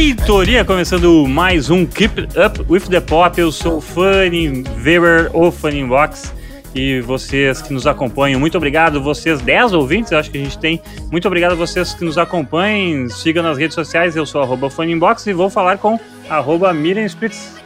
[0.00, 3.38] Feitoria, começando mais um Keep Up with the Pop.
[3.38, 6.32] Eu sou o Fanny Weber, o Fanny Box.
[6.74, 9.02] E vocês que nos acompanham, muito obrigado.
[9.02, 10.80] Vocês, 10 ouvintes, eu acho que a gente tem.
[11.12, 13.10] Muito obrigado a vocês que nos acompanhem.
[13.10, 17.56] Siga nas redes sociais, eu sou arroba Funnybox e vou falar com arroba Miriam Spritz.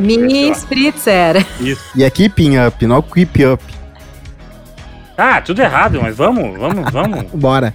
[0.00, 1.46] Mini Spritzer.
[1.60, 1.84] Isso.
[1.94, 3.64] E aqui, Pin Up, não Keep Up.
[5.16, 7.30] Ah, tudo errado, mas vamos, vamos, vamos.
[7.32, 7.72] Bora.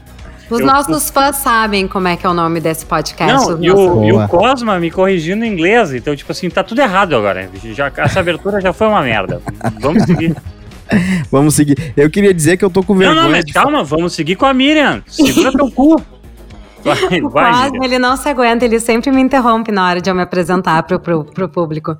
[0.49, 3.49] Os eu, nossos fãs sabem como é que é o nome desse podcast.
[3.49, 6.81] Não, e o, e o, Cosma me corrigindo em inglês, então, tipo assim, tá tudo
[6.81, 7.49] errado agora.
[7.73, 9.41] Já, essa abertura já foi uma merda.
[9.79, 10.35] Vamos seguir.
[11.31, 11.93] vamos seguir.
[11.97, 13.15] Eu queria dizer que eu tô com vergonha.
[13.15, 15.01] Não, não, mas calma, vamos seguir com a Miriam.
[15.07, 16.01] Segura teu cu.
[16.83, 20.09] Vai, o vai, Cosma, ele não se aguenta, ele sempre me interrompe na hora de
[20.09, 21.97] eu me apresentar pro, pro, pro público.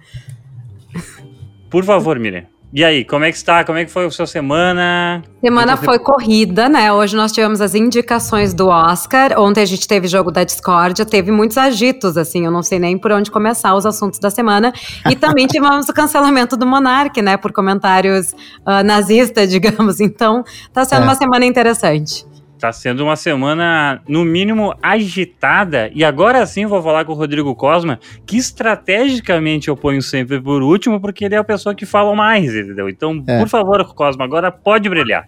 [1.70, 2.46] Por favor, Miriam.
[2.76, 3.64] E aí, como é que está?
[3.64, 5.24] Como é que foi a sua semana?
[5.40, 6.92] Semana foi corrida, né?
[6.92, 9.40] Hoje nós tivemos as indicações do Oscar.
[9.40, 12.98] Ontem a gente teve jogo da Discord, teve muitos agitos, assim, eu não sei nem
[12.98, 14.74] por onde começar os assuntos da semana.
[15.10, 17.38] E também tivemos o cancelamento do Monark, né?
[17.38, 20.02] Por comentários uh, nazistas, digamos.
[20.02, 21.06] Então, tá sendo é.
[21.06, 22.26] uma semana interessante.
[22.60, 25.92] Tá sendo uma semana, no mínimo, agitada.
[25.94, 30.62] E agora sim vou falar com o Rodrigo Cosma, que estrategicamente eu ponho sempre por
[30.62, 32.90] último, porque ele é a pessoa que fala mais, entendeu?
[32.90, 33.40] Então, é.
[33.40, 35.26] por favor, Cosma, agora pode brilhar.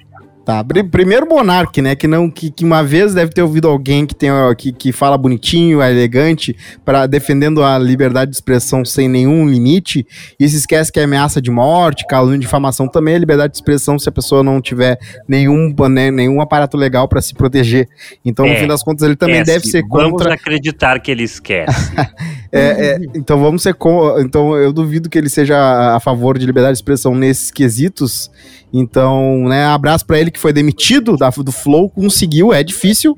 [0.47, 1.93] Tá, primeiro Monark, né?
[1.93, 5.17] Que não que, que, uma vez deve ter ouvido alguém que tem que, que fala
[5.17, 10.07] bonitinho, é elegante, para defendendo a liberdade de expressão sem nenhum limite,
[10.39, 13.99] e se esquece que é ameaça de morte, calúnia, difamação também é liberdade de expressão
[13.99, 17.89] se a pessoa não tiver nenhum, né, nenhum aparato legal para se proteger.
[18.23, 20.07] Então, é, no fim das contas, ele também deve ser contra.
[20.07, 21.93] Vamos acreditar que ele esquece.
[22.51, 24.19] é, é, então vamos ser com...
[24.19, 28.31] então eu duvido que ele seja a favor de liberdade de expressão nesses quesitos.
[28.73, 33.15] Então, né, abraço para ele que foi demitido da, do Flow, conseguiu, é difícil.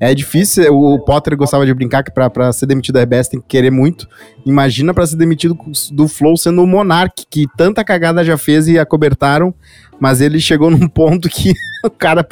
[0.00, 3.40] É difícil, o Potter gostava de brincar que pra, pra ser demitido da RBS tem
[3.40, 4.08] que querer muito.
[4.44, 5.56] Imagina para ser demitido
[5.92, 9.54] do Flow sendo o Monark, que tanta cagada já fez e acobertaram,
[10.00, 11.52] mas ele chegou num ponto que
[11.84, 12.26] o cara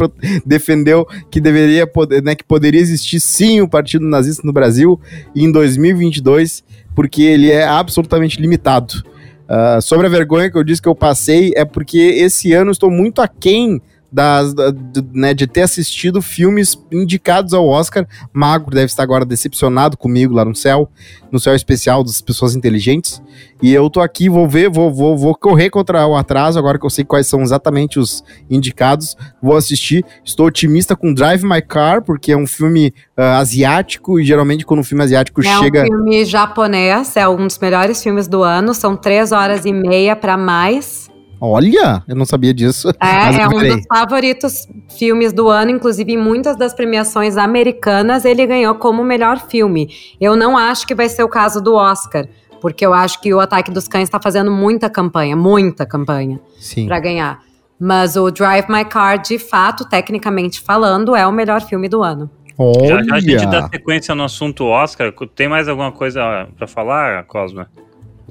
[0.44, 5.00] defendeu que deveria poder, né, que poderia existir sim o partido nazista no Brasil
[5.34, 9.02] em 2022, porque ele é absolutamente limitado.
[9.48, 12.90] Uh, sobre a vergonha que eu disse que eu passei, é porque esse ano estou
[12.90, 18.06] muito aquém das, da, de, né, de ter assistido filmes indicados ao Oscar.
[18.32, 20.88] Magro deve estar agora decepcionado comigo lá no céu,
[21.30, 23.22] no céu especial das pessoas inteligentes.
[23.62, 26.86] E eu tô aqui, vou ver, vou, vou, vou correr contra o atraso, agora que
[26.86, 29.16] eu sei quais são exatamente os indicados.
[29.42, 30.04] Vou assistir.
[30.24, 34.80] Estou otimista com Drive My Car, porque é um filme uh, asiático, e geralmente quando
[34.80, 35.80] um filme asiático é chega.
[35.80, 39.72] É um filme japonês, é um dos melhores filmes do ano, são três horas e
[39.72, 41.09] meia para mais.
[41.40, 42.90] Olha, eu não sabia disso.
[43.00, 48.46] É, é um dos favoritos filmes do ano, inclusive em muitas das premiações americanas ele
[48.46, 49.88] ganhou como melhor filme.
[50.20, 52.28] Eu não acho que vai ser o caso do Oscar,
[52.60, 56.38] porque eu acho que o Ataque dos Cães está fazendo muita campanha, muita campanha
[56.86, 57.40] para ganhar.
[57.78, 62.30] Mas o Drive My Car, de fato, tecnicamente falando, é o melhor filme do ano.
[62.58, 62.88] Olha.
[62.88, 65.10] Já, já a gente dá sequência no assunto Oscar.
[65.34, 67.70] Tem mais alguma coisa para falar, Cosma?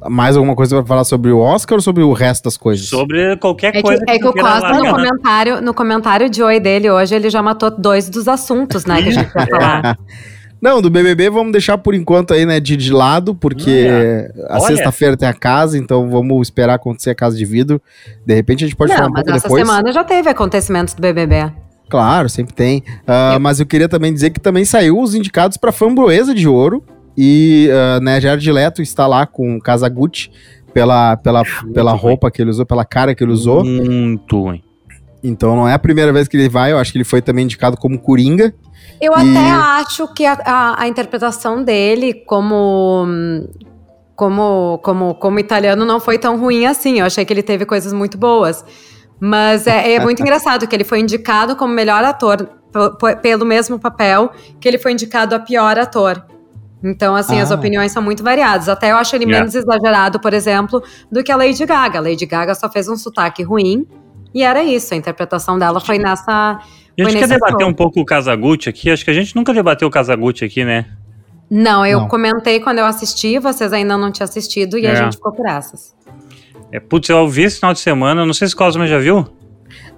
[0.08, 2.88] Mais alguma coisa para falar sobre o Oscar ou sobre o resto das coisas?
[2.88, 4.04] Sobre qualquer é coisa.
[4.04, 7.42] Que, é que o Costa, no comentário, no comentário de oi dele hoje, ele já
[7.42, 9.98] matou dois dos assuntos, né, que a gente vai falar.
[10.62, 13.88] Não, do BBB vamos deixar por enquanto aí, né, de, de lado, porque
[14.50, 17.82] a sexta-feira tem a casa, então vamos esperar acontecer a casa de vidro.
[18.26, 19.44] De repente a gente pode Não, falar um pouco depois.
[19.44, 21.52] mas essa semana já teve acontecimentos do BBB.
[21.90, 22.84] Claro, sempre tem.
[23.08, 23.40] Uh, eu...
[23.40, 26.84] Mas eu queria também dizer que também saiu os indicados para Framboesa de Ouro,
[27.18, 30.32] e, uh, né, Jared Leto está lá com o Kazaguchi
[30.74, 31.44] pela, pela,
[31.74, 33.64] pela roupa que ele usou, pela cara que ele usou.
[33.64, 34.64] Muito ruim.
[35.24, 37.44] Então não é a primeira vez que ele vai, eu acho que ele foi também
[37.44, 38.54] indicado como Coringa.
[39.02, 39.16] Eu e...
[39.16, 43.06] até acho que a, a, a, interpretação dele como,
[44.16, 47.00] como, como, como italiano não foi tão ruim assim.
[47.00, 48.64] Eu achei que ele teve coisas muito boas.
[49.20, 52.50] Mas é, é muito engraçado que ele foi indicado como melhor ator
[53.22, 56.24] pelo mesmo papel que ele foi indicado a pior ator.
[56.84, 57.44] Então, assim, ah.
[57.44, 58.70] as opiniões são muito variadas.
[58.70, 59.40] Até eu acho ele yeah.
[59.40, 60.82] menos exagerado, por exemplo,
[61.12, 62.00] do que a Lady Gaga.
[62.00, 63.86] A Lady Gaga só fez um sotaque ruim
[64.34, 64.94] e era isso.
[64.94, 66.60] A interpretação dela foi nessa.
[67.00, 68.90] A gente quer debater um pouco o Casagutti aqui.
[68.90, 70.86] Acho que a gente nunca debateu o Casagutti aqui, né?
[71.50, 72.08] Não, eu não.
[72.08, 74.92] comentei quando eu assisti, vocês ainda não tinham assistido e é.
[74.92, 75.96] a gente ficou por essas.
[76.72, 79.28] É, putz, eu vi esse final de semana, não sei se o Cosma já viu.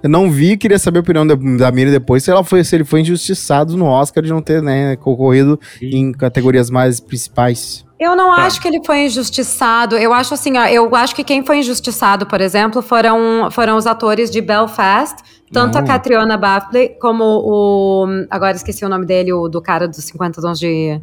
[0.02, 2.74] Eu não vi, queria saber a opinião da, da Miri depois, se, ela foi, se
[2.74, 7.84] ele foi injustiçado no Oscar de não ter né, concorrido em categorias mais principais.
[8.00, 8.42] Eu não tá.
[8.42, 9.96] acho que ele foi injustiçado.
[9.96, 13.86] Eu acho assim, ó, eu acho que quem foi injustiçado, por exemplo, foram, foram os
[13.86, 15.18] atores de Belfast,
[15.52, 15.82] tanto não.
[15.82, 18.06] a Catriona Baffley como o.
[18.28, 21.00] Agora esqueci o nome dele, o do cara dos 50 tons de.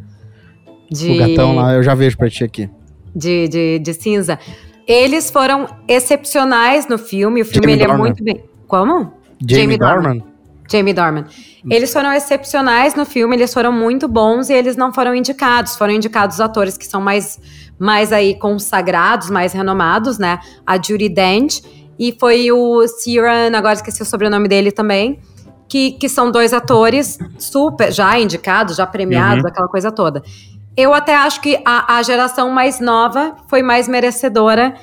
[0.90, 1.12] de.
[1.12, 2.68] O gatão lá, eu já vejo pra ti aqui.
[3.16, 4.38] De, de, de cinza.
[4.86, 7.40] Eles foram excepcionais no filme.
[7.40, 8.02] O filme Jamie ele é Dornan.
[8.02, 8.49] muito bem.
[8.70, 9.12] Como?
[9.40, 10.02] Jamie, Jamie Dornan.
[10.02, 10.22] Dornan.
[10.70, 11.24] Jamie Dorman.
[11.68, 15.76] Eles foram excepcionais no filme, eles foram muito bons e eles não foram indicados.
[15.76, 17.40] Foram indicados atores que são mais,
[17.78, 20.38] mais aí consagrados, mais renomados, né?
[20.64, 21.60] A Judy Dent
[21.98, 25.18] e foi o Ciaran, agora esqueci o sobrenome dele também,
[25.68, 29.48] que, que são dois atores super, já indicados, já premiados, Uhum.
[29.50, 30.22] aquela coisa toda.
[30.76, 34.74] Eu até acho que a, a geração mais nova foi mais merecedora.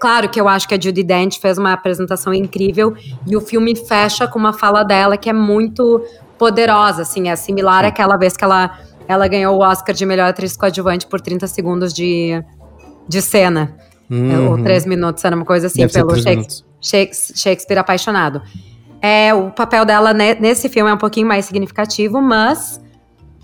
[0.00, 2.94] Claro que eu acho que a Judy Dent fez uma apresentação incrível
[3.26, 6.02] e o filme fecha com uma fala dela que é muito
[6.38, 10.56] poderosa, assim, é similar àquela vez que ela, ela ganhou o Oscar de melhor atriz
[10.56, 12.42] coadjuvante por 30 segundos de,
[13.08, 13.76] de cena.
[14.10, 14.16] Ou
[14.56, 14.62] Uhum.
[14.64, 16.34] três minutos, era uma coisa assim, Deve pelo Shakespeare.
[16.36, 16.64] minutos.
[16.80, 18.42] Shakes- Shakespeare apaixonado.
[19.00, 22.80] É, o papel dela ne- nesse filme é um pouquinho mais significativo, mas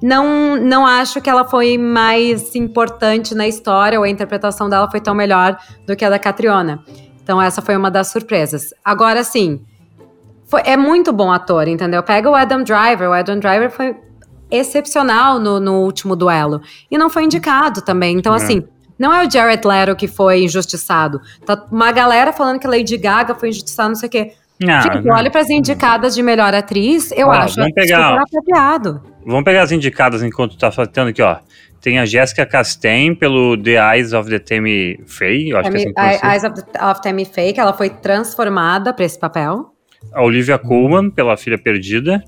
[0.02, 5.00] não, não acho que ela foi mais importante na história, ou a interpretação dela foi
[5.00, 6.82] tão melhor do que a da Catriona.
[7.22, 8.72] Então essa foi uma das surpresas.
[8.84, 9.60] Agora sim,
[10.46, 12.02] foi- é muito bom ator, entendeu?
[12.02, 13.96] Pega o Adam Driver, o Adam Driver foi
[14.50, 16.60] excepcional no, no último duelo.
[16.90, 18.16] E não foi indicado também.
[18.16, 18.37] Então, É.
[18.37, 18.62] assim,
[18.98, 21.20] não é o Jared Leto que foi injustiçado.
[21.44, 24.32] Tá uma galera falando que Lady Gaga foi injustiçada, não sei o quê.
[24.67, 25.14] Ah, Gente, não.
[25.14, 29.03] olha para as indicadas de melhor atriz, eu Ó, acho vamos pegar- apropriado.
[29.26, 31.37] Vamos pegar as indicadas enquanto tá faltando aqui, ó.
[31.81, 35.81] Tem a Jessica Chastain pelo The Eyes of the Tammy Faye, eu acho que é
[35.81, 36.26] assim que.
[36.26, 39.73] Eyes of, the, of Tammy Faye, que ela foi transformada para esse papel.
[40.12, 42.23] A Olivia Colman pela Filha Perdida.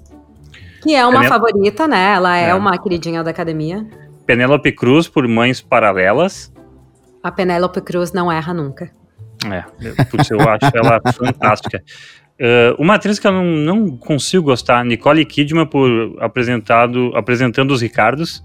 [0.82, 2.12] Que é uma Penel- favorita, né?
[2.14, 2.54] Ela é, É.
[2.54, 3.86] uma queridinha da academia.
[4.26, 6.52] Penélope Cruz por Mães Paralelas.
[7.22, 8.90] A Penélope Cruz não erra nunca.
[9.46, 11.82] É, eu- putz, eu acho ela fantástica.
[12.40, 15.88] Eh, uma atriz que eu não, não consigo gostar, Nicole Kidman por
[16.20, 18.44] apresentado, apresentando os Ricardos.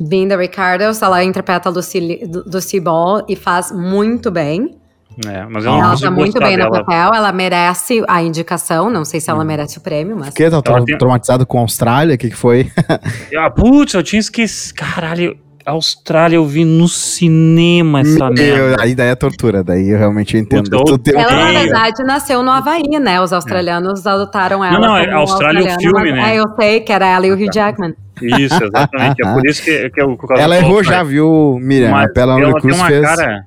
[0.00, 4.76] Being the Ricardos, ela interpreta a Lucy, Lucy Ball e faz muito bem.
[5.24, 6.84] É, mas eu não ela consigo tá muito bem no dela.
[6.84, 8.90] papel, ela merece a indicação.
[8.90, 10.30] Não sei se ela merece o prêmio, mas.
[10.30, 12.68] Fiquei tão Ela tem- traumatizado com a Austrália, o que, que foi?
[13.38, 14.74] Ah, putz, eu tinha esquecido.
[14.74, 18.42] Caralho, Austrália eu vi no cinema essa merda.
[18.42, 20.68] Eu- aí daí é tortura, daí eu realmente entendo.
[20.70, 23.20] Puta, eu Ela, na verdade, nasceu no Havaí, né?
[23.20, 24.78] Os australianos adotaram ela.
[24.78, 26.34] Não, não, é Austrália o filme, mas- né?
[26.34, 27.94] É, eu sei que era ela e o Hugh Jackman.
[28.22, 29.22] Isso, exatamente.
[29.24, 30.16] É por isso que, que eu.
[30.16, 31.90] por causa Ela errou já, viu, Miriam?
[31.90, 33.02] Mas ela tem uma fez.
[33.02, 33.44] cara.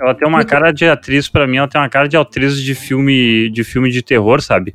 [0.00, 2.74] Ela tem uma cara de atriz, pra mim, ela tem uma cara de atriz de
[2.74, 4.74] filme de filme de terror, sabe?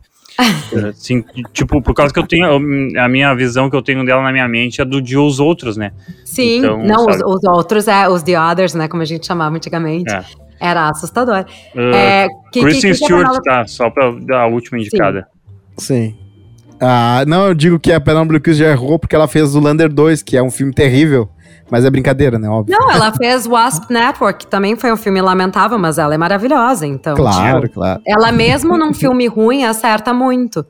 [0.89, 2.45] Assim, tipo, por causa que eu tenho.
[2.99, 5.77] A minha visão que eu tenho dela na minha mente é do de os outros,
[5.77, 5.91] né?
[6.25, 8.87] Sim, Então, não, os, os outros, é, os The Others, né?
[8.87, 10.11] Como a gente chamava antigamente.
[10.11, 10.23] É.
[10.59, 11.45] Era assustador.
[11.75, 13.67] Uh, é, que, Kristen que, que a Stewart, tá?
[13.67, 15.27] Só pra dar a última indicada.
[15.77, 16.15] Sim.
[16.79, 19.91] Ah, não, eu digo que a Penélope Cruz já errou porque ela fez o Lander
[19.91, 21.29] 2, que é um filme terrível.
[21.69, 22.47] Mas é brincadeira, né?
[22.47, 22.77] Óbvio.
[22.77, 26.85] Não, ela fez Wasp Network, que também foi um filme lamentável, mas ela é maravilhosa,
[26.85, 27.15] então.
[27.15, 28.01] claro, claro.
[28.05, 30.65] Ela mesmo num filme ruim acerta muito.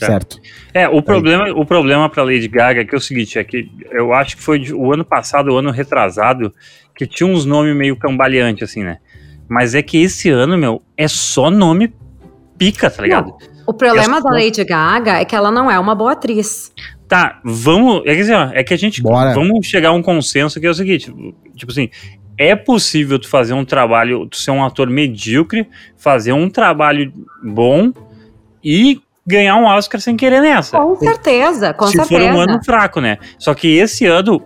[0.00, 0.06] É.
[0.06, 0.40] Certo.
[0.72, 3.68] É, o problema, o problema pra Lady Gaga é que é o seguinte, é que
[3.90, 6.52] eu acho que foi o ano passado, o ano retrasado,
[6.94, 8.98] que tinha uns nomes meio cambaleantes, assim, né?
[9.48, 11.92] Mas é que esse ano, meu, é só nome
[12.58, 13.34] pica, tá ligado?
[13.66, 16.72] O problema da Lady Gaga é que ela não é uma boa atriz.
[17.08, 18.02] Tá, vamos.
[18.04, 19.02] É que, assim, ó, é que a gente.
[19.02, 19.32] Bora.
[19.32, 21.12] Vamos chegar a um consenso que é o seguinte:
[21.56, 21.88] tipo assim,
[22.36, 27.12] é possível tu fazer um trabalho, tu ser um ator medíocre, fazer um trabalho
[27.42, 27.92] bom
[28.62, 30.78] e ganhar um Oscar sem querer nessa.
[30.78, 32.08] Com certeza, com Se certeza.
[32.08, 33.18] for um ano fraco, né?
[33.38, 34.42] Só que esse ano,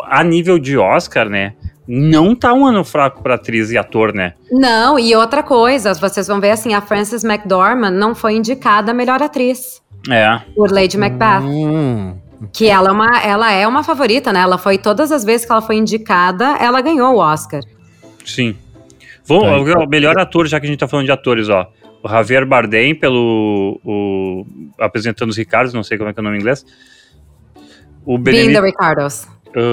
[0.00, 1.54] a nível de Oscar, né?
[1.86, 4.32] Não tá um ano fraco pra atriz e ator, né?
[4.50, 8.94] Não, e outra coisa, vocês vão ver assim, a Frances McDormand não foi indicada a
[8.94, 10.40] melhor atriz É.
[10.54, 11.40] por Lady Macbeth.
[11.42, 12.16] Hum,
[12.52, 14.40] Que ela é, uma, ela é uma favorita, né?
[14.40, 17.62] Ela foi todas as vezes que ela foi indicada, ela ganhou o Oscar.
[18.24, 18.56] Sim.
[19.26, 21.66] Vou, Tá, o- o melhor ator, já que a gente tá falando de atores, ó.
[22.02, 23.80] O Javier Bardem, pelo.
[23.82, 24.44] O,
[24.78, 26.66] apresentando os Ricardos, não sei como é que é o nome em inglês.
[28.04, 29.26] O Being the Benedict, Ricardos.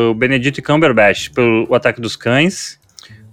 [0.10, 2.80] o Benedict Cumberbatch, pelo O Ataque dos Cães.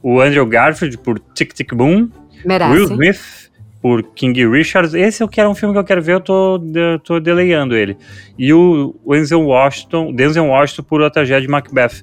[0.02, 2.08] O Andrew Garfield, por Tic Tic Boom.
[2.44, 2.72] Merece.
[2.72, 3.47] Will Smith,
[3.80, 4.98] por King Richard.
[4.98, 6.60] Esse eu quero um filme que eu quero ver, eu tô,
[7.04, 7.96] tô deleiando ele.
[8.38, 12.02] E o Denzel Washington, Denzel Washington por A Tragédia de Macbeth.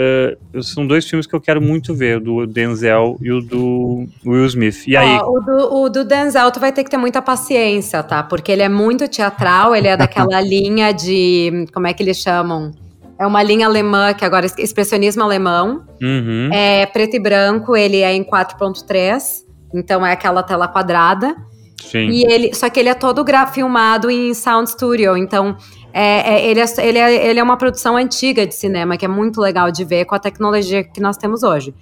[0.00, 4.06] Eh, são dois filmes que eu quero muito ver, o do Denzel e o do
[4.24, 4.86] Will Smith.
[4.86, 8.00] E aí, Ó, o, do, o do Denzel, tu vai ter que ter muita paciência,
[8.04, 8.22] tá?
[8.22, 11.66] Porque ele é muito teatral, ele é daquela linha de.
[11.74, 12.70] Como é que eles chamam?
[13.18, 15.82] É uma linha alemã, que agora é expressionismo alemão.
[16.00, 16.48] Uhum.
[16.52, 19.47] É preto e branco, ele é em 4.3.
[19.72, 21.36] Então é aquela tela quadrada.
[21.76, 22.08] sim.
[22.08, 25.56] E ele, só que ele é todo filmado em sound studio, então
[25.90, 29.08] É, é, ele, é, ele, é, ele é uma produção antiga de cinema, que é
[29.08, 31.74] muito legal de ver com a tecnologia que nós temos hoje.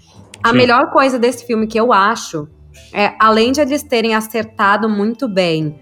[0.42, 0.56] A Sim.
[0.56, 2.48] melhor coisa desse filme que eu acho
[2.92, 5.78] é, além de eles terem acertado muito bem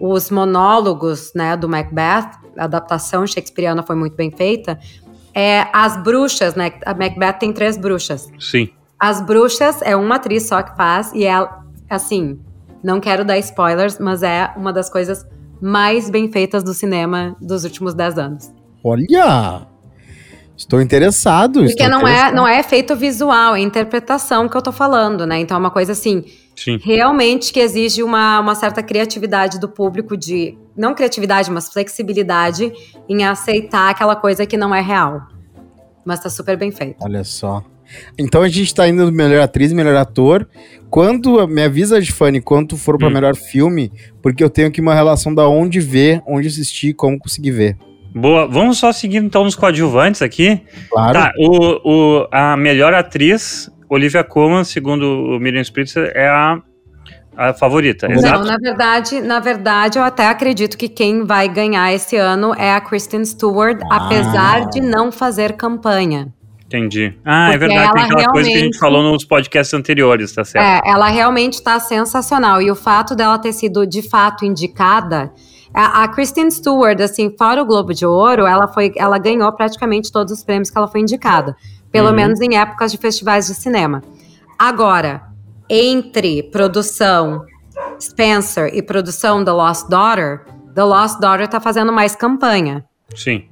[0.00, 4.78] os monólogos né, do Macbeth, a adaptação shakespeariana foi muito bem feita,
[5.34, 6.72] é as bruxas, né?
[6.84, 8.30] A Macbeth tem três bruxas.
[8.38, 8.70] Sim.
[8.98, 11.48] As bruxas é uma atriz só que faz, e é
[11.88, 12.40] assim,
[12.82, 15.26] não quero dar spoilers, mas é uma das coisas
[15.60, 18.52] mais bem feitas do cinema dos últimos dez anos.
[18.82, 19.66] Olha!
[20.56, 21.60] Estou interessado.
[21.60, 22.32] Porque estou não, interessado.
[22.32, 25.38] É, não é efeito visual, é interpretação que eu tô falando, né?
[25.38, 26.24] Então é uma coisa assim,
[26.56, 26.80] Sim.
[26.82, 30.58] realmente que exige uma, uma certa criatividade do público de.
[30.76, 32.72] Não criatividade, mas flexibilidade
[33.08, 35.22] em aceitar aquela coisa que não é real.
[36.04, 36.96] Mas tá super bem feito.
[37.04, 37.62] Olha só.
[38.18, 40.48] Então a gente tá indo melhor atriz, melhor ator.
[40.90, 43.12] Quando me avisa, Fanny, quando for para hum.
[43.12, 43.92] melhor filme,
[44.22, 47.76] porque eu tenho aqui uma relação da onde ver, onde assistir, como conseguir ver.
[48.14, 50.60] Boa, vamos só seguir então nos coadjuvantes aqui.
[50.90, 51.12] Claro.
[51.12, 56.60] Tá, o, o, a melhor atriz, Olivia Colman, segundo o Miriam Spritzer, é a,
[57.36, 58.08] a favorita.
[58.08, 58.44] Não, exato?
[58.44, 62.80] na verdade, na verdade, eu até acredito que quem vai ganhar esse ano é a
[62.80, 64.06] Kristen Stewart, ah.
[64.06, 66.32] apesar de não fazer campanha.
[66.68, 67.18] Entendi.
[67.24, 70.32] Ah, é Porque é verdade, tem aquela coisa que a gente falou nos podcasts anteriores,
[70.34, 70.86] tá certo?
[70.86, 72.60] É, ela realmente está sensacional.
[72.60, 75.32] E o fato dela ter sido de fato indicada
[75.72, 80.10] a, a Kristen Stewart, assim, fora o Globo de Ouro, ela foi, ela ganhou praticamente
[80.12, 81.56] todos os prêmios que ela foi indicada,
[81.90, 82.14] pelo uhum.
[82.14, 84.02] menos em épocas de festivais de cinema.
[84.58, 85.22] Agora,
[85.68, 87.44] entre produção
[88.00, 90.44] Spencer e produção The Lost Daughter,
[90.74, 92.84] The Lost Daughter tá fazendo mais campanha.
[93.14, 93.44] Sim.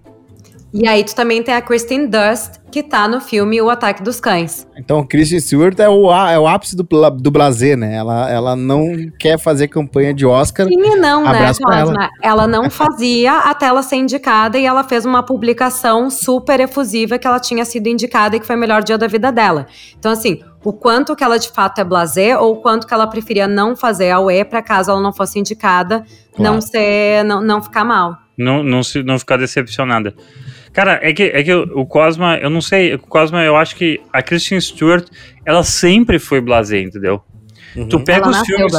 [0.79, 4.21] E aí tu também tem a Kristen Dust, que tá no filme O Ataque dos
[4.21, 4.69] Cães.
[4.77, 7.95] Então, Kristen Stewart é o, é o ápice do, do blazer, né?
[7.95, 10.67] Ela, ela não quer fazer campanha de Oscar.
[10.67, 11.75] Sim e não, né, Cosma?
[11.75, 12.11] Ela.
[12.23, 17.27] ela não fazia até ela ser indicada e ela fez uma publicação super efusiva que
[17.27, 19.67] ela tinha sido indicada e que foi o melhor dia da vida dela.
[19.99, 23.07] Então, assim, o quanto que ela de fato é blazer ou o quanto que ela
[23.07, 26.05] preferia não fazer a UE para caso ela não fosse indicada,
[26.35, 26.53] claro.
[26.53, 28.19] não ser, não, não ficar mal.
[28.37, 30.15] Não, não, se, não ficar decepcionada.
[30.77, 33.99] Cara, é que, é que o Cosma, eu não sei, o Cosma, eu acho que
[34.13, 35.09] a Kristen Stewart,
[35.43, 37.23] ela sempre foi blasé, entendeu?
[37.75, 37.89] Uhum.
[37.89, 38.73] Tu pega ela os filmes.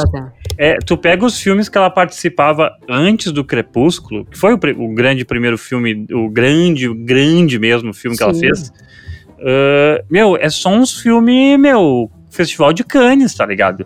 [0.56, 4.94] É, tu pega os filmes que ela participava antes do Crepúsculo, que foi o, o
[4.94, 8.18] grande primeiro filme, o grande, grande mesmo filme Sim.
[8.18, 8.68] que ela fez.
[9.40, 13.84] Uh, meu, é só uns filmes, meu, Festival de Cannes, tá ligado?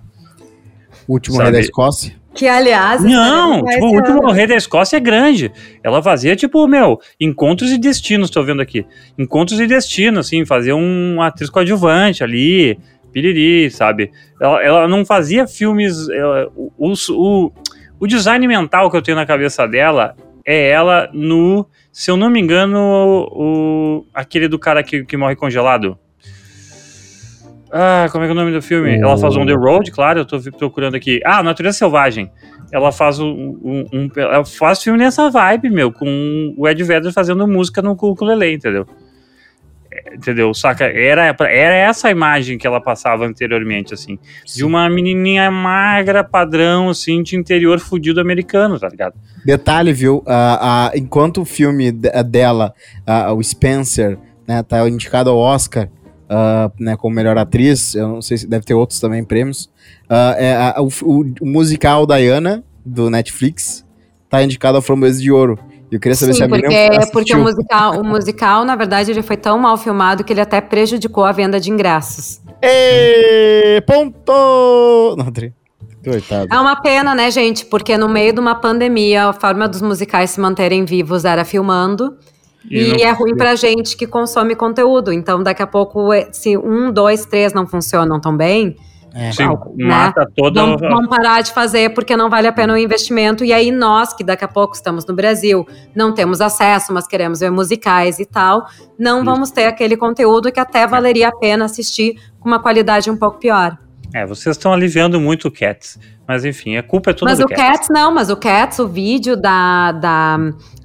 [1.08, 2.14] O último Rei da Escócia?
[2.34, 3.02] Que, aliás.
[3.02, 5.52] Não, tipo, o último rei da Escócia é grande.
[5.82, 8.86] Ela fazia, tipo, meu, encontros e destinos, tô vendo aqui.
[9.18, 12.78] Encontros e destinos, assim, fazia um atriz coadjuvante ali,
[13.12, 14.10] piriri, sabe?
[14.40, 16.08] Ela, ela não fazia filmes.
[16.08, 17.52] Ela, o, o,
[18.00, 21.66] o design mental que eu tenho na cabeça dela é ela no.
[21.92, 25.98] Se eu não me engano, o, aquele do cara que, que morre congelado.
[27.72, 28.98] Ah, como é que é o nome do filme?
[28.98, 31.20] Ela faz On The Road, claro, eu tô procurando aqui.
[31.24, 32.30] Ah, Natureza Selvagem.
[32.70, 33.26] Ela faz um,
[33.62, 37.92] um, um ela faz filme nessa vibe, meu, com o Ed Vedder fazendo música no
[37.92, 38.86] ukulele, entendeu?
[39.90, 40.52] É, entendeu?
[40.52, 40.84] Saca?
[40.84, 44.18] Era, era essa a imagem que ela passava anteriormente, assim.
[44.44, 44.58] Sim.
[44.58, 49.14] De uma menininha magra, padrão, assim, de interior fudido americano, tá ligado?
[49.46, 50.18] Detalhe, viu?
[50.18, 52.74] Uh, uh, enquanto o filme dela,
[53.06, 55.88] uh, o Spencer, né, tá indicado ao Oscar,
[56.32, 59.66] uh, né, como melhor atriz, eu não sei se deve ter outros também prêmios.
[60.08, 60.88] Uh, é a, o,
[61.40, 63.84] o, musical Diana, do Netflix,
[64.28, 65.58] tá indicado ao Framboesa de Ouro.
[65.90, 69.10] Eu queria saber Sim, se a porque, Miriam porque o musical, o musical, na verdade,
[69.10, 72.40] ele foi tão mal filmado que ele até prejudicou a venda de ingressos.
[72.62, 75.16] Ê, ponto!
[75.18, 75.26] Não,
[76.02, 76.52] Coitado.
[76.52, 77.64] É uma pena, né, gente?
[77.66, 82.16] Porque no meio de uma pandemia, a forma dos musicais se manterem vivos era filmando.
[82.70, 85.12] E, e é ruim pra gente que consome conteúdo.
[85.12, 88.76] Então, daqui a pouco, é, se um, dois, três não funcionam tão bem,
[89.14, 89.30] é.
[89.30, 89.84] Sim, né?
[89.84, 93.44] mata toda Vamos, vamos parar de fazer porque não vale a pena o investimento.
[93.44, 97.40] E aí, nós, que daqui a pouco estamos no Brasil, não temos acesso, mas queremos
[97.40, 98.66] ver musicais e tal,
[98.98, 99.24] não Isso.
[99.24, 103.38] vamos ter aquele conteúdo que até valeria a pena assistir com uma qualidade um pouco
[103.38, 103.76] pior.
[104.14, 105.98] É, vocês estão aliviando muito o Cats.
[106.26, 107.58] Mas enfim, a culpa é toda mas do Cats.
[107.58, 110.38] Mas o Cats não, mas o Cats, o vídeo da, da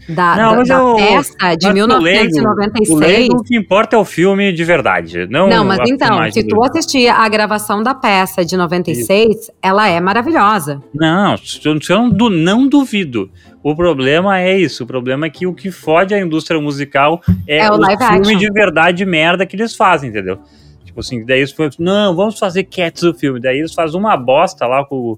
[0.08, 2.90] da, não, da, da peça de 1996.
[2.90, 6.44] O leigo, o que importa é o filme de verdade, não Não, mas então, se
[6.44, 9.52] tu assistir a gravação da peça de 96, Isso.
[9.62, 10.82] ela é maravilhosa.
[10.94, 11.36] Não,
[11.66, 13.30] eu não, não duvido.
[13.64, 17.58] O problema é isso, o problema é que o que fode a indústria musical é,
[17.58, 18.38] é o, o filme action.
[18.38, 20.40] de verdade merda que eles fazem, entendeu?
[20.86, 23.40] Tipo assim, daí eles falam, não, vamos fazer Cats o filme.
[23.40, 25.18] Daí eles fazem uma bosta lá com é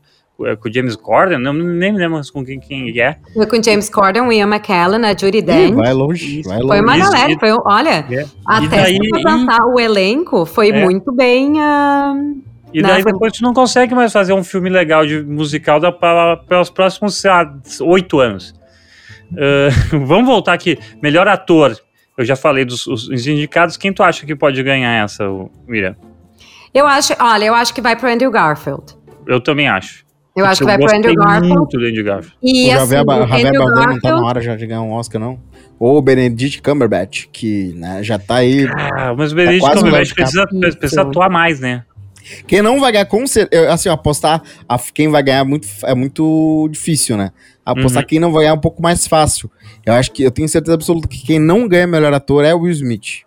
[0.61, 3.17] com o James Corden, não, nem me lembro com quem, quem é.
[3.33, 5.75] Foi com James Corden, o Ian McKellen, a Judy Dench.
[5.75, 6.67] vai longe, vai longe.
[6.67, 8.25] Foi uma galera, foi, olha, é.
[8.45, 9.73] até daí, se apresentar e...
[9.73, 10.83] o elenco, foi é.
[10.83, 11.53] muito bem...
[11.53, 15.79] Uh, e daí não, depois tu não consegue mais fazer um filme legal de musical
[15.79, 17.21] da, para, para os próximos,
[17.81, 18.53] oito anos.
[19.31, 20.77] Uh, vamos voltar aqui.
[21.01, 21.75] Melhor ator.
[22.17, 23.75] Eu já falei dos os indicados.
[23.77, 25.23] Quem tu acha que pode ganhar essa,
[25.67, 25.95] Miriam?
[26.73, 28.83] Eu acho, olha, eu acho que vai pro Andrew Garfield.
[29.25, 30.05] Eu também acho.
[30.39, 31.55] Eu acho que vai pro Andrew Garfield.
[31.55, 32.37] muito do Andrew Garfield.
[32.41, 34.91] E o assim, Javier, o Javier Bardem não tá na hora já de ganhar um
[34.91, 35.39] Oscar, não?
[35.79, 38.67] Ou o Benedict Cumberbatch, que né, já tá aí.
[38.67, 41.83] Ah, mas o Benedict tá Cumberbatch precisa, precisa atuar mais, né?
[42.47, 43.73] Quem não vai ganhar, com certeza.
[43.73, 47.31] Assim, apostar a, quem vai ganhar é muito, é muito difícil, né?
[47.65, 48.07] Apostar uhum.
[48.07, 49.49] quem não vai ganhar é um pouco mais fácil.
[49.85, 52.59] Eu acho que eu tenho certeza absoluta que quem não ganha melhor ator é o
[52.59, 53.23] Will Smith.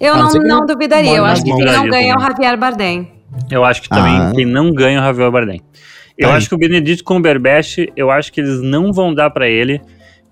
[0.00, 1.16] Eu não, não, não duvidaria.
[1.16, 3.12] Eu acho que quem não ganha é o Javier Bardem.
[3.50, 4.32] Eu acho que também ah.
[4.34, 5.62] quem não ganha é o Javier Bardem.
[6.16, 9.48] Eu tá acho que o Benedito Cumberbatch, eu acho que eles não vão dar para
[9.48, 9.80] ele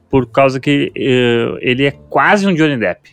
[0.08, 3.10] por causa que uh, ele é quase um Johnny Depp.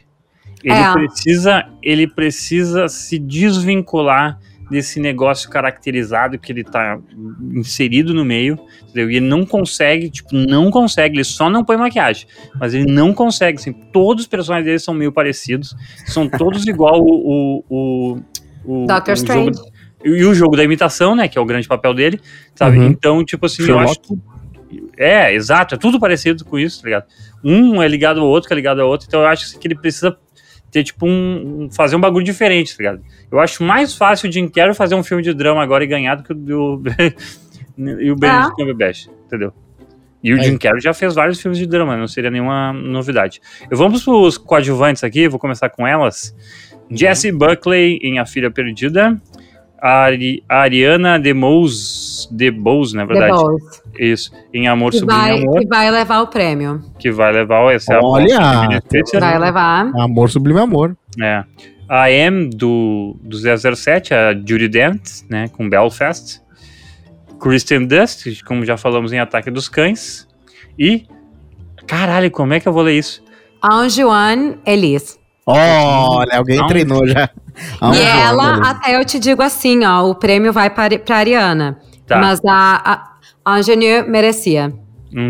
[0.64, 0.92] Ele é.
[0.92, 7.00] precisa, ele precisa se desvincular desse negócio caracterizado que ele tá
[7.54, 9.10] inserido no meio, entendeu?
[9.10, 12.28] E ele não consegue, tipo, não consegue, ele só não põe maquiagem,
[12.60, 17.02] mas ele não consegue, assim, todos os personagens dele são meio parecidos, são todos igual
[17.02, 18.18] o, o,
[18.66, 19.58] o, o Doctor o Strange.
[19.58, 19.72] Jogo,
[20.04, 22.20] e o jogo da imitação, né, que é o grande papel dele,
[22.56, 22.78] sabe?
[22.78, 22.88] Uhum.
[22.88, 23.84] Então, tipo assim, Sherlock.
[23.84, 24.38] eu acho que
[24.98, 27.06] é, exato, é tudo parecido com isso, tá ligado?
[27.44, 29.76] Um é ligado ao outro, que é ligado ao outro, então eu acho que ele
[29.76, 30.18] precisa
[30.72, 33.02] ter, tipo, um, fazer um bagulho diferente, tá ligado?
[33.32, 36.16] Eu acho mais fácil o Jim Carrey fazer um filme de drama agora e ganhar
[36.16, 36.84] do que o do,
[37.78, 38.56] e o Benedict ah.
[38.56, 39.54] Cumberbatch, entendeu?
[40.24, 43.40] E o Jim Carrey já fez vários filmes de drama, não seria nenhuma novidade.
[43.70, 46.36] Eu vamos para os coadjuvantes aqui, vou começar com elas.
[46.90, 46.98] Uhum.
[46.98, 49.20] Jessie Buckley em A Filha Perdida.
[49.82, 53.36] A, Ari, Ariana DeBose, DeBose, na verdade.
[53.36, 53.82] DeBose.
[54.00, 55.60] Isso, em Amor que Sublime vai, Amor.
[55.60, 56.82] Que vai levar o prêmio.
[57.00, 59.92] Que vai levar, essa é Olha, a vai levar.
[59.96, 60.96] Amor Sublime Amor.
[61.22, 61.44] É.
[61.90, 66.42] A M do, do 007, a Judy Dent, né, com Belfast.
[67.40, 70.28] Kristen Dust, como já falamos em Ataque dos Cães.
[70.78, 71.06] E,
[71.86, 73.24] caralho, como é que eu vou ler isso?
[73.64, 75.20] Anjuan Elis.
[75.48, 76.68] Olha, alguém Não.
[76.68, 77.30] treinou já.
[77.94, 81.80] e ela, até eu te digo assim, ó, o prêmio vai para a Ariana.
[82.06, 82.18] Tá.
[82.18, 82.92] Mas a,
[83.46, 84.74] a, a Ingenieur merecia.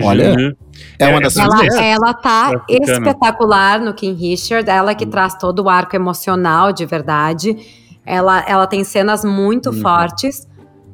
[0.03, 0.55] Olha.
[0.97, 5.69] É uma das ela, ela tá espetacular no King Richard, ela que traz todo o
[5.69, 7.55] arco emocional de verdade.
[8.03, 9.81] Ela, ela tem cenas muito uhum.
[9.81, 10.47] fortes,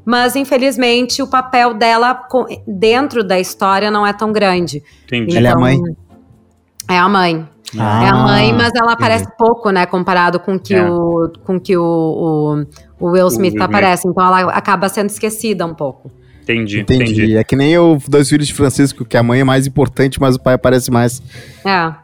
[0.05, 2.27] mas infelizmente o papel dela
[2.67, 4.83] dentro da história não é tão grande.
[5.05, 5.37] Entendi.
[5.37, 5.79] Então, ela é a mãe.
[6.89, 7.52] É a mãe.
[7.77, 9.37] Ah, é a mãe, mas ela aparece entendi.
[9.37, 10.83] pouco, né, comparado com que é.
[10.83, 12.65] o com que o, o,
[12.99, 14.07] o Will Smith o aparece.
[14.07, 16.11] Então ela acaba sendo esquecida um pouco.
[16.43, 17.13] Entendi, entendi.
[17.13, 17.37] entendi.
[17.37, 20.35] É que nem o Dois Filhos de Francisco, que a mãe é mais importante, mas
[20.35, 21.21] o pai aparece mais.
[21.65, 22.03] É.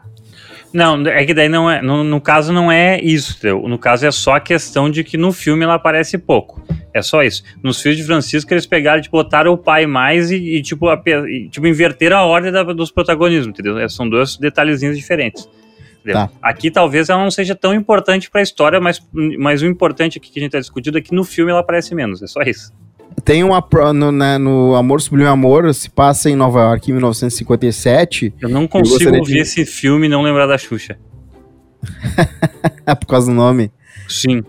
[0.72, 1.82] Não, é que daí não é.
[1.82, 3.36] No, no caso, não é isso.
[3.38, 3.68] Entendeu?
[3.68, 6.62] No caso, é só a questão de que no filme ela aparece pouco.
[6.94, 7.42] É só isso.
[7.62, 11.00] Nos filhos de Francisco, eles pegaram, tipo, botaram o pai mais e, e tipo, a,
[11.28, 13.78] e, tipo, inverteram a ordem da, dos protagonismos, entendeu?
[13.78, 15.48] É, são dois detalhezinhos diferentes.
[16.04, 16.30] Tá.
[16.42, 19.02] Aqui talvez ela não seja tão importante para a história, mas,
[19.38, 21.94] mas o importante aqui que a gente está discutindo é que no filme ela aparece
[21.94, 22.22] menos.
[22.22, 22.72] É só isso.
[23.24, 23.62] Tem uma.
[23.92, 28.34] No, né, no Amor Sublime Amor, se passa em Nova York em 1957.
[28.40, 29.38] Eu não consigo ver de...
[29.38, 30.98] esse filme e não lembrar da Xuxa.
[33.00, 33.70] Por causa do nome?
[34.08, 34.42] Sim.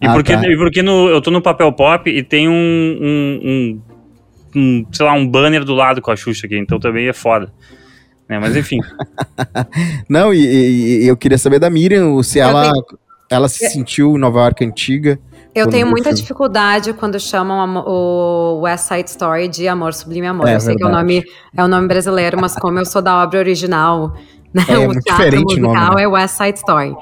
[0.00, 0.46] E ah, porque, tá.
[0.46, 3.80] e porque no, eu tô no papel pop e tem um, um, um,
[4.56, 7.52] um, sei lá, um banner do lado com a Xuxa aqui, então também é foda.
[8.32, 8.38] Né?
[8.38, 8.80] Mas enfim.
[10.08, 12.72] não, e, e, eu queria saber da Miriam se ela,
[13.28, 15.18] ela se sentiu Nova York antiga.
[15.54, 16.20] Eu tenho muita filme.
[16.22, 20.48] dificuldade quando chamam o West Side Story de Amor Sublime Amor.
[20.48, 20.78] É, eu sei verdade.
[20.78, 24.14] que é o, nome, é o nome brasileiro, mas como eu sou da obra original,
[24.54, 26.02] né, é, o muito diferente musical nome, né?
[26.02, 26.96] é West Side Story.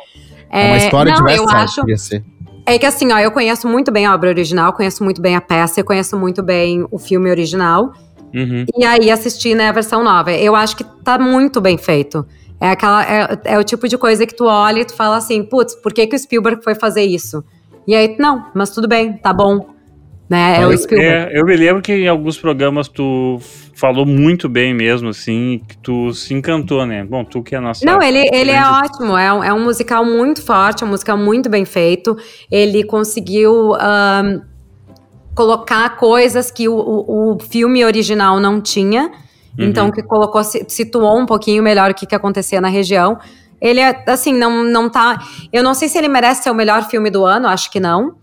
[0.50, 2.24] É, uma história não, de West Side, acho, ser.
[2.66, 5.40] É que assim, ó, eu conheço muito bem a obra original, conheço muito bem a
[5.40, 7.92] peça, eu conheço muito bem o filme original.
[8.34, 8.64] Uhum.
[8.76, 10.32] E aí assisti né, a versão nova.
[10.32, 12.26] Eu acho que tá muito bem feito.
[12.60, 15.42] É, aquela, é, é o tipo de coisa que tu olha e tu fala assim,
[15.42, 17.42] putz, por que, que o Spielberg foi fazer isso?
[17.86, 19.70] E aí, não, mas tudo bem, tá bom.
[20.28, 20.60] Né?
[20.60, 21.34] É o Spielberg.
[21.34, 23.40] É, eu me lembro que em alguns programas tu
[23.74, 27.02] falou muito bem mesmo, assim, que tu se encantou, né?
[27.02, 27.84] Bom, tu que é a nossa.
[27.84, 31.16] Não, ele, ele é ótimo, é um, é um musical muito forte, é um musical
[31.16, 32.16] muito bem feito.
[32.48, 34.40] Ele conseguiu um,
[35.34, 39.10] colocar coisas que o, o, o, filme original não tinha.
[39.58, 39.66] Uhum.
[39.66, 43.18] Então, que colocou, situou um pouquinho melhor o que, que acontecia na região.
[43.60, 45.18] Ele é, assim, não, não tá.
[45.52, 48.14] Eu não sei se ele merece ser o melhor filme do ano, acho que não.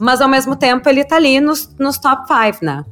[0.00, 2.84] Mas ao mesmo tempo ele tá ali nos, nos top 5, né?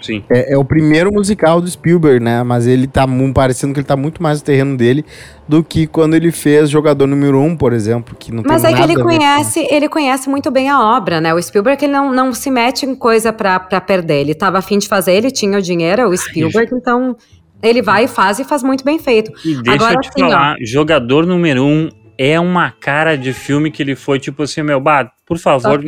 [0.00, 0.22] Sim.
[0.30, 2.42] É, é, o primeiro musical do Spielberg, né?
[2.42, 5.04] Mas ele tá parecendo que ele tá muito mais no terreno dele
[5.48, 8.72] do que quando ele fez Jogador Número 1, um, por exemplo, que não Mas tem
[8.72, 11.32] é que ele conhece, ele conhece muito bem a obra, né?
[11.34, 14.20] O Spielberg ele não, não se mete em coisa pra, pra perder.
[14.20, 17.16] Ele tava afim de fazer, ele tinha o dinheiro, é o Spielberg, então
[17.62, 19.30] ele vai e faz e faz muito bem feito.
[19.44, 23.16] E deixa Agora, eu te assim, falar, ó, Jogador Número 1 um é uma cara
[23.16, 25.82] de filme que ele foi tipo assim, meu, bah, por favor,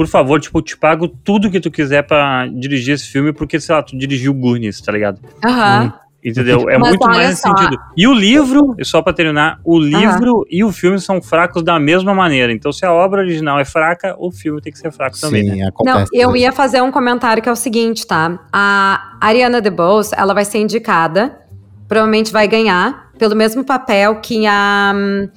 [0.00, 3.74] por favor, tipo, te pago tudo que tu quiser para dirigir esse filme, porque, sei
[3.74, 5.20] lá, tu dirigiu Goonies, tá ligado?
[5.44, 5.82] Aham.
[5.82, 5.92] Uhum.
[6.24, 6.70] Entendeu?
[6.70, 7.76] É Mas muito mais nesse sentido.
[7.94, 10.44] E o livro, só para terminar, o livro uhum.
[10.50, 12.50] e o filme são fracos da mesma maneira.
[12.50, 15.44] Então, se a obra original é fraca, o filme tem que ser fraco Sim, também.
[15.44, 15.68] Né?
[15.84, 18.38] Não, eu ia fazer um comentário que é o seguinte, tá?
[18.50, 21.38] A Ariana DeBose, ela vai ser indicada,
[21.86, 25.28] provavelmente vai ganhar, pelo mesmo papel que a hum,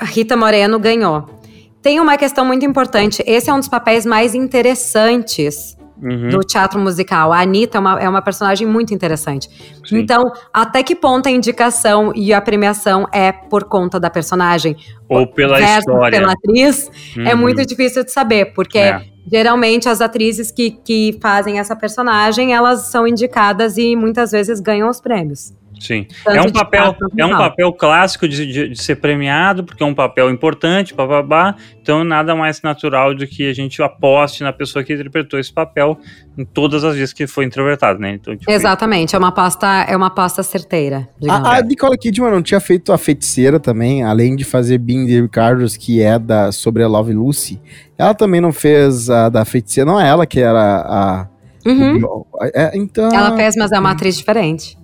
[0.00, 1.43] Rita Moreno ganhou.
[1.84, 3.22] Tem uma questão muito importante.
[3.26, 6.30] Esse é um dos papéis mais interessantes uhum.
[6.30, 7.30] do teatro musical.
[7.30, 9.50] A Anitta é uma, é uma personagem muito interessante.
[9.84, 9.98] Sim.
[9.98, 14.74] Então, até que ponto a indicação e a premiação é por conta da personagem?
[15.10, 16.18] Ou pela história.
[16.18, 16.88] pela atriz?
[16.88, 17.28] É uhum.
[17.28, 19.02] É muito difícil de saber, porque é.
[19.30, 24.88] geralmente as atrizes que, que fazem essa personagem, elas são indicadas e muitas vezes ganham
[24.88, 25.52] os prêmios.
[25.80, 26.06] Sim.
[26.26, 29.94] é um papel, é um papel clássico de, de, de, ser premiado, porque é um
[29.94, 31.56] papel importante, babá.
[31.80, 35.98] Então, nada mais natural do que a gente aposte na pessoa que interpretou esse papel
[36.38, 38.14] em todas as vezes que foi interpretado, né?
[38.14, 41.08] Então, tipo, Exatamente, é uma aposta, é uma aposta certeira.
[41.28, 45.20] A, a Nicole Kidman não tinha feito a feiticeira também, além de fazer Being the
[45.20, 47.60] Ricardos, que é da sobre a Love Lucy.
[47.98, 51.28] Ela também não fez a da feiticeira, não é ela que era a.
[51.66, 52.04] Uhum.
[52.04, 53.12] O, é, então.
[53.12, 54.76] Ela fez, mas é uma atriz diferente.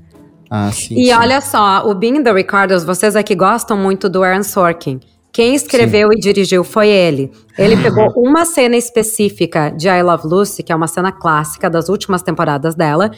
[0.51, 1.13] Ah, sim, e sim.
[1.13, 4.99] olha só, o Being the Ricardos, vocês aqui gostam muito do Aaron Sorkin.
[5.33, 6.19] Quem escreveu sim.
[6.19, 7.31] e dirigiu foi ele.
[7.57, 11.89] Ele pegou uma cena específica de I Love Lucy, que é uma cena clássica das
[11.89, 13.13] últimas temporadas dela,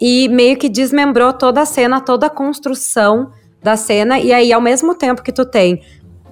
[0.00, 3.30] e meio que desmembrou toda a cena, toda a construção
[3.62, 4.18] da cena.
[4.18, 5.80] E aí, ao mesmo tempo que tu tem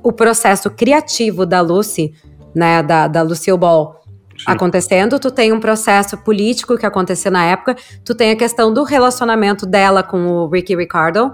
[0.03, 2.13] o processo criativo da Lucy,
[2.55, 4.01] né, da, da Lucille Ball.
[4.47, 8.83] Acontecendo, tu tem um processo político que aconteceu na época, tu tem a questão do
[8.83, 11.33] relacionamento dela com o Ricky Ricardo.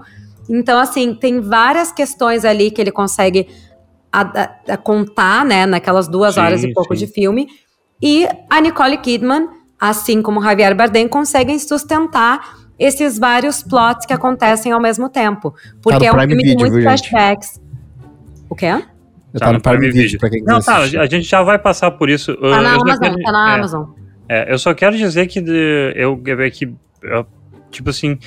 [0.49, 3.47] Então, assim, tem várias questões ali que ele consegue
[4.11, 7.05] a, a, contar, né, naquelas duas sim, horas e pouco sim.
[7.05, 7.47] de filme.
[8.01, 9.47] E a Nicole Kidman,
[9.79, 15.53] assim como Javier Bardem, conseguem sustentar esses vários plots que acontecem ao mesmo tempo.
[15.81, 17.59] Porque tá é um filme de muitos flashbacks.
[18.49, 18.81] O quê?
[19.39, 22.09] Tá, tá no Prime Video, pra quem Não, tá, a gente já vai passar por
[22.09, 22.35] isso.
[22.35, 23.85] Tá na Amazon, quero, tá na é, Amazon.
[24.29, 26.73] É, eu só quero dizer que de, eu, eu, que,
[27.03, 27.25] eu,
[27.71, 28.17] tipo assim,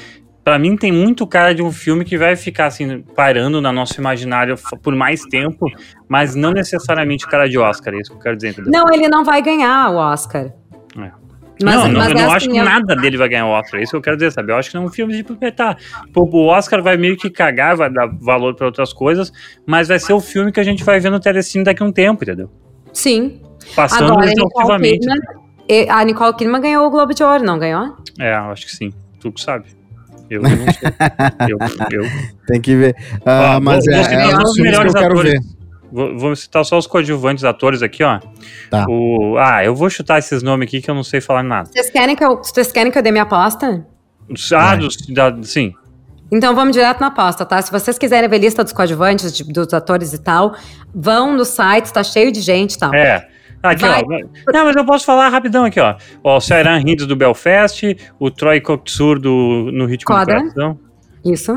[0.42, 4.00] para mim tem muito cara de um filme que vai ficar assim parando na nosso
[4.00, 5.66] imaginário por mais tempo,
[6.08, 8.50] mas não necessariamente cara de Oscar, é isso que eu quero dizer.
[8.50, 8.72] Entendeu?
[8.72, 10.52] Não, ele não vai ganhar o Oscar.
[10.98, 11.19] É.
[11.62, 12.64] Mas, não, não, eu não acho que eu...
[12.64, 13.80] nada dele vai ganhar o Oscar.
[13.80, 14.50] É isso que eu quero dizer, sabe?
[14.50, 15.76] Eu acho que não é um filme de proprietar.
[16.14, 19.32] O Oscar vai meio que cagar, vai dar valor para outras coisas,
[19.66, 21.92] mas vai ser o filme que a gente vai ver no Telecine daqui a um
[21.92, 22.50] tempo, entendeu?
[22.92, 23.40] Sim.
[23.76, 25.06] Passando Agora, exaustivamente.
[25.88, 27.96] A Nicole Kidman ganhou o Globo de Ouro, não ganhou?
[28.18, 28.92] É, acho que sim.
[29.20, 29.66] Tu que sabe.
[30.28, 30.58] Eu não sei.
[31.48, 32.10] eu, eu.
[32.46, 32.96] Tem que ver.
[33.18, 35.32] Uh, ah, mas vou, é, é um dos melhores que eu quero atores.
[35.32, 35.59] ver.
[35.92, 38.20] Vou, vou, citar só os coadjuvantes atores aqui, ó.
[38.70, 38.86] Tá.
[38.88, 41.68] O, ah, eu vou chutar esses nomes aqui que eu não sei falar nada.
[41.70, 43.86] Vocês querem que eu, vocês querem que eu dê minha aposta?
[44.54, 45.74] Ah, dos, da, sim.
[46.32, 47.60] Então vamos direto na aposta, tá?
[47.60, 50.54] Se vocês quiserem ver lista dos coadjuvantes, de, dos atores e tal,
[50.94, 52.94] vão no site, tá cheio de gente e tal.
[52.94, 53.26] É.
[53.62, 54.02] Aqui, Vai.
[54.02, 54.52] ó.
[54.52, 55.96] Não, mas eu posso falar rapidão aqui, ó.
[56.24, 57.82] ó o Sairan Hinds do Belfast,
[58.18, 60.34] o Troy Kotsur do No Ritmo Coda.
[60.34, 60.78] do Coração.
[61.24, 61.56] Isso.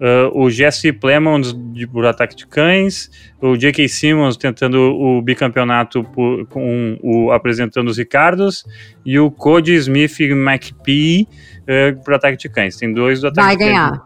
[0.00, 3.10] Uh, o Jesse Plemons de, por Ataque de Cães,
[3.42, 3.88] o J.K.
[3.88, 8.64] Simmons tentando o bicampeonato por, com o apresentando os Ricardos
[9.04, 11.26] e o Cody Smith McPhee
[11.62, 12.76] uh, por Ataque de Cães.
[12.76, 13.90] Tem dois do Ataque vai de ganhar.
[13.90, 14.02] Cães.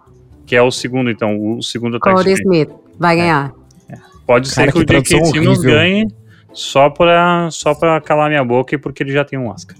[0.46, 2.60] Que é o segundo, então, o segundo Ataque Cody de Cães.
[2.62, 3.52] Smith, vai ganhar.
[3.90, 3.94] É.
[3.94, 3.98] É.
[4.26, 5.24] Pode Cara, ser que, que o J.K.
[5.26, 6.08] Simmons ganhe
[6.54, 9.76] só pra, só pra calar minha boca e porque ele já tem um Oscar.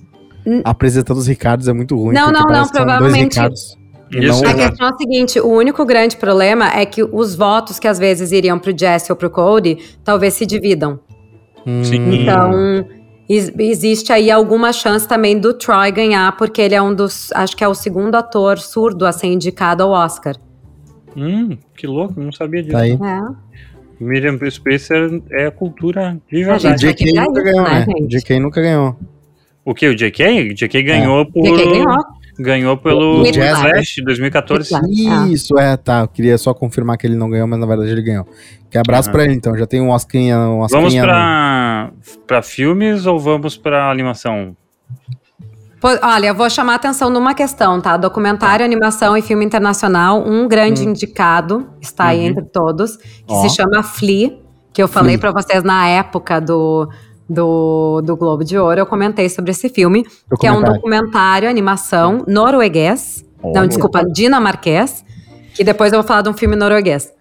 [0.64, 2.14] Apresentando os Ricardos é muito ruim.
[2.14, 3.38] Não, não, não, provavelmente.
[4.12, 7.88] Isso, a questão é a seguinte: o único grande problema é que os votos que
[7.88, 11.00] às vezes iriam pro Jesse ou pro Cody talvez se dividam.
[11.82, 12.14] Sim.
[12.14, 12.84] Então,
[13.28, 17.32] existe aí alguma chance também do Troy ganhar, porque ele é um dos.
[17.32, 20.36] Acho que é o segundo ator surdo a ser indicado ao Oscar.
[21.16, 22.76] Hum, que louco, não sabia disso.
[22.76, 22.92] Tá aí.
[22.92, 23.52] É.
[24.00, 26.66] Miriam Spacer é cultura de verdade.
[26.66, 27.86] A gente JK nunca ganhou, né?
[28.08, 28.96] JK nunca ganhou.
[29.64, 29.86] O que?
[29.86, 30.50] O JK?
[30.50, 31.24] O JK ganhou é.
[31.24, 31.42] por.
[31.44, 32.21] JK ganhou.
[32.38, 34.04] Ganhou pelo Jazz, Flash né?
[34.04, 34.70] 2014.
[35.30, 36.00] Isso, é, tá.
[36.00, 38.26] Eu queria só confirmar que ele não ganhou, mas na verdade ele ganhou.
[38.70, 39.12] Que abraço ah.
[39.12, 39.56] pra ele, então.
[39.56, 40.20] Já tem um Oscar.
[40.20, 41.92] Um vamos pra,
[42.26, 44.56] pra filmes ou vamos pra animação?
[46.00, 47.96] Olha, eu vou chamar a atenção numa questão, tá?
[47.96, 50.90] Documentário, animação e filme internacional, um grande hum.
[50.90, 52.26] indicado está aí uhum.
[52.26, 53.42] entre todos, que oh.
[53.42, 54.38] se chama Flea,
[54.72, 56.88] que eu falei para vocês na época do,
[57.28, 60.06] do, do Globo de Ouro, eu comentei sobre esse filme,
[60.40, 65.04] que é um documentário, animação norueguês, oh, não, desculpa, dinamarquês,
[65.54, 67.12] que depois eu vou falar de um filme norueguês.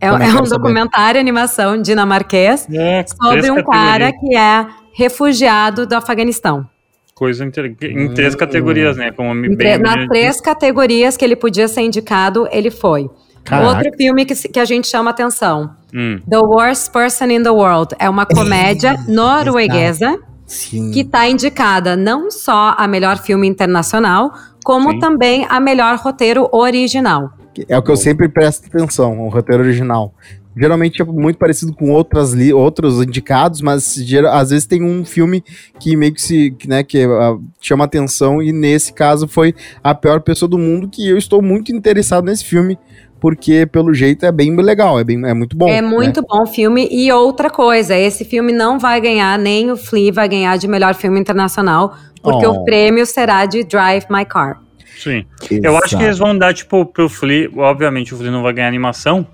[0.00, 6.68] É, é um documentário, animação dinamarquês, é, sobre um cara que é refugiado do Afeganistão.
[7.14, 9.12] Coisa em três categorias, né?
[9.12, 13.08] Como bem nas três categorias que ele podia ser indicado, ele foi.
[13.44, 13.76] Caraca.
[13.76, 16.20] Outro filme que, que a gente chama atenção: hum.
[16.28, 17.94] The Worst Person in the World.
[17.98, 20.90] É uma comédia norueguesa Sim.
[20.90, 24.32] que está indicada não só a melhor filme internacional,
[24.64, 24.98] como Sim.
[24.98, 27.30] também a melhor roteiro original.
[27.68, 30.12] É o que eu sempre presto atenção, o roteiro original
[30.56, 33.96] geralmente é muito parecido com outras li outros indicados, mas
[34.30, 35.42] às vezes tem um filme
[35.78, 40.20] que meio que se, né, que uh, chama atenção e nesse caso foi A Pior
[40.20, 42.78] Pessoa do Mundo, que eu estou muito interessado nesse filme,
[43.24, 45.66] porque pelo jeito é bem legal, é, bem, é muito bom.
[45.66, 45.88] É né?
[45.88, 46.26] muito né?
[46.28, 46.86] bom o filme.
[46.90, 50.94] E outra coisa, esse filme não vai ganhar, nem o Flea vai ganhar de melhor
[50.94, 52.50] filme internacional, porque oh.
[52.50, 54.60] o prêmio será de Drive My Car.
[54.98, 55.24] Sim.
[55.50, 55.66] Exato.
[55.66, 58.68] Eu acho que eles vão dar, tipo, pro Flea, obviamente o Flea não vai ganhar
[58.68, 59.26] animação,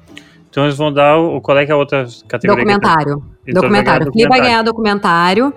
[0.48, 1.40] então eles vão dar o.
[1.40, 2.64] Qual é que é a outra categoria?
[2.64, 3.24] Documentário.
[3.44, 4.12] Então, documentário.
[4.12, 5.52] Flea vai ganhar documentário.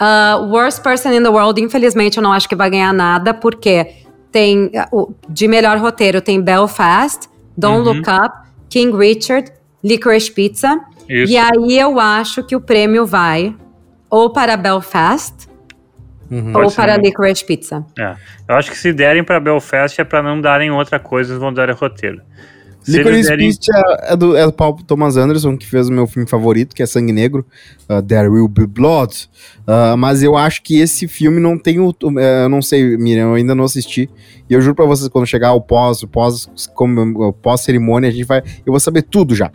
[0.00, 3.86] Uh, Worst Person in the World, infelizmente, eu não acho que vai ganhar nada, porque
[4.32, 4.70] tem.
[4.90, 7.28] Uh, de melhor roteiro tem Belfast,
[7.60, 7.94] Don't uhum.
[7.94, 9.52] Look Up, King Richard,
[9.84, 10.80] Licorice Pizza.
[11.08, 11.32] Isso.
[11.32, 13.54] E aí eu acho que o prêmio vai
[14.08, 15.48] ou para Belfast
[16.30, 16.52] uhum.
[16.56, 17.84] ou para Licorice Pizza.
[17.98, 18.14] É.
[18.48, 21.52] Eu acho que se derem para Belfast é para não darem outra coisa, eles vão
[21.52, 22.22] dar roteiro.
[22.90, 23.48] Licorice derem...
[23.48, 23.72] Pizza
[24.02, 26.86] é do, é do Paul Thomas Anderson, que fez o meu filme favorito, que é
[26.86, 27.44] Sangue Negro,
[27.88, 29.28] uh, There Will Be Blood.
[29.60, 31.90] Uh, mas eu acho que esse filme não tem o.
[31.90, 34.08] Uh, eu não sei, Miriam, eu ainda não assisti.
[34.48, 38.12] E eu juro pra vocês, quando chegar o pós, o pós, como, pós cerimônia, a
[38.12, 38.42] gente vai.
[38.66, 39.50] Eu vou saber tudo já.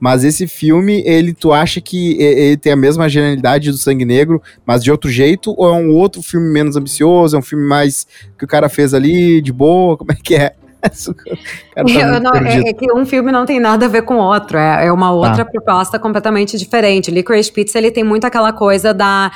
[0.00, 4.42] Mas esse filme, ele, tu acha que ele tem a mesma genialidade do Sangue Negro,
[4.66, 5.54] mas de outro jeito?
[5.56, 7.36] Ou é um outro filme menos ambicioso?
[7.36, 9.96] É um filme mais que o cara fez ali, de boa?
[9.98, 10.54] Como é que é?
[10.80, 14.56] Tá não, é, é, que um filme não tem nada a ver com o outro,
[14.56, 15.50] é, é uma outra tá.
[15.50, 17.10] proposta completamente diferente.
[17.10, 19.30] Licorice Pizza, ele tem muito aquela coisa da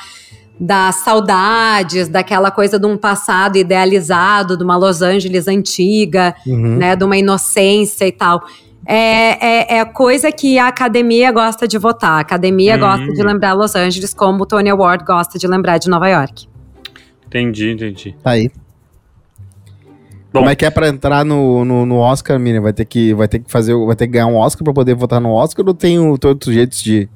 [0.57, 6.77] das saudades, daquela coisa de um passado idealizado, de uma Los Angeles antiga, uhum.
[6.77, 8.41] né, de uma inocência e tal.
[8.87, 12.17] É, é, é, coisa que a academia gosta de votar.
[12.17, 12.79] A academia uhum.
[12.79, 16.47] gosta de lembrar Los Angeles como o Tony Award gosta de lembrar de Nova York.
[17.27, 18.15] Entendi, entendi.
[18.23, 18.49] Tá aí.
[20.35, 20.41] Bom.
[20.41, 22.61] Como é que é pra entrar no, no, no, Oscar, Miriam?
[22.61, 24.93] Vai ter que, vai ter que fazer, vai ter que ganhar um Oscar pra poder
[24.93, 27.07] votar no Oscar ou tem todos os jeitos de,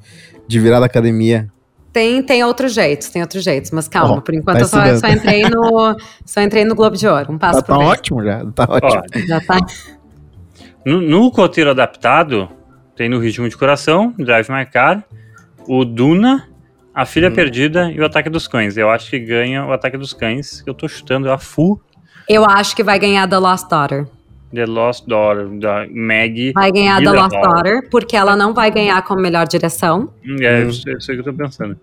[0.48, 1.46] de virar da academia?
[1.92, 5.06] Tem, tem outros jeitos, tem outros jeitos, mas calma, oh, por enquanto tá eu só,
[5.06, 8.42] só, entrei no, só entrei no Globo de Ouro, um passo tá, tá ótimo já,
[8.54, 9.02] tá ótimo.
[9.14, 9.58] Ó, já tá.
[10.86, 12.48] No, no roteiro adaptado,
[12.96, 15.04] tem no Ritmo de Coração, Drive My Car,
[15.68, 16.48] o Duna,
[16.94, 17.34] A Filha hum.
[17.34, 18.78] Perdida e o Ataque dos Cães.
[18.78, 21.78] Eu acho que ganha o Ataque dos Cães, que eu tô chutando a full
[22.30, 24.06] eu acho que vai ganhar The Lost Daughter.
[24.54, 26.52] The Lost Daughter, da Maggie.
[26.52, 30.10] Vai ganhar The Lost Daughter, porque ela não vai ganhar como melhor direção.
[30.40, 30.68] É, hum.
[30.68, 31.76] isso é isso que eu tô pensando.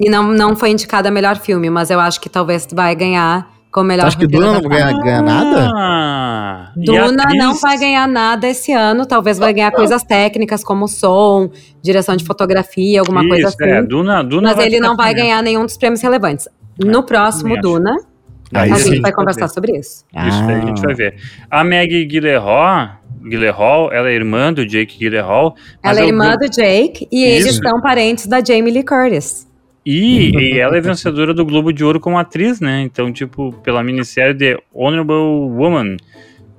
[0.00, 3.48] E não, não foi indicada a melhor filme, mas eu acho que talvez vai ganhar
[3.70, 5.70] como melhor Acho que Duna não vai ganhar, ganhar nada?
[5.74, 9.04] Ah, Duna não vai ganhar nada esse ano.
[9.04, 11.50] Talvez vai ganhar coisas técnicas como som,
[11.82, 13.64] direção de fotografia, alguma Isso, coisa assim.
[13.64, 16.48] É, Duna, Duna mas ele não vai ganhar nenhum dos prêmios relevantes.
[16.78, 17.96] No é, próximo Duna,
[18.52, 20.04] Aí a gente vai conversar sobre isso.
[20.04, 20.46] Isso ah.
[20.46, 21.16] a gente vai ver.
[21.50, 25.56] A Maggie Gyllenhaal, Gyllenhaal, ela é irmã do Jake Gyllenhaal.
[25.82, 27.48] Ela é irmã do Jake e isso.
[27.48, 29.48] eles são parentes da Jamie Lee Curtis.
[29.86, 32.80] E, e, ela é vencedora do Globo de Ouro como atriz, né?
[32.80, 35.98] Então, tipo, pela minissérie The Honorable Woman,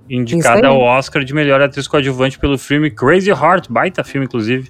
[0.07, 4.69] indicada ao Oscar de melhor atriz coadjuvante pelo filme Crazy Heart, baita filme, inclusive.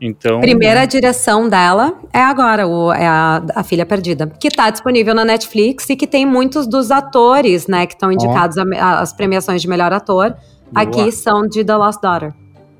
[0.00, 0.40] Então.
[0.40, 5.24] Primeira direção dela é agora, o, é a, a Filha Perdida, que está disponível na
[5.24, 9.92] Netflix e que tem muitos dos atores, né, que estão indicados às premiações de melhor
[9.92, 10.30] ator.
[10.70, 10.82] Boa.
[10.82, 12.32] Aqui são de The Lost Daughter.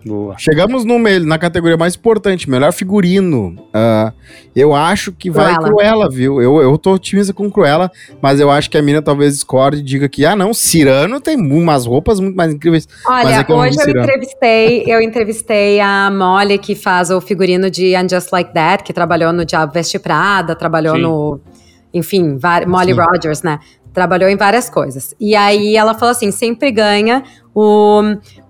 [0.09, 0.35] Boa.
[0.39, 3.55] Chegamos no, na categoria mais importante, melhor figurino.
[3.69, 4.11] Uh,
[4.57, 5.69] eu acho que vai Cruella.
[5.69, 6.41] Cruella, viu?
[6.41, 7.91] Eu, eu tô otimista com Cruella,
[8.23, 11.37] mas eu acho que a mina talvez discorde e diga que, ah, não, Cirano tem
[11.37, 12.89] umas roupas muito mais incríveis.
[13.07, 18.09] Olha, é hoje eu entrevistei, eu entrevistei a Molly, que faz o figurino de And
[18.09, 21.03] Just Like That, que trabalhou no Diabo Veste Prada, trabalhou Sim.
[21.03, 21.41] no
[21.93, 23.01] enfim, Molly Sim.
[23.01, 23.59] Rogers, né?
[23.99, 25.13] Trabalhou em várias coisas.
[25.19, 28.01] E aí ela falou assim: sempre ganha o,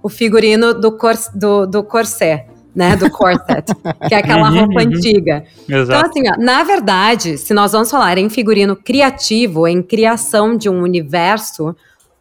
[0.02, 2.44] o figurino do, cor, do, do corset.
[2.74, 3.72] né, do corset,
[4.06, 4.86] que é aquela Uhum, roupa uhum.
[4.88, 5.42] antiga.
[5.64, 6.06] Então, Exato.
[6.10, 10.82] assim, ó, na verdade, se nós vamos falar em figurino criativo, em criação de um
[10.82, 11.74] universo,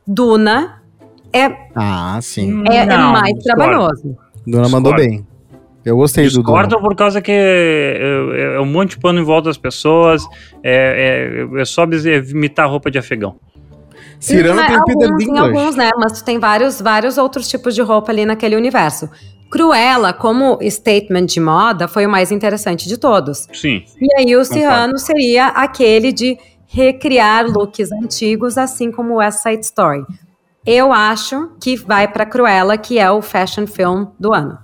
[0.07, 0.81] Duna
[1.33, 2.63] é, Ah, sim.
[2.69, 4.17] é, é mais trabalhoso.
[4.47, 5.27] Dona mandou bem.
[5.85, 6.81] Eu gostei do Discordo Duna.
[6.81, 10.23] por causa que é, é um monte de pano em volta das pessoas,
[10.63, 13.35] é, é, é só imitar roupa de afegão.
[14.19, 15.57] Cirano Mas tem o Peter alguns, tem Dinklage.
[15.57, 15.89] alguns, né?
[15.97, 19.09] Mas tu tem vários, vários outros tipos de roupa ali naquele universo.
[19.49, 23.47] Cruella, como statement de moda, foi o mais interessante de todos.
[23.53, 23.83] Sim.
[24.01, 26.37] E aí o Cyrano seria aquele de
[26.67, 30.03] recriar looks antigos, assim como West Side Story.
[30.65, 34.57] Eu acho que vai pra Cruella, que é o fashion film do ano.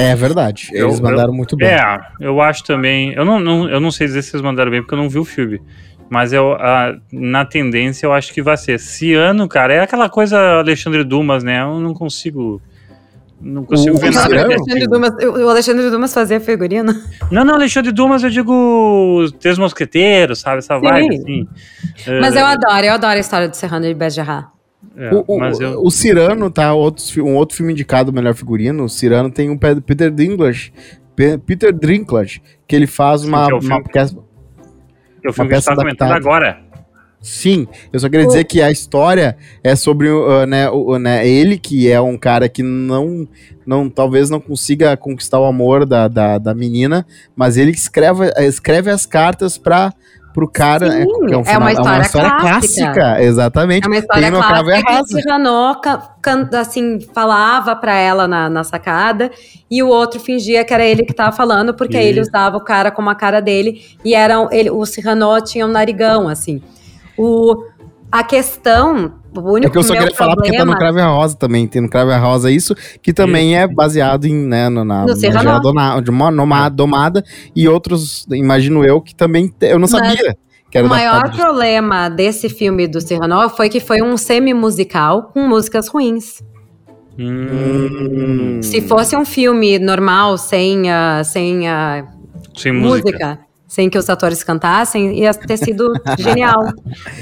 [0.00, 0.70] É verdade.
[0.72, 1.68] Eu- Eles mandaram muito bem.
[1.68, 3.12] É, eu acho também.
[3.14, 5.18] Eu não, não- eu não sei dizer se vocês mandaram bem, porque eu não vi
[5.18, 5.60] o filme.
[6.08, 8.78] Mas eu, a- na tendência, eu acho que vai ser.
[8.78, 11.60] Ciano, cara, é aquela coisa Alexandre Dumas, né?
[11.62, 12.62] Eu não consigo.
[13.40, 14.34] Não consigo O ver nada.
[14.36, 14.86] É Alexandre.
[14.86, 16.92] Dumas, o Alexandre Dumas fazia figurino.
[17.30, 18.52] Não, não, Alexandre Dumas, eu digo
[19.20, 20.58] os Três Mosqueteiros, sabe?
[20.58, 20.80] Essa Sim.
[20.80, 21.48] vibe, assim.
[22.20, 24.46] Mas É, eu adoro, eu adoro a história do Serrano de Bergerac.
[24.98, 26.74] É, O, o, mas eu, o Cirano, tá?
[26.74, 28.84] Outros, fi- um outro filme indicado melhor figurino.
[28.84, 30.72] O Cirano tem o Pe- Peter Dinklage.
[31.14, 33.84] Pe- Peter Dinklage, que ele faz uma, que é o uma filme.
[33.92, 34.16] peça-
[35.22, 36.14] eu fui uma peça está comentando adaptada.
[36.28, 36.68] agora.
[37.20, 41.58] Sim, eu só queria dizer que a história é sobre uh, né, o, né, ele,
[41.58, 43.26] que é um cara que não,
[43.66, 48.30] não talvez não consiga conquistar o amor da, da, da menina, mas ele que escreve,
[48.38, 49.92] escreve as cartas para
[50.38, 50.90] pro cara.
[50.90, 53.22] Sim, um é uma final- história clássica.
[53.22, 53.84] exatamente.
[53.84, 55.20] É uma história Tem clássica que o Arrasa.
[56.22, 59.30] Canta, assim, falava pra ela na, na sacada
[59.70, 62.90] e o outro fingia que era ele que tava falando, porque ele usava o cara
[62.90, 66.62] como a cara dele e era um- ele, o Cyrano tinha um narigão, assim.
[67.16, 67.56] O,
[68.10, 71.00] a questão, o único É que eu só queria falar porque tá no problema- Crave
[71.00, 71.66] a Rosa também.
[71.66, 75.08] Tem no Crave a Rosa isso, que também é baseado em, né, no, na, No
[75.08, 75.60] na Serrano.
[75.60, 77.22] Dona- de uma noma- domada
[77.54, 80.36] e outros, imagino eu, que também te- eu não Mas sabia
[80.70, 85.46] que era O maior problema desse filme do Cyrano foi que foi um semi-musical com
[85.48, 86.42] músicas ruins.
[87.18, 92.06] Hum, Se fosse um filme normal, sem, ah, sem ah,
[92.56, 93.08] sem música.
[93.08, 96.72] música, sem que os atores cantassem, ia ter sido genial.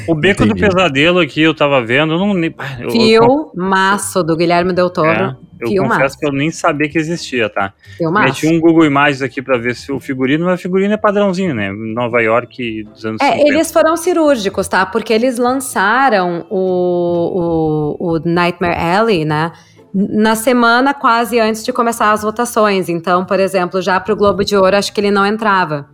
[0.09, 0.61] O Beco Entendi.
[0.61, 2.33] do Pesadelo aqui, eu tava vendo, eu não...
[2.59, 5.09] ah, eu- Filmaço do Guilherme Del Toro.
[5.09, 5.95] É, eu Filmaço.
[5.95, 7.73] confesso que eu nem sabia que existia, tá?
[7.97, 8.27] Filmaço.
[8.27, 11.53] Meti um Google Imagens aqui pra ver se o figurino, mas o figurino é padrãozinho,
[11.55, 11.73] né?
[11.73, 13.49] Nova York dos anos É, 50.
[13.51, 14.87] eles foram cirúrgicos, tá?
[14.87, 19.51] Porque eles lançaram o, o, o Nightmare Alley, né?
[19.95, 22.89] Na semana quase antes de começar as votações.
[22.89, 25.89] Então, por exemplo, já pro Globo de Ouro, acho que ele não entrava.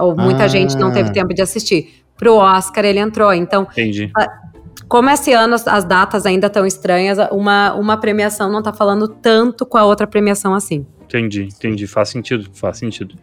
[0.00, 0.48] Ou muita Ah.
[0.48, 2.02] gente não teve tempo de assistir.
[2.16, 3.32] Pro Oscar ele entrou.
[3.32, 4.10] Então, Entendi.
[4.88, 9.08] como esse ano as, as datas ainda estão estranhas, uma, uma premiação não tá falando
[9.08, 10.84] tanto com a outra premiação assim.
[11.04, 11.86] Entendi, entendi.
[11.86, 13.14] Faz sentido, faz sentido.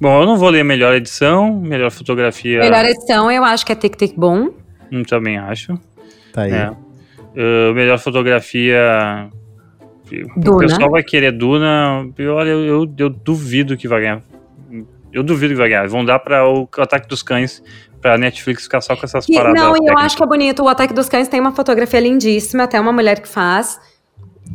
[0.00, 2.60] Bom, eu não vou ler melhor edição, melhor fotografia.
[2.60, 4.52] Melhor edição, eu acho que é Tic Tic Boom.
[4.92, 5.76] hum, também acho.
[6.32, 6.52] Tá aí.
[6.52, 6.70] É.
[6.70, 9.28] Uh, melhor fotografia.
[10.36, 10.58] O Duna.
[10.58, 12.08] pessoal vai querer Duna.
[12.16, 14.22] e Olha, eu, eu, eu duvido que vai ganhar.
[15.12, 15.86] Eu duvido que vai ganhar.
[15.88, 17.62] Vão dar para o Ataque dos Cães,
[18.00, 19.54] pra Netflix ficar só com essas E- paradas.
[19.60, 20.04] não, e eu técnicas.
[20.04, 20.62] acho que é bonito.
[20.62, 23.80] O Ataque dos Cães tem uma fotografia lindíssima, até uma mulher que faz.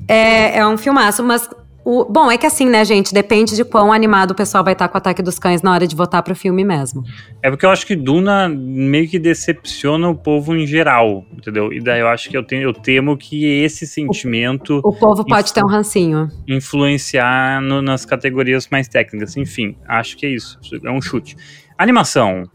[0.07, 1.49] É, é um filmaço, mas.
[1.85, 3.13] O, bom, é que assim, né, gente?
[3.13, 5.85] Depende de quão animado o pessoal vai estar com o Ataque dos Cães na hora
[5.85, 7.03] de votar pro filme mesmo.
[7.41, 11.73] É porque eu acho que Duna meio que decepciona o povo em geral, entendeu?
[11.73, 15.53] E daí eu acho que eu, tenho, eu temo que esse sentimento O povo pode
[15.53, 16.29] ter um rancinho.
[16.47, 19.35] influenciar no- nas categorias mais técnicas.
[19.35, 20.57] Enfim, acho que é isso.
[20.85, 21.35] É um chute.
[21.77, 22.49] Animação.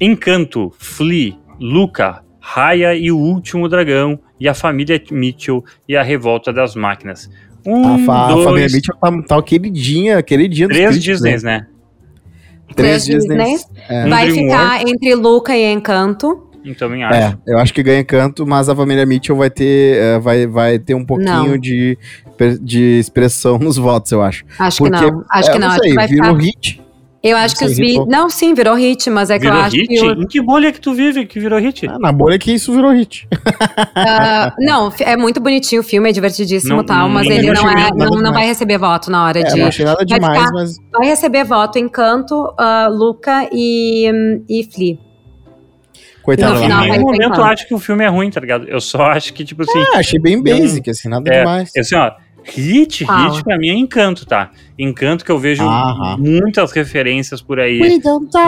[0.00, 6.50] Encanto, Flea, Luca, Raya e o Último Dragão, e a Família Mitchell e a Revolta
[6.52, 7.30] das Máquinas.
[7.66, 11.42] Um, a, fa a dois, família Mitchell tá, tá queridinha, queridinha dos três críticos, Disneys,
[11.42, 11.58] né?
[11.58, 11.66] né?
[12.74, 13.66] Três Três Disneys.
[13.88, 14.08] É.
[14.08, 16.46] Vai ficar entre Luca e Encanto.
[16.64, 17.18] Eu também acho.
[17.18, 20.78] É, eu acho que ganha canto, mas a família Mitchell vai ter, é, vai, vai
[20.78, 21.58] ter um pouquinho Não.
[21.58, 21.98] de,
[22.60, 24.44] de expressão nos votos, eu acho.
[24.58, 25.24] Acho Porque, que não.
[25.30, 25.68] Acho é, que não.
[25.68, 26.42] Acho sei, que vai virou ficar.
[26.44, 26.82] hit.
[27.22, 28.06] Eu acho que Não os hitou.
[28.06, 29.88] Não, sim, virou hit, mas é que Virou eu acho hit?
[29.88, 30.00] que.
[30.02, 31.86] o- Em que bolha que tu vive que virou hit?
[31.86, 33.28] Ah, na bolha que isso virou hit.
[33.94, 37.52] Ah, não, é muito bonitinho o filme, é divertidíssimo Não- e tal, mas não- ele
[37.52, 38.34] não não, é, não, não demais.
[38.34, 39.58] vai receber voto na hora É, de.
[39.60, 44.42] não achei nada vai demais, ficar- mas Vai receber voto Encanto, ah, Luca e, hum,
[44.48, 44.96] e Flea.
[46.22, 48.66] coitada No final vai ter momento eu acho que o filme é ruim, tá ligado?
[48.68, 49.78] Eu só acho que, tipo assim.
[49.94, 51.70] Ah, achei bem Não- basic, assim, nada É, demais.
[51.76, 52.12] assim, ó,
[52.44, 54.50] Hit, hit pra mim é encanto, tá?
[54.78, 56.16] Encanto que eu vejo Aham.
[56.18, 58.00] muitas referências por aí.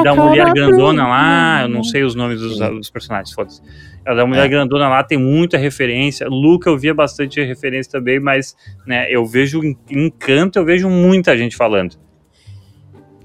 [0.03, 3.61] Da mulher grandona lá, eu não sei os nomes dos, dos personagens, foda-se.
[4.05, 4.49] A da mulher É.
[4.49, 6.27] grandona lá tem muita referência.
[6.29, 11.55] Luca eu via bastante referência também, mas né, eu vejo encanto, eu vejo muita gente
[11.57, 11.97] falando.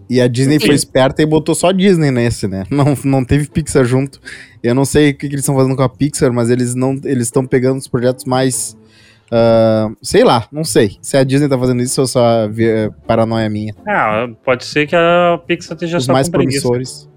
[0.10, 0.68] E a Disney Sim.
[0.68, 2.64] foi esperta e botou só Disney nesse, né?
[2.72, 4.22] Não, não teve Pixar junto.
[4.64, 6.94] Eu não sei o que, que eles estão fazendo com a Pixar, mas eles não
[7.04, 8.77] eles estão pegando os projetos mais.
[9.32, 10.98] Ah, sei lá, não sei.
[11.02, 13.74] Se a Disney tá fazendo isso ou só vi- paranoia minha.
[13.88, 17.10] Ah, pode ser que a Pixar esteja Os só mais promissores.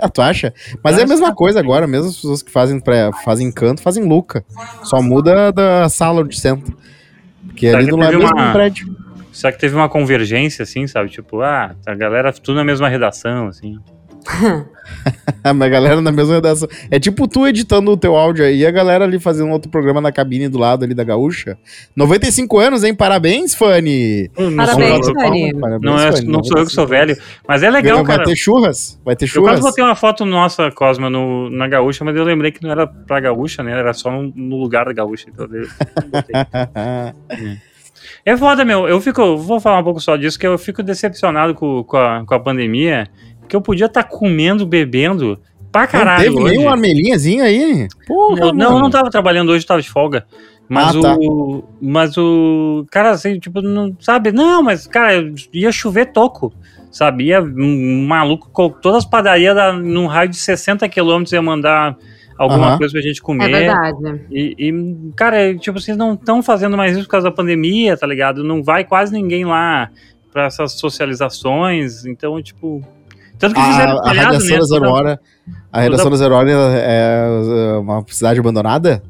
[0.00, 0.52] ah, tu acha?
[0.82, 4.04] Mas é a mesma coisa agora, mesmo as pessoas que fazem, pra, fazem canto, fazem
[4.04, 4.44] Luca.
[4.82, 6.72] Só muda da sala onde senta.
[7.46, 8.96] Porque Será ali do lado é mesmo uma- prédio.
[9.32, 11.08] Será que teve uma convergência, assim, sabe?
[11.10, 13.78] Tipo, ah, a galera tudo na mesma redação, assim.
[15.44, 16.68] Mas a galera na mesma redação.
[16.90, 20.00] É tipo tu editando o teu áudio aí e a galera ali fazendo outro programa
[20.00, 21.58] na cabine do lado ali da gaúcha.
[21.94, 22.94] 95 anos, hein?
[22.94, 24.30] Parabéns, Fanny!
[24.56, 25.52] Parabéns, Fanny.
[25.80, 27.16] Não, é, não sou eu que sou 95 velho,
[27.46, 28.24] mas é legal, Vai cara.
[28.28, 29.00] ter churras?
[29.04, 29.52] Vai ter Eu churras?
[29.52, 32.86] quase botei uma foto nossa, Cosma, no, na gaúcha, mas eu lembrei que não era
[32.86, 33.72] pra gaúcha, né?
[33.72, 35.26] Era só no, no lugar da gaúcha.
[35.28, 35.68] Então eu
[36.10, 37.58] botei.
[38.24, 38.88] É foda, meu.
[38.88, 39.36] Eu fico.
[39.36, 42.40] Vou falar um pouco só disso, que eu fico decepcionado com, com, a, com a
[42.40, 43.08] pandemia.
[43.48, 45.38] Que eu podia estar comendo, bebendo
[45.72, 46.24] pra não caralho.
[46.24, 46.56] teve hoje.
[46.56, 46.70] nem um
[47.40, 47.88] aí?
[48.06, 50.24] Porra, Eu- não, eu não tava trabalhando hoje, tava de folga.
[50.68, 51.16] Mas Ah, tá.
[51.18, 51.62] o.
[51.80, 52.86] Mas o.
[52.90, 53.94] Cara, assim, tipo, não.
[54.00, 54.32] Sabe?
[54.32, 55.12] Não, mas, cara,
[55.52, 56.52] ia chover toco.
[56.90, 57.24] Sabe?
[57.24, 61.96] Ia um maluco com todas as padarias da, num raio de 60 quilômetros ia mandar
[62.38, 62.78] alguma Aham.
[62.78, 63.50] coisa pra gente É comer.
[63.50, 64.20] verdade.
[64.30, 67.96] E, e, cara, é, tipo, vocês não estão fazendo mais isso por causa da pandemia,
[67.96, 68.42] tá ligado?
[68.44, 69.90] Não vai quase ninguém lá
[70.32, 70.72] pra essas
[71.24, 72.06] socializações.
[72.06, 72.80] Então, tipo.
[73.44, 74.58] Tanto que fizeram A, a talhado, redação né?
[74.58, 75.20] da Zero Hora.
[75.70, 79.02] A redação da Zero Hora é uma cidade abandonada?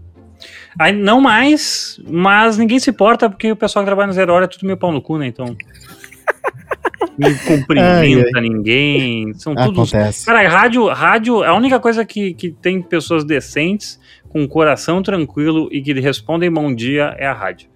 [0.76, 4.47] Aí, não mais, mas ninguém se importa porque o pessoal que trabalha no Zero Hora
[4.47, 5.28] é tudo meio pau no cu, né?
[5.28, 5.47] Então.
[7.16, 9.32] Não cumprimenta ninguém.
[9.35, 9.95] São todos.
[9.95, 10.26] Acontece.
[10.26, 15.80] Cara, rádio, rádio, a única coisa que, que tem pessoas decentes, com coração tranquilo e
[15.80, 17.68] que respondem bom dia é a rádio.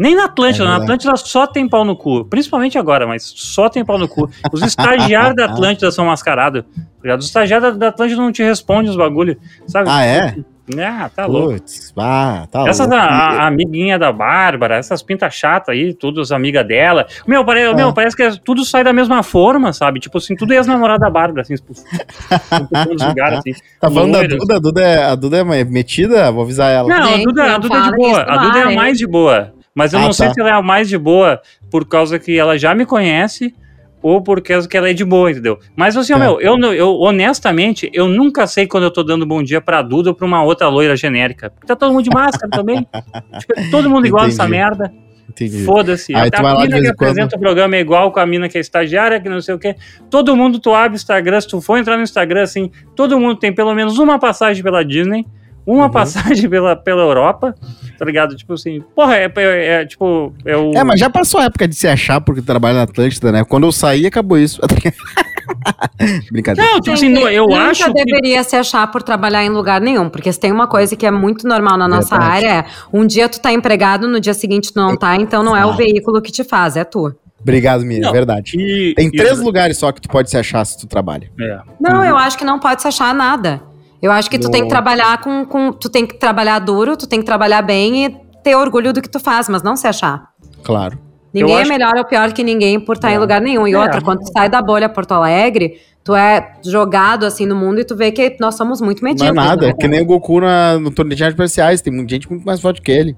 [0.00, 0.76] Nem na Atlântida, É na.
[0.76, 2.24] Atlântida só tem pau no cu.
[2.24, 4.30] Principalmente agora, mas só tem pau no cu.
[4.50, 6.64] Os estagiários da Atlântida são mascarados.
[7.04, 7.16] tá?
[7.16, 9.36] Os estagiários da Atlântida não te respondem os bagulho,
[9.66, 9.90] sabe?
[9.90, 10.34] Ah, é?
[10.78, 11.54] Ah, tá louco.
[11.54, 12.94] Putz, ah, tá Essas louco.
[13.02, 13.08] a,
[13.42, 17.06] a amiguinha da Bárbara, essas pintas chatas aí, todas amigas dela.
[17.26, 17.74] Meu, pare, É.
[17.74, 19.98] meu, parece que é- tudo sai da mesma forma, sabe?
[20.00, 21.72] Tipo assim, tudo é ex-namorada da Bárbara, assim, tipo,
[23.04, 23.52] lugares, assim.
[23.80, 24.22] Tá falando da.
[24.26, 24.56] Duda?
[24.56, 26.30] A Duda, é, a Duda é metida?
[26.30, 26.88] Vou avisar ela.
[26.88, 28.22] Não, a Duda, a Duda é de boa.
[28.22, 29.52] A Duda é a mais de boa.
[29.74, 30.34] Mas eu Ah, não sei tá.
[30.34, 31.40] se ela é a mais de boa
[31.70, 33.54] por causa que ela já me conhece
[34.02, 35.58] ou por causa que ela é de boa, entendeu?
[35.76, 36.16] Mas assim, É.
[36.18, 40.10] meu, eu, eu honestamente, eu nunca sei quando eu tô dando bom dia pra Duda
[40.10, 41.50] ou pra uma outra loira genérica.
[41.50, 42.86] Porque tá todo mundo de máscara também.
[43.40, 44.50] Tipo, todo mundo igual nessa Entendi.
[44.58, 44.92] merda.
[45.28, 45.64] Entendi.
[45.64, 46.12] Foda-se.
[46.14, 48.58] A de mina que em quando- apresenta o programa é igual com a mina que
[48.58, 49.76] é estagiária, que não sei o quê.
[50.10, 53.36] Todo mundo, tu abre o Instagram, se tu for entrar no Instagram, assim, todo mundo
[53.36, 55.24] tem pelo menos uma passagem pela Disney,
[55.66, 55.90] uma Uhum.
[55.90, 57.54] passagem pela, pela Europa,
[57.98, 58.34] tá ligado?
[58.36, 60.72] Tipo assim, porra, é, é- é, tipo, é o...
[60.74, 63.44] É, mas já passou a época de se achar porque trabalha na Atlântida, né?
[63.44, 64.60] Quando eu saí, acabou isso.
[66.30, 66.70] Brincadeira.
[66.70, 67.92] Não, tipo assim, eu Nunca acho que...
[68.04, 71.10] deveria se achar por trabalhar em lugar nenhum, porque se tem uma coisa que é
[71.10, 72.46] muito normal na nossa Verdade.
[72.46, 75.56] área, é um dia tu tá empregado, no dia seguinte tu não tá, então não
[75.56, 77.14] é o veículo que te faz, é tu.
[77.40, 78.12] Obrigado, Mia, Não.
[78.12, 78.52] verdade.
[78.58, 81.30] E- Tem e- três lugares só que tu pode se achar se tu trabalha.
[81.40, 81.58] É.
[81.80, 83.62] Não, eu acho que não pode se achar nada.
[84.02, 85.72] Eu acho que tu tem que trabalhar com, com.
[85.72, 89.08] Tu tem que trabalhar duro, tu tem que trabalhar bem e ter orgulho do que
[89.08, 90.30] tu faz, mas não se achar.
[90.62, 90.98] Claro.
[91.32, 93.14] Ninguém é acho- melhor ou pior que ninguém por estar É.
[93.14, 93.66] em lugar nenhum.
[93.68, 93.78] E É.
[93.78, 97.84] outra, quando tu sai da bolha Porto Alegre, tu é jogado assim no mundo e
[97.84, 99.30] tu vê que nós somos muito Não medíocres.
[99.44, 99.68] é nada, né?
[99.68, 101.80] é que nem o Goku na, no torneio de artes marciais.
[101.82, 103.14] Tem muita gente muito mais forte que ele.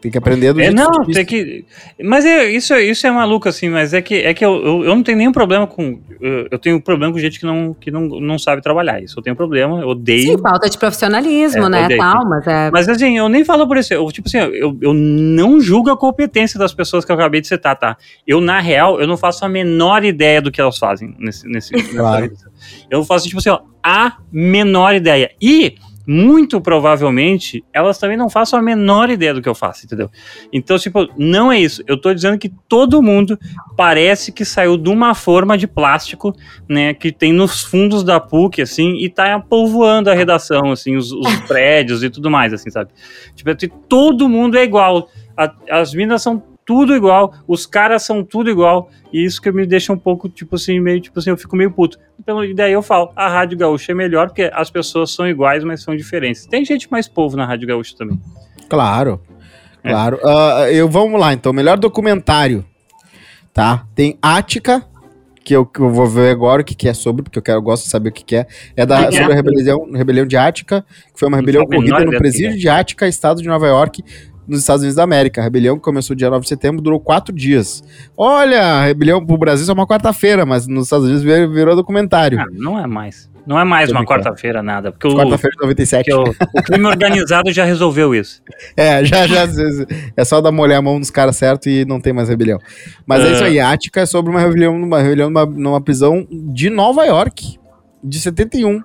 [0.00, 1.14] Tem que aprender do É, jeito não, difícil.
[1.14, 1.64] tem que.
[2.04, 4.94] Mas é, isso, isso é maluco, assim, mas é que, é que eu, eu, eu
[4.94, 6.00] não tenho nenhum problema com.
[6.20, 9.02] Eu, eu tenho problema com gente que, não, que não, não sabe trabalhar.
[9.02, 10.36] Isso eu tenho problema, eu odeio.
[10.36, 11.84] Sim, falta de profissionalismo, É, né?
[11.84, 12.00] odeio.
[12.00, 12.70] Tal, mas é.
[12.70, 13.92] Mas assim, eu nem falo por isso.
[13.92, 17.48] Eu, tipo assim, eu, eu não julgo a competência das pessoas que eu acabei de
[17.48, 17.96] citar, tá?
[18.26, 21.48] Eu, na real, eu não faço a menor ideia do que elas fazem nesse.
[21.48, 22.30] nesse Claro.
[22.90, 25.30] Eu faço, tipo assim, ó, a menor ideia.
[25.42, 25.74] E.
[26.10, 30.10] Muito provavelmente, elas também não façam a menor ideia do que eu faço, entendeu?
[30.50, 31.84] Então, tipo, não é isso.
[31.86, 33.38] Eu tô dizendo que todo mundo
[33.76, 36.34] parece que saiu de uma forma de plástico,
[36.66, 41.12] né, que tem nos fundos da PUC, assim, e tá povoando a redação, assim, os,
[41.12, 42.90] os prédios e tudo mais, assim, sabe?
[43.34, 43.54] Tipo,
[43.86, 45.10] todo mundo é igual.
[45.36, 49.64] A- as minas são tudo igual, os caras são tudo igual, e isso que me
[49.64, 51.98] deixa um pouco, tipo assim, meio, tipo assim, eu fico meio puto.
[52.20, 55.64] Então, e daí eu falo, a Rádio Gaúcha é melhor, porque as pessoas são iguais,
[55.64, 56.44] mas são diferentes.
[56.44, 58.20] Tem gente mais povo na Rádio Gaúcha também.
[58.68, 59.18] Claro.
[59.82, 60.18] Claro.
[60.22, 61.54] Uh, eu, vamos lá, então.
[61.54, 62.62] Melhor documentário.
[63.54, 63.86] Tá?
[63.94, 64.84] Tem Ática,
[65.42, 67.56] que eu, que eu vou ver agora o que, que é sobre, porque eu, quero,
[67.56, 68.46] eu gosto de saber o que, que é.
[68.76, 69.10] É da, é.
[69.10, 73.08] sobre a rebelião, rebelião de Ática, que foi uma rebelião ocorrida no presídio de Ática,
[73.08, 74.04] estado de Nova York,
[74.48, 75.40] nos Estados Unidos da América.
[75.40, 77.84] A rebelião que começou dia 9 de setembro durou quatro dias.
[78.16, 82.40] Olha, a rebelião pro Brasil é uma quarta-feira, mas nos Estados Unidos virou, virou documentário.
[82.40, 83.28] Ah, não é mais.
[83.48, 84.92] Não é mais uma quarta-feira nada.
[84.92, 86.12] Porque quarta-feira de 97.
[86.12, 88.42] O, o crime organizado já resolveu isso.
[88.76, 89.46] É, já, já.
[90.14, 92.58] É só dar molhar a mão nos caras certo e não tem mais rebelião.
[93.06, 93.58] Mas é, é isso aí.
[93.58, 97.58] Ática é sobre uma rebelião, uma rebelião numa, numa prisão de Nova York,
[98.04, 98.82] de 71.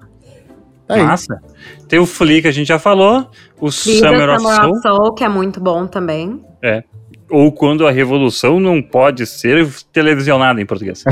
[0.87, 1.41] Tá Massa.
[1.87, 3.29] Tem o Flea que a gente já falou.
[3.59, 4.81] O Summer of Soul.
[4.81, 5.13] Soul.
[5.13, 6.43] Que é muito bom também.
[6.61, 6.83] É.
[7.29, 11.03] Ou quando a revolução não pode ser televisionada em português.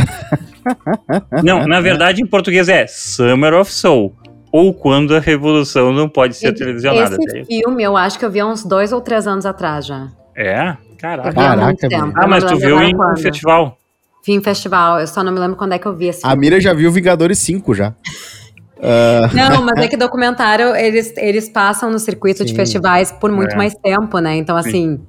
[1.43, 4.15] não, na verdade em português é Summer of Soul.
[4.51, 7.15] Ou quando a revolução não pode ser televisionada.
[7.19, 10.09] Esse filme eu acho que eu vi há uns dois ou três anos atrás já.
[10.36, 10.76] É?
[10.97, 11.34] Caraca.
[11.34, 13.78] Caraca ah, mas tu viu em um festival?
[14.26, 16.36] Vi em festival, eu só não me lembro quando é que eu vi esse A
[16.36, 17.95] Mira já viu Vingadores 5 já.
[18.82, 19.36] Uh...
[19.36, 22.46] Não, mas é que documentário, eles, eles passam no circuito Sim.
[22.46, 23.56] de festivais por muito é.
[23.56, 24.36] mais tempo, né?
[24.36, 25.02] Então, assim, Sim.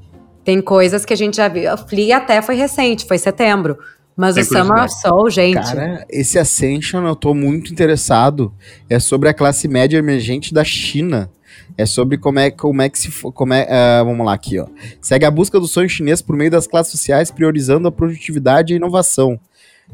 [0.45, 1.71] tem coisas que a gente já viu.
[1.71, 3.79] A Flea até foi recente, foi setembro.
[4.15, 5.55] Mas tem o Summer of Soul, gente.
[5.55, 8.53] Cara, esse Ascension eu tô muito interessado.
[8.89, 11.31] É sobre a classe média emergente da China.
[11.79, 13.11] É sobre como é, como é que se.
[13.33, 14.67] Como é, uh, vamos lá aqui, ó.
[15.01, 18.75] Segue a busca do sonho chinês por meio das classes sociais, priorizando a produtividade e
[18.75, 19.41] a inovação.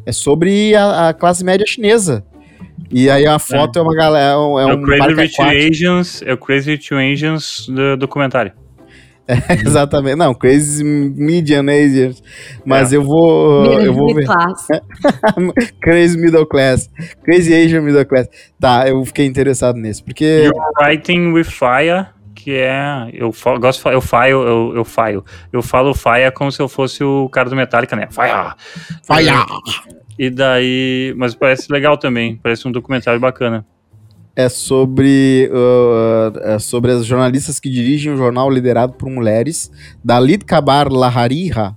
[0.04, 2.24] É sobre a, a classe média chinesa.
[2.90, 4.32] E aí a foto é, é uma galera.
[4.32, 8.52] É, um, é, é o Crazy Rich Asians, é o Crazy Rich Asians do documentário.
[9.28, 10.16] É, exatamente.
[10.16, 12.22] Não, Crazy Median Asians.
[12.64, 12.96] Mas é.
[12.96, 13.66] eu vou.
[13.74, 14.26] eu vou ver.
[15.82, 16.88] crazy Middle Class.
[17.22, 18.26] Crazy Asian Middle Class.
[18.58, 20.02] Tá, eu fiquei interessado nesse.
[20.02, 20.44] Porque.
[20.44, 23.10] You're Writing with Fire, que é.
[23.12, 23.30] Eu
[23.60, 25.22] gosto de falar, eu faio, eu, eu faio.
[25.52, 28.08] Eu falo Fire como se eu fosse o cara do Metallica, né?
[28.10, 28.54] Fire!
[29.04, 29.44] Fire!
[30.18, 31.14] E daí.
[31.16, 32.38] Mas parece legal também.
[32.42, 33.64] Parece um documentário bacana.
[34.34, 39.70] É sobre, uh, é sobre as jornalistas que dirigem um jornal liderado por mulheres,
[40.04, 41.76] Dalit Kabar Lahariha.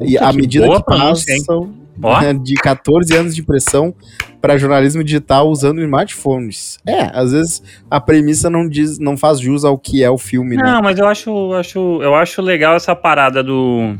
[0.00, 3.94] E à medida que passam né, de 14 anos de impressão
[4.40, 6.78] para jornalismo digital usando smartphones.
[6.86, 10.56] É, às vezes a premissa não diz, não faz jus ao que é o filme,
[10.56, 10.72] não, né?
[10.72, 13.94] Não, mas eu acho, acho, eu acho legal essa parada do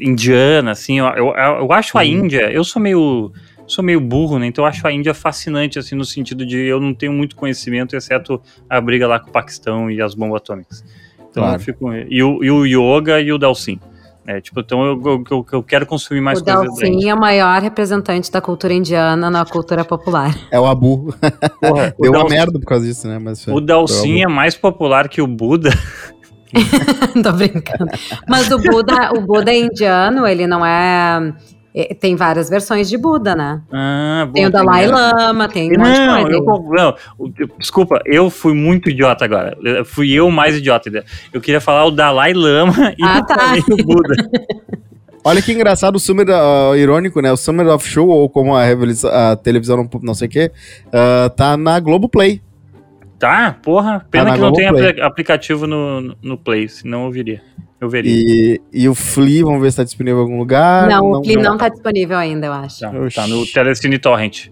[0.00, 3.32] indiana, assim, eu, eu, eu acho a Índia, eu sou meio
[3.66, 4.46] sou meio burro, né?
[4.46, 7.94] Então eu acho a Índia fascinante, assim, no sentido de eu não tenho muito conhecimento,
[7.94, 10.84] exceto a briga lá com o Paquistão e as bombas atômicas.
[11.30, 11.56] Então claro.
[11.56, 11.92] eu fico.
[11.92, 13.78] E o, e o yoga e o Dalsin.
[14.26, 16.62] É, tipo, então eu, eu, eu quero consumir mais o coisas.
[16.62, 20.36] O Dalsin é o maior representante da cultura indiana na cultura popular.
[20.50, 21.14] É o Abu.
[21.60, 23.18] Porra, Deu uma merda por causa disso, né?
[23.18, 25.70] Mas, o Dalsin é mais popular que o Buda.
[27.22, 27.90] Tô brincando.
[28.26, 31.32] Mas o Buda, o Buda é indiano, ele não é.
[32.00, 33.60] Tem várias versões de Buda, né?
[33.72, 36.66] Ah, tem o Dalai Lama, tem um não, monte de coisa.
[36.72, 39.56] Eu, não, desculpa, eu fui muito idiota agora.
[39.84, 41.04] Fui eu mais idiota.
[41.32, 43.54] Eu queria falar o Dalai Lama e ah, tá.
[43.70, 44.14] o Buda.
[45.22, 47.30] Olha que engraçado o Summer, uh, irônico, né?
[47.30, 50.50] O Summer of Show, ou como a, a televisão não, não sei o quê,
[50.86, 52.40] uh, tá na Globoplay.
[53.18, 54.06] Tá, porra.
[54.10, 57.42] Pena tá que não tem apl aplicativo no, no Play, senão eu viria.
[57.80, 58.12] Eu veria.
[58.12, 60.88] E, e o Flea, vamos ver se tá disponível em algum lugar.
[60.88, 62.80] Não, não o Flea não, não tá disponível ainda, eu acho.
[62.80, 64.48] Tá, tá no Telecine Torrent.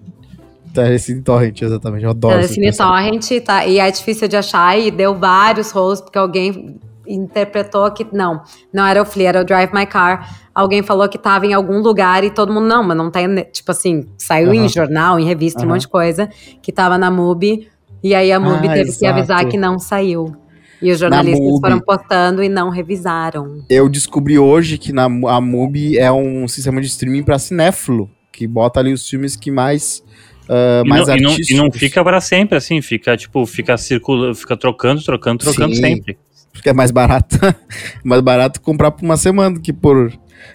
[0.73, 2.05] Telecine Torrent, exatamente.
[2.05, 6.19] Eu adoro Telecine Torrent, tá, e é difícil de achar, e deu vários rolos, porque
[6.19, 8.43] alguém interpretou que não,
[8.73, 10.29] não era o Flea, era o Drive My Car.
[10.55, 13.71] Alguém falou que tava em algum lugar e todo mundo, não, mas não tem, tipo
[13.71, 16.29] assim, saiu em jornal, em revista, um monte de coisa,
[16.63, 17.69] que tava na MUBI
[18.03, 18.99] e aí a MUBI ah, teve exato.
[18.99, 20.37] que avisar que não saiu.
[20.81, 23.65] E os jornalistas foram postando e não revisaram.
[23.69, 28.47] Eu descobri hoje que na, a MUBI é um sistema de streaming para cinéfilo, que
[28.47, 30.05] bota ali os filmes que mais
[30.47, 33.77] Uh, mais e, não, e, não, e não fica para sempre, assim, fica tipo, fica
[33.77, 36.17] circulando, fica trocando, trocando, trocando Sim, sempre.
[36.53, 37.37] Porque é mais barato.
[38.05, 40.13] mais barato comprar por uma semana que por.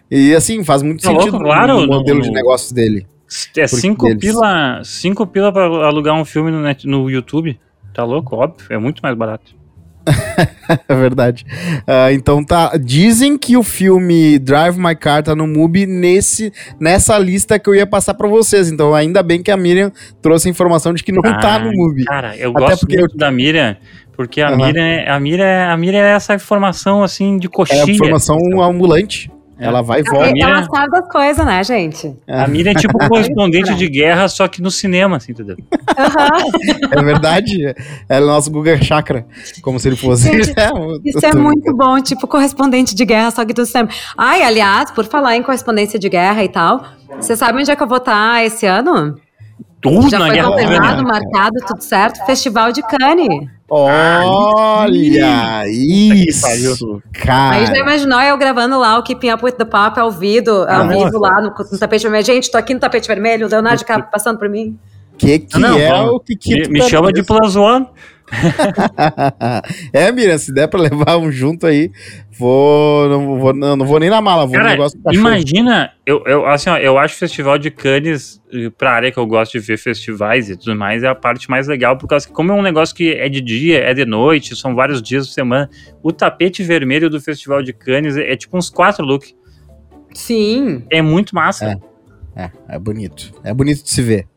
[0.09, 3.05] E assim, faz muito tá sentido louco, claro, o modelo no, de negócio dele.
[3.55, 7.57] É cinco pila, cinco pila pra alugar um filme no, net, no YouTube.
[7.93, 8.35] Tá louco?
[8.35, 9.55] Óbvio, é muito mais barato.
[10.87, 11.45] é verdade.
[11.81, 12.71] Uh, então tá.
[12.77, 17.75] Dizem que o filme Drive My Car tá no MUBI nesse, nessa lista que eu
[17.75, 18.69] ia passar para vocês.
[18.69, 21.71] Então ainda bem que a Miriam trouxe a informação de que não ah, tá no
[21.71, 22.03] MUBI.
[22.05, 23.07] Cara, eu Até gosto eu...
[23.15, 23.77] da Miriam,
[24.13, 24.65] porque a, uhum.
[24.65, 27.81] Miriam, é, a, Miriam, a Miriam é essa informação assim de coxinha.
[27.81, 29.31] É a informação ambulante.
[29.61, 30.33] Ela vai e volta.
[30.35, 32.15] Ela, ela sabe das coisas, né, gente?
[32.27, 35.55] A Miriam é tipo correspondente de guerra, só que no cinema, assim, entendeu?
[35.59, 36.99] Uhum.
[36.99, 37.75] É verdade.
[38.09, 39.25] Ela é o nosso Google Chakra,
[39.61, 40.23] como se ele fosse.
[40.23, 40.49] Gente,
[41.05, 43.89] isso é muito bom, tipo correspondente de guerra, só que do cinema.
[44.17, 46.83] Ai, aliás, por falar em correspondência de guerra e tal,
[47.17, 49.15] você sabe onde é que eu vou estar esse ano?
[49.81, 52.23] Tudo Já na foi confirmado, marcado, tudo certo?
[52.25, 53.49] Festival de Cannes.
[53.67, 57.55] Olha isso, cara.
[57.55, 60.87] Aí já imaginou eu gravando lá o Keeping Up with the Pop ao vivo, ao
[60.87, 62.25] vivo lá no, no tapete vermelho.
[62.25, 64.77] Gente, tô aqui no tapete vermelho, o Leonardo DiCaprio passando por mim.
[65.17, 67.87] que que Não, é o que que Me, me tá chama de Plus One.
[69.93, 71.91] é, Miriam, se der pra levar um junto aí,
[72.37, 73.09] vou.
[73.09, 75.27] Não vou, não, não vou nem na mala, vou no Cara, negócio do cachorro.
[75.27, 79.17] imagina, eu, eu, assim, ó, eu acho o Festival de Cannes, eh, pra área que
[79.17, 82.25] eu gosto de ver festivais e tudo mais, é a parte mais legal, por causa
[82.27, 85.27] que, como é um negócio que é de dia, é de noite, são vários dias
[85.27, 85.69] por semana,
[86.01, 89.35] o tapete vermelho do Festival de Cannes é, é tipo uns quatro looks.
[90.13, 90.83] Sim.
[90.89, 91.79] É muito massa.
[92.35, 93.33] É, é bonito.
[93.43, 94.27] É bonito de se ver.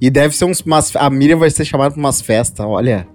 [0.00, 0.60] E deve ser uns.
[0.60, 3.06] Umas, a Miriam vai ser chamada pra umas festas, olha.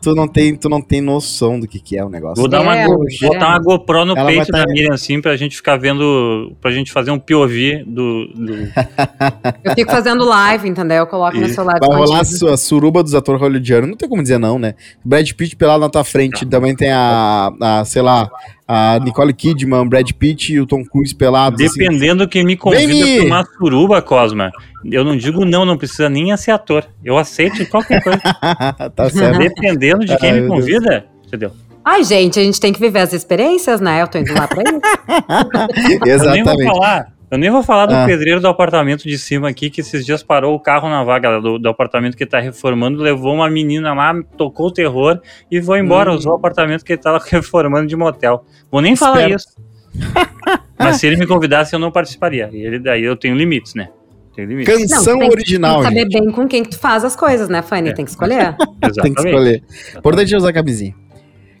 [0.00, 2.36] Tu não tem, tu não tem noção do que, que é o negócio.
[2.40, 3.26] Vou dar uma, É, go- é.
[3.28, 6.70] botar uma GoPro no Ela peito tá- da Miriam, assim, pra gente ficar vendo, pra
[6.70, 8.26] gente fazer um POV do...
[8.34, 8.54] do...
[9.62, 10.98] Eu fico fazendo live, entendeu?
[10.98, 11.54] Eu coloco no Isso.
[11.54, 13.90] celular Vai rolar a, a suruba dos atores hollywoodianos.
[13.90, 14.74] Não tem como dizer não, né?
[15.04, 16.46] Brad Pitt pelado na tua frente.
[16.46, 18.28] Também tem a, a, sei lá,
[18.66, 21.60] a Nicole Kidman, Brad Pitt e o Tom Cruise pelados.
[21.60, 21.78] assim.
[21.78, 23.16] Dependendo quem me convida Vem-me!
[23.18, 24.50] pra uma suruba, Cosma,
[24.90, 26.84] eu não digo não, não precisa nem ser ator.
[27.04, 28.20] Eu aceito qualquer coisa.
[28.94, 29.38] tá certo.
[29.38, 31.50] Dependendo de quem Ai, me convida, entendeu?
[31.84, 34.02] Ai, gente, a gente tem que viver as experiências, né?
[34.02, 34.80] Eu tô indo lá pra isso.
[35.74, 36.64] Eu nem vou Exatamente.
[36.64, 37.12] falar.
[37.30, 38.04] Eu nem vou falar do Ah.
[38.04, 41.58] pedreiro do apartamento de cima aqui, que esses dias parou o carro na vaga do,
[41.58, 45.18] do apartamento que tá reformando, levou uma menina lá, tocou o terror
[45.50, 46.14] e foi embora, Hum.
[46.16, 48.44] usou o apartamento que ele tava reformando de motel.
[48.70, 49.36] Vou nem falar Esperto.
[49.36, 49.72] isso.
[50.78, 52.50] Mas se ele me convidasse, eu não participaria.
[52.52, 53.88] E ele, daí eu tenho limites, né?
[54.36, 54.74] Limites.
[54.90, 56.24] Canção tem que- original, Tem que saber gente.
[56.24, 57.90] bem com quem que tu faz as coisas, né, Fanny?
[57.90, 57.92] É.
[57.92, 58.56] Tem que escolher.
[59.02, 59.62] Tem que escolher.
[59.96, 60.94] Importante é usar camisinha.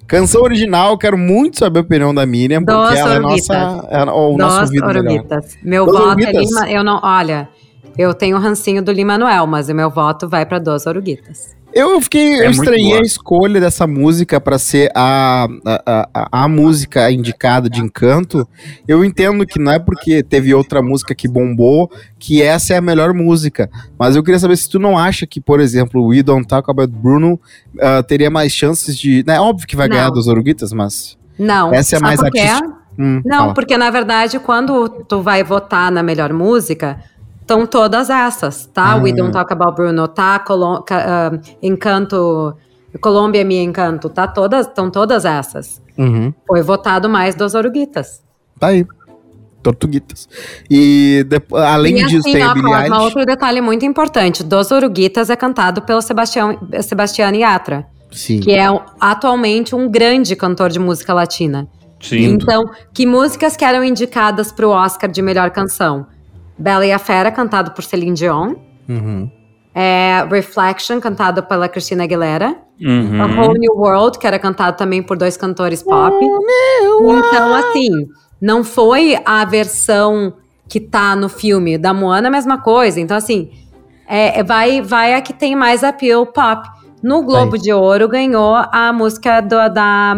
[0.06, 3.48] Canção original, quero muito saber a opinião da Miriam, porque Dos ela é Oruguitas.
[3.48, 4.86] nossa, é o nosso Dos ouvido.
[4.86, 5.56] Oruguitas.
[5.62, 6.34] Meu Dos voto Oruguitas?
[6.34, 6.70] é Lima.
[6.70, 7.00] Eu não.
[7.02, 7.48] Olha,
[7.96, 11.56] eu tenho o rancinho do Limanuel, mas o meu voto vai pra Dos Oruguitas.
[11.74, 13.00] Eu fiquei, É eu estranhei boa.
[13.00, 18.46] a escolha dessa música pra ser a, a, a, a música indicada de Encanto.
[18.86, 22.80] Eu entendo que não é porque teve outra música que bombou que essa é a
[22.82, 23.70] melhor música.
[23.98, 26.70] Mas eu queria saber se tu não acha que, por exemplo, o We Don't Talk
[26.70, 27.40] About Bruno
[27.80, 29.24] ah, teria mais chances de.
[29.26, 29.96] É óbvio que vai Não.
[29.96, 31.16] ganhar dos Oruguitas, mas.
[31.38, 31.72] Não.
[31.72, 32.26] Essa é mais quê?
[32.40, 32.82] artística.
[32.98, 33.54] Hum, Não, fala.
[33.54, 37.00] porque na verdade, quando tu vai votar na melhor música,
[37.42, 38.92] estão todas essas, tá?
[38.92, 38.96] Ah.
[38.96, 40.42] We Don't Talk About Bruno, tá?
[40.90, 41.30] Ah,
[41.62, 42.56] Encanto.
[43.00, 44.26] Colômbia Me Encanto, tá?
[44.26, 45.80] Todas, estão todas essas.
[45.96, 46.32] Uhum.
[46.46, 48.22] Foi votado mais dos Oruguitas.
[48.58, 48.86] Tá aí.
[49.62, 50.28] Tortuguitas.
[50.68, 53.04] E além e disso, assim, tem a ó, Billie Cosma, Eilish.
[53.04, 58.40] outro detalhe muito importante: Dos Oruguitas é cantado pelo Sebastião, Sebastião Yatra, Sim.
[58.40, 58.66] que é
[59.00, 61.68] atualmente um grande cantor de música latina.
[62.00, 62.24] Sim.
[62.24, 66.06] Então, que músicas que eram indicadas para o Oscar de melhor canção?
[66.62, 68.54] Bela e a Fera, cantado por Celine Dion.
[68.88, 69.30] Uhum.
[69.74, 72.56] É, Reflection, cantado pela Christina Aguilera.
[72.80, 73.22] Uhum.
[73.22, 76.14] A Whole New World, que era cantado também por dois cantores pop.
[77.18, 77.88] Então, assim,
[78.40, 80.34] não foi a versão
[80.68, 83.00] que tá no filme da Moana a mesma coisa.
[83.00, 83.50] Então, assim,
[84.06, 86.68] é, é- vai, vai a que tem mais appeal pop.
[87.02, 90.14] No Globo de Ouro ganhou a música do- da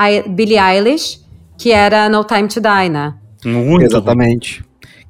[0.00, 1.20] I- Billie Eilish,
[1.58, 3.14] que era No Time to Die, né?
[3.44, 3.84] Muito.
[3.84, 4.64] Exatamente.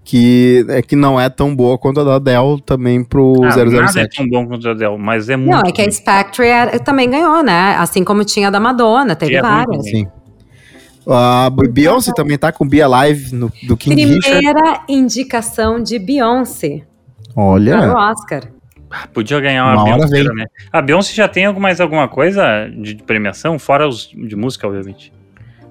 [0.04, 3.62] Que, é que não é tão boa quanto a da Adele também pro Ah, nada
[3.62, 4.16] é 007.
[4.18, 5.50] tão bom quanto o Adele, mas é muito.
[5.50, 7.74] Não, é que a Spectre era- também ganhou, né?
[7.78, 9.82] Assim como tinha a da Madonna, teve é várias.
[9.86, 10.06] Sim.
[11.06, 14.20] A Beyoncé também tá com Be Alive no, do King Richard.
[14.38, 16.82] Primeira indicação de Beyoncé
[17.34, 18.42] para o Olha, Oscar.
[18.90, 20.44] Ah, Podia ganhar uma, Uma Beyoncé, né?
[20.72, 25.12] A Beyoncé já tem mais alguma coisa de, premiação, fora os de música, obviamente.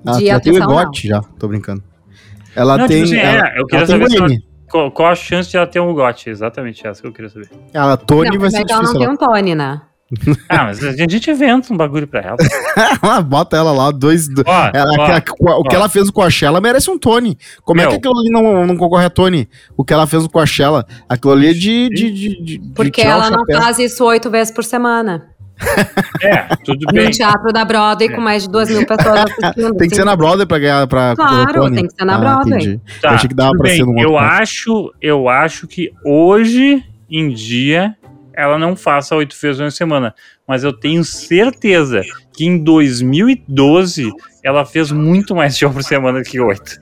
[0.06, 1.84] ela de já tem o atuação, EGOT já, tô brincando.
[2.56, 3.04] Ela Não, tem.
[3.04, 4.44] tipo assim, ela, é, eu queria tem saber se ela- Grammy.
[4.92, 6.30] Qual, a chance de ela ter um GOT?
[6.32, 7.48] Exatamente essa que eu queria saber.
[7.74, 9.00] Ela, Tony não, vai mas ser ela não difícil.
[9.00, 9.82] tem um Tony, né?
[10.50, 12.38] Ah, mas a gente inventa um bagulho pra ela.
[13.02, 14.28] Ela bota ela lá, dois.
[14.28, 17.38] do- Ó, ela- ó, o que ela fez com a Coachella merece um Tony.
[17.64, 17.92] Como é Meu.
[17.92, 19.48] que aquilo ali não, não concorre a Tony?
[19.78, 21.90] O que ela fez com a Coachella, aquilo ali é de.
[21.90, 25.30] de, de, de- Porque ela não faz isso oito vezes por semana.
[26.22, 27.10] É, tudo No bem.
[27.12, 29.76] teatro da Broadway, com mais de duas mil pessoas assistindo.
[29.76, 30.10] Tem que ser assim.
[30.10, 32.60] na Broadway pra ganhar pra Claro, tem que ser na Ah, Broadway.
[32.64, 32.82] entendi.
[33.02, 33.78] Tá, eu achei que dava pra bem.
[33.78, 37.96] ser num eu acho, eu acho que hoje em dia
[38.36, 40.16] ela não faça oito vezes na semana,
[40.48, 42.02] mas eu tenho certeza
[42.36, 44.12] que em 2012
[44.44, 46.78] ela fez muito mais show por semana que oito.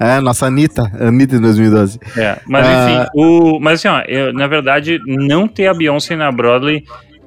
[0.00, 1.98] É, nossa Anitta, Anitta em 2012.
[2.16, 3.56] É, mas enfim, uh...
[3.56, 6.84] o, mas assim, ó, eu, na verdade, não ter a Beyoncé na Broadway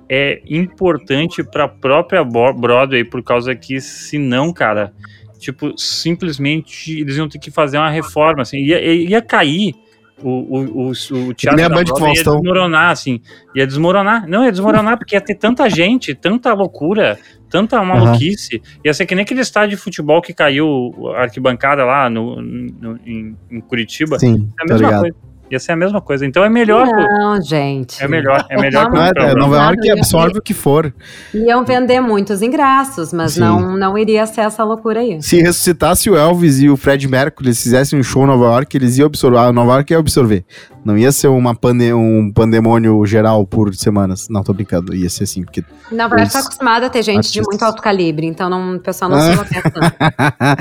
[0.10, 4.94] é importante pra própria Broadway, por causa que, se não, cara,
[5.38, 9.76] tipo, simplesmente eles iam ter que fazer uma reforma, assim, ia, ia cair
[10.24, 13.22] o, o, o, o teatro da Broadway ia desmoronar, assim,
[13.56, 18.56] ia desmoronar, não, ia desmoronar, porque ia ter tanta gente, tanta loucura, tanta maluquice.
[18.56, 18.82] Uhum.
[18.86, 23.00] Ia ser que nem aquele estádio de futebol que caiu a arquibancada lá no, no
[23.06, 24.18] em, em, Curitiba.
[24.18, 25.16] Sim, é a mesma coisa.
[25.50, 26.26] Ia ser a mesma coisa.
[26.26, 26.86] Então é melhor.
[26.86, 28.04] Não, gente.
[28.04, 28.46] É melhor.
[28.50, 30.94] É melhor não, é, Nova York absorve o que for.
[31.34, 35.22] Iam vender muitos ingressos, mas não, não iria ser essa loucura aí.
[35.22, 38.76] Se ressuscitasse o Elvis e o Fred Mercury, eles fizessem um show em Nova York,
[38.76, 39.38] eles iam absorver.
[39.38, 40.46] A Nova York ia absorver.
[40.84, 44.28] Não ia ser uma pande um pandemônio geral por semanas.
[44.30, 44.96] Não, tô brincando.
[44.96, 45.44] Ia ser assim.
[45.44, 47.42] Porque Nova York tá acostumada a ter gente artistas.
[47.44, 49.96] de muito alto calibre, então não, o pessoal não se enlouquece tanto.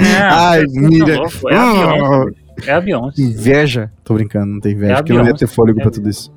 [0.01, 1.15] é, Ai, mira.
[1.51, 3.23] É é a Beyoncé.
[3.23, 3.93] Inveja.
[4.05, 6.09] Tô brincando, não tem inveja, é porque eu não ia ter fôlego é pra tudo
[6.09, 6.33] isso.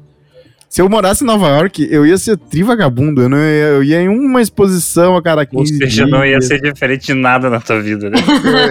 [0.69, 3.23] Se eu morasse em Nova York, eu ia ser trivagabundo.
[3.23, 6.09] Eu, não ia, eu ia em uma exposição a cada 15 Ou seja, dias.
[6.11, 8.17] não ia ser diferente de nada na tua vida, né?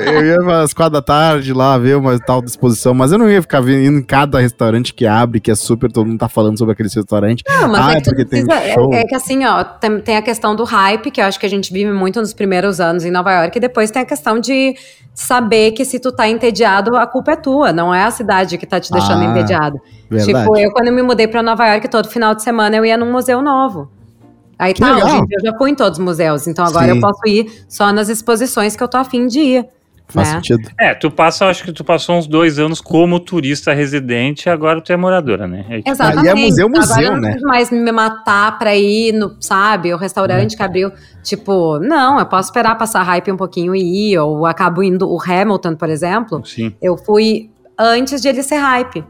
[0.06, 3.28] eu, eu ia às quatro da tarde lá ver uma tal exposição, mas eu não
[3.28, 6.56] ia ficar indo em cada restaurante que abre, que é super, todo mundo tá falando
[6.56, 7.42] sobre aquele restaurante.
[7.48, 8.94] Não, mas ah, é, é porque precisa, tem show.
[8.94, 11.46] É, é, que assim, ó, tem, tem a questão do hype, que eu acho que
[11.46, 14.38] a gente vive muito nos primeiros anos em Nova York, e depois tem a questão
[14.38, 14.76] de
[15.12, 18.64] saber que se tu tá entediado, a culpa é tua, não é a cidade que
[18.64, 19.80] tá te deixando ah, entediado.
[20.10, 20.38] Verdade.
[20.38, 22.96] Tipo, eu quando eu me mudei para Nova York, todo final de semana eu ia
[22.96, 23.90] num museu novo.
[24.58, 25.08] Aí que tá, legal.
[25.08, 26.96] hoje eu já fui em todos os museus, então agora Sim.
[26.96, 29.68] eu posso ir só nas exposições que eu tô afim de ir.
[30.08, 30.34] Faz né?
[30.36, 30.70] sentido.
[30.80, 34.90] É, tu passa, acho que tu passou uns dois anos como turista residente, agora tu
[34.90, 35.66] é moradora, né?
[35.68, 35.90] É, tipo...
[35.90, 36.28] Exatamente.
[36.28, 37.36] Aí é museu, museu, agora né?
[37.38, 40.56] Não mais me matar pra ir no, sabe, o restaurante é.
[40.56, 40.90] que abriu.
[41.22, 45.06] Tipo, não, eu posso esperar passar hype um pouquinho e ir, ou acabo indo.
[45.06, 46.74] O Hamilton, por exemplo, Sim.
[46.80, 49.04] eu fui antes de ele ser hype.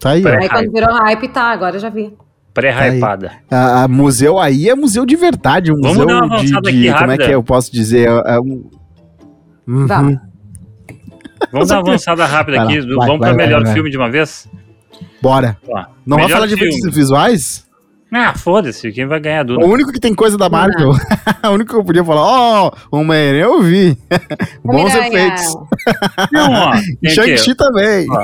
[0.00, 2.12] Tá aí, Aí quando virou hype, tá, agora eu já vi.
[2.52, 3.32] Pré-hypada.
[3.48, 7.12] Tá a, a, museu aí é museu de verdade, um Vamos museu de, de como
[7.12, 8.70] é que eu posso dizer, é, é um
[9.66, 9.86] Uhum.
[9.86, 10.18] Vamos.
[11.52, 12.80] Vamos dar uma avançada rápida aqui.
[12.80, 14.48] Lá, Vamos para melhor vai, filme de uma vez?
[15.20, 15.56] Bora.
[15.68, 17.66] Ó, Não vai falar de efeitos visuais?
[18.12, 19.66] Ah, foda-se, quem vai ganhar Duna?
[19.66, 20.90] O único que tem coisa da Marvel.
[21.44, 23.98] o único que eu podia falar, ó, oh, Homem-Aranha eu vi.
[24.64, 25.54] Bons efeitos.
[26.32, 26.72] Não, ó.
[27.04, 28.06] Shang-Chi também.
[28.08, 28.18] Ó,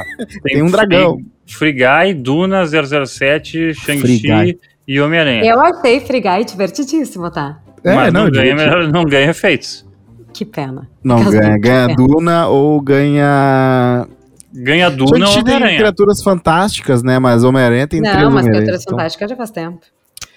[0.44, 1.16] tem, tem, um dragão.
[1.16, 1.26] Free
[1.72, 5.44] Guy, Duna, 007, Shang-Chi e Homem-Aranha.
[5.44, 7.60] Eu achei Free Guy divertidíssimo, tá?
[7.84, 9.86] É, Mas não, não ganha, não ganha efeitos.
[10.32, 10.88] Que pena.
[11.02, 14.06] Não, ganha, ganha Duna ou ganha.
[14.54, 15.68] Ganha Duna ou Homem-Aranha.
[15.68, 17.18] tem criaturas fantásticas, né?
[17.18, 18.98] Mas Homem-Aranha tem Não, três mas criaturas então...
[18.98, 19.80] fantásticas já faz tempo.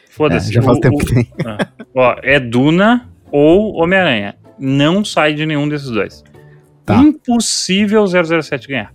[0.09, 0.49] Foda-se.
[0.49, 1.32] É, já faz o, tempo que tem.
[1.45, 4.36] Ah, ó, é Duna ou Homem-Aranha.
[4.57, 6.24] Não sai de nenhum desses dois.
[6.86, 6.95] Tá.
[6.97, 8.93] Impossível 007 ganhar.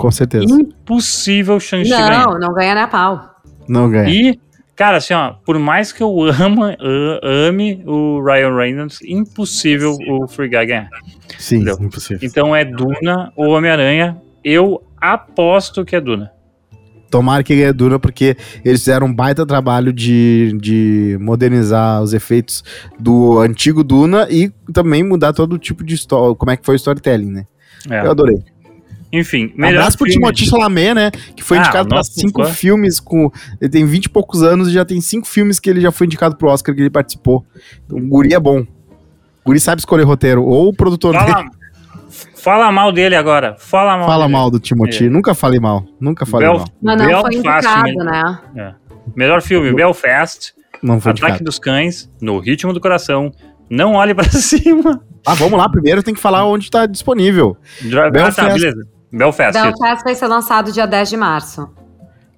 [0.00, 0.46] Com certeza.
[0.46, 2.26] Impossível Shang-Chi ganhar.
[2.26, 3.36] Não, não ganha na pau.
[3.68, 4.08] Não ganha.
[4.08, 4.40] E
[4.74, 6.74] Cara, assim, ó, por mais que eu ama,
[7.22, 10.88] ame o Ryan Reynolds, impossível o Free Guy ganhar.
[11.38, 11.76] Sim, Entendeu?
[11.82, 12.26] impossível.
[12.26, 14.16] Então é Duna ou Homem-Aranha.
[14.42, 16.32] Eu aposto que é Duna.
[17.10, 22.64] Tomara que ganhe Duna, porque eles fizeram um baita trabalho de, de modernizar os efeitos
[22.98, 26.76] do antigo Duna e também mudar todo tipo de história, como é que foi o
[26.76, 27.46] storytelling, né?
[27.90, 28.00] É.
[28.06, 28.42] Eu adorei.
[29.12, 31.10] Enfim, melhor Abraço pro Timothée Chalamet, né?
[31.34, 32.52] Que foi ah, indicado para cinco fã.
[32.52, 33.30] filmes com.
[33.60, 36.06] Ele tem 20 e poucos anos e já tem cinco filmes que ele já foi
[36.06, 37.44] indicado pro Oscar que ele participou.
[37.84, 38.60] Então, o Guri é bom.
[38.60, 38.66] O
[39.46, 40.44] Guri sabe escolher roteiro.
[40.44, 41.50] Ou o produtor fala, dele.
[42.36, 43.56] Fala mal dele agora.
[43.58, 44.06] Fala mal.
[44.06, 44.32] Fala dele.
[44.32, 45.08] mal do Timothée.
[45.08, 45.10] É.
[45.10, 45.84] Nunca falei mal.
[46.00, 46.68] Nunca falei Bel, mal.
[46.80, 48.38] Mas não Belfast, foi indicado, né?
[48.56, 48.74] É.
[49.16, 50.54] Melhor filme, Belfast.
[50.80, 51.44] Não foi Ataque indicado.
[51.44, 53.32] dos Cães, No Ritmo do Coração.
[53.68, 55.00] Não olhe para cima.
[55.26, 55.68] Ah, vamos lá.
[55.68, 57.56] Primeiro tem que falar onde tá disponível.
[57.82, 58.40] Belfast.
[58.40, 58.86] Ah, tá, beleza.
[59.12, 59.60] Belfast.
[59.60, 61.68] Belfast vai ser lançado dia 10 de março.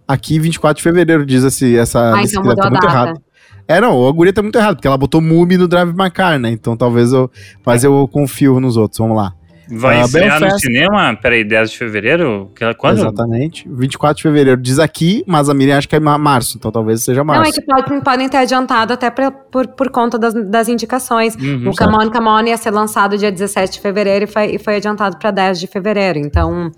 [0.07, 2.15] Aqui, 24 de fevereiro, diz esse, essa.
[2.15, 2.93] Ah, então mudou tá a muito data.
[2.93, 3.23] errado.
[3.69, 6.39] É, não, a guria tá muito errado, porque ela botou Mubi no Drive My Car,
[6.39, 6.51] né?
[6.51, 7.31] Então talvez eu.
[7.65, 9.33] Mas eu confio nos outros, vamos lá.
[9.75, 11.17] Vai uh, estrear no cinema?
[11.17, 12.51] Peraí, 10 de fevereiro?
[12.77, 12.99] Quando?
[12.99, 13.67] Exatamente.
[13.69, 14.61] 24 de fevereiro.
[14.61, 17.43] Diz aqui, mas a Miriam acha que é março, então talvez seja março.
[17.43, 21.35] Não, é que pode, podem ter adiantado até pra, por, por conta das, das indicações.
[21.37, 24.55] Uhum, o Come On, Come On ia ser lançado dia 17 de fevereiro e foi,
[24.55, 26.19] e foi adiantado para 10 de fevereiro.
[26.19, 26.71] Então,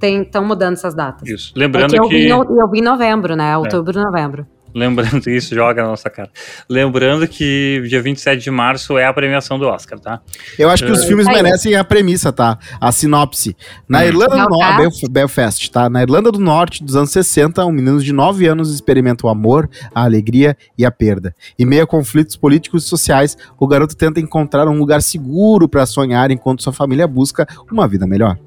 [0.00, 1.28] estão mudando essas datas.
[1.28, 1.52] Isso.
[1.54, 2.28] Lembrando é que, que...
[2.28, 3.56] Eu, vi, eu vi em novembro, né?
[3.58, 4.02] Outubro, é.
[4.02, 4.46] novembro.
[4.78, 6.30] Lembrando isso, joga na nossa cara.
[6.68, 10.20] Lembrando que dia 27 de março é a premiação do Oscar, tá?
[10.58, 11.06] Eu acho que os É.
[11.06, 11.34] filmes Aí.
[11.34, 12.58] merecem a premissa, tá?
[12.80, 13.56] A sinopse.
[13.88, 14.02] Na Hum.
[14.04, 15.08] Irlanda do Norte, Belfast.
[15.10, 15.90] Belfast, tá?
[15.90, 19.68] Na Irlanda do Norte dos anos 60, um menino de 9 anos experimenta o amor,
[19.94, 21.34] a alegria e a perda.
[21.58, 25.84] Em meio a conflitos políticos e sociais, o garoto tenta encontrar um lugar seguro para
[25.86, 28.38] sonhar enquanto sua família busca uma vida melhor.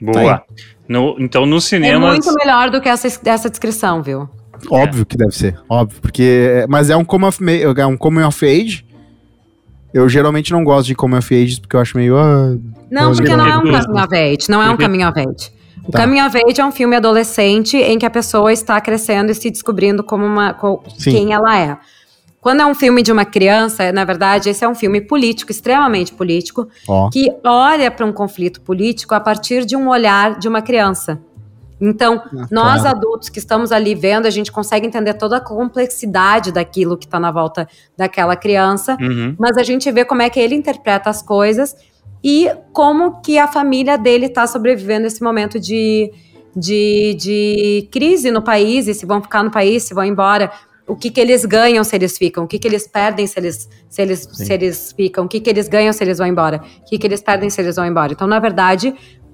[0.00, 0.42] Boa.
[0.88, 2.10] No- então, nos É cinemas.
[2.10, 4.28] muito melhor do que essa, essa descrição, viu?
[4.70, 7.38] Óbvio que deve ser, óbvio, porque mas é um coming of,
[7.78, 8.84] é um coming of age.
[9.92, 12.56] Eu geralmente não gosto de coming of ages porque eu acho meio ah,
[12.90, 14.48] Não, porque não é um caminho of age.
[14.48, 15.52] Não é um caminho of age.
[15.86, 16.00] O Tá.
[16.00, 19.50] caminho of age é um filme adolescente em que a pessoa está crescendo e se
[19.50, 20.56] descobrindo como uma
[21.02, 21.76] quem ela é.
[22.40, 26.12] Quando é um filme de uma criança, na verdade, esse é um filme político, extremamente
[26.12, 27.10] político, ó.
[27.10, 31.20] que olha para um conflito político a partir de um olhar de uma criança.
[31.80, 32.96] Então, Ah, nós claro.
[32.98, 37.18] adultos que estamos ali vendo, a gente consegue entender toda a complexidade daquilo que está
[37.18, 37.66] na volta
[37.96, 39.34] daquela criança, Uhum.
[39.38, 41.74] mas a gente vê como é que ele interpreta as coisas
[42.22, 46.12] e como que a família dele está sobrevivendo esse momento de,
[46.54, 50.50] de, de crise no país, e se vão ficar no país, se vão embora,
[50.86, 53.68] o que, que eles ganham se eles ficam, o que, que eles perdem se eles,
[53.88, 56.84] se, eles, se eles ficam, o que, que eles ganham se eles vão embora, o
[56.84, 58.12] que, que eles perdem se eles vão embora.
[58.12, 58.92] Então, na verdade,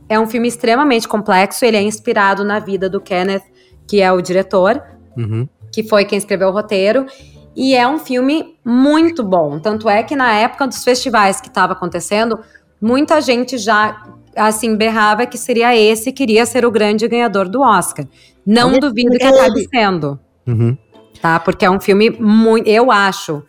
[0.08, 3.42] é um filme extremamente complexo, ele é inspirado na vida do Kenneth,
[3.86, 4.82] que é o diretor,
[5.16, 5.48] Uhum.
[5.72, 7.06] que foi quem escreveu o roteiro.
[7.54, 9.58] E é um filme muito bom.
[9.58, 12.38] Tanto é que na época dos festivais que estava acontecendo,
[12.80, 14.02] muita gente já
[14.36, 18.04] assim berrava que seria esse que iria ser o grande ganhador do Oscar.
[18.46, 20.76] Não duvido que que acabe sendo, Uhum.
[21.22, 21.40] tá?
[21.40, 23.42] Porque é um filme muito, eu acho,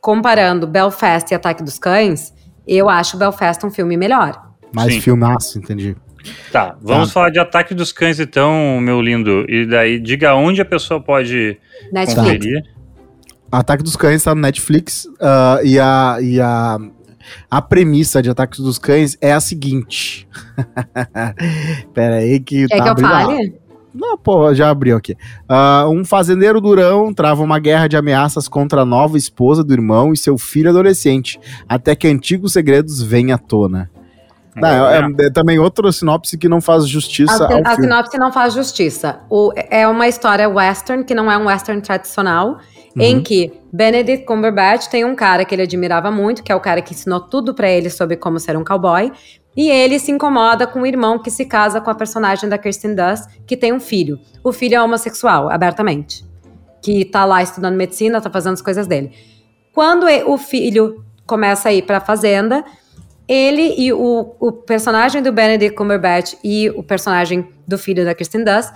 [0.00, 2.34] comparando Belfast e Ataque dos Cães,
[2.66, 4.51] eu acho Belfast um filme melhor.
[4.74, 5.00] Mais Sim.
[5.00, 5.96] filmaço, entendi.
[6.52, 7.14] Tá, vamos Tá.
[7.14, 9.44] falar de Ataque dos Cães, então, meu lindo.
[9.48, 11.58] E daí, diga onde a pessoa pode
[11.92, 12.14] Netflix.
[12.14, 12.62] conferir.
[13.50, 16.78] Ataque dos Cães tá no Netflix ah, e, a, e a,
[17.50, 20.26] a premissa de Ataque dos Cães é a seguinte.
[21.92, 23.54] Pera aí que Quer tá que eu fale?
[23.94, 25.14] Não, pô, já abriu aqui.
[25.46, 30.12] Ah, um fazendeiro durão trava uma guerra de ameaças contra a nova esposa do irmão
[30.12, 33.90] e seu filho adolescente, até que antigos segredos venham à tona.
[34.54, 37.82] Não, é, é- é também outra sinopse que não faz justiça A, ao a filme.
[37.84, 39.20] sinopse não faz justiça.
[39.30, 42.58] O- é uma história western, que não é um western tradicional,
[42.94, 43.22] em Uhum.
[43.22, 46.92] que Benedict Cumberbatch tem um cara que ele admirava muito, que é o cara que
[46.92, 49.10] ensinou tudo pra ele sobre como ser um cowboy,
[49.56, 52.94] e ele se incomoda com o irmão que se casa com a personagem da Kirsten
[52.94, 54.18] Dunst, que tem um filho.
[54.44, 56.24] O filho é homossexual, abertamente.
[56.82, 59.12] Que tá lá estudando medicina, tá fazendo as coisas dele.
[59.72, 62.62] Quando o filho começa a ir pra fazenda,
[63.28, 68.44] ele e o, o personagem do Benedict Cumberbatch e o personagem do filho da Kristen
[68.44, 68.72] Dunst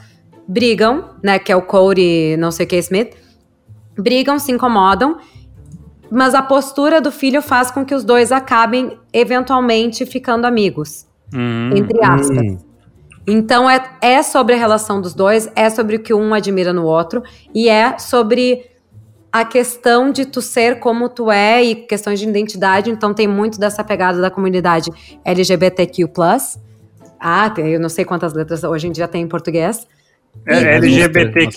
[0.46, 3.14] brigam, né, que é o Cody não sei o que Smith,
[3.98, 5.18] brigam, se incomodam,
[6.10, 11.70] mas a postura do filho faz com que os dois acabem eventualmente ficando amigos, Hum,
[11.74, 12.38] entre aspas.
[12.38, 12.58] Hum.
[13.26, 16.84] Então é, é sobre a relação dos dois, é sobre o que um admira no
[16.84, 17.22] outro
[17.52, 18.64] e é sobre
[19.40, 22.90] a questão de tu ser como tu é e questões de identidade.
[22.90, 24.90] Então tem muito dessa pegada da comunidade
[25.24, 26.04] LGBTQ+.
[27.20, 29.86] Ah, eu não sei quantas letras hoje em dia tem em português.
[30.46, 31.48] é LGBTQ+.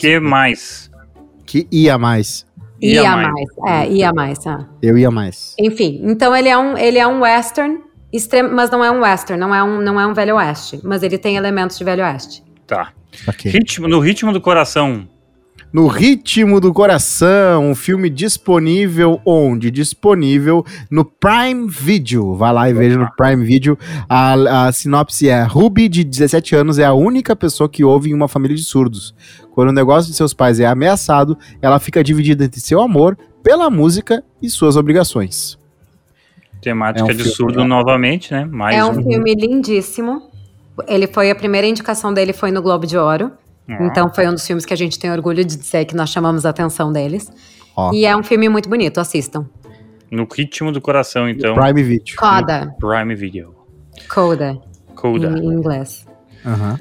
[1.45, 2.45] Que ia mais.
[2.81, 3.27] Ia Ia mais.
[3.57, 3.89] mais.
[3.89, 4.47] É, ia mais.
[4.47, 4.65] ah.
[4.81, 5.55] Eu ia mais.
[5.59, 7.79] Enfim, então ele é um, ele é um western,
[8.13, 10.79] extremo, mas não é um western, não é um, não é um velho oeste.
[10.83, 12.43] Mas ele tem elementos de velho oeste.
[12.65, 12.93] Tá.
[13.27, 13.51] Ok.
[13.51, 15.07] Ritmo, no ritmo do coração.
[15.71, 19.69] No Ritmo do Coração, um filme disponível onde?
[19.69, 22.33] Disponível no Prime Video.
[22.33, 23.77] Vai lá e veja no Prime Video.
[24.09, 28.15] A, a sinopse é: Ruby, de 17 anos, é a única pessoa que ouve em
[28.15, 29.13] uma família de surdos.
[29.51, 33.69] Quando o negócio de seus pais é ameaçado, ela fica dividida entre seu amor pela
[33.69, 35.59] música e suas obrigações.
[36.59, 37.67] Temática É um de filme, surdo né?
[37.67, 38.43] novamente, né?
[38.45, 38.89] Mais é um.
[38.89, 40.31] um filme lindíssimo.
[40.87, 43.31] Ele foi a primeira indicação dele foi no Globo de Ouro.
[43.69, 46.09] Ah, Então foi um dos filmes que a gente tem orgulho de dizer que nós
[46.09, 47.31] chamamos a atenção deles.
[47.93, 49.45] E é um filme muito bonito, assistam.
[50.11, 51.53] No ritmo do coração, então.
[51.55, 52.15] Prime Video.
[52.17, 53.55] Coda, Prime Video.
[54.13, 54.57] Coda,
[54.95, 55.27] Coda.
[55.37, 56.05] em inglês.
[56.45, 56.79] Aham.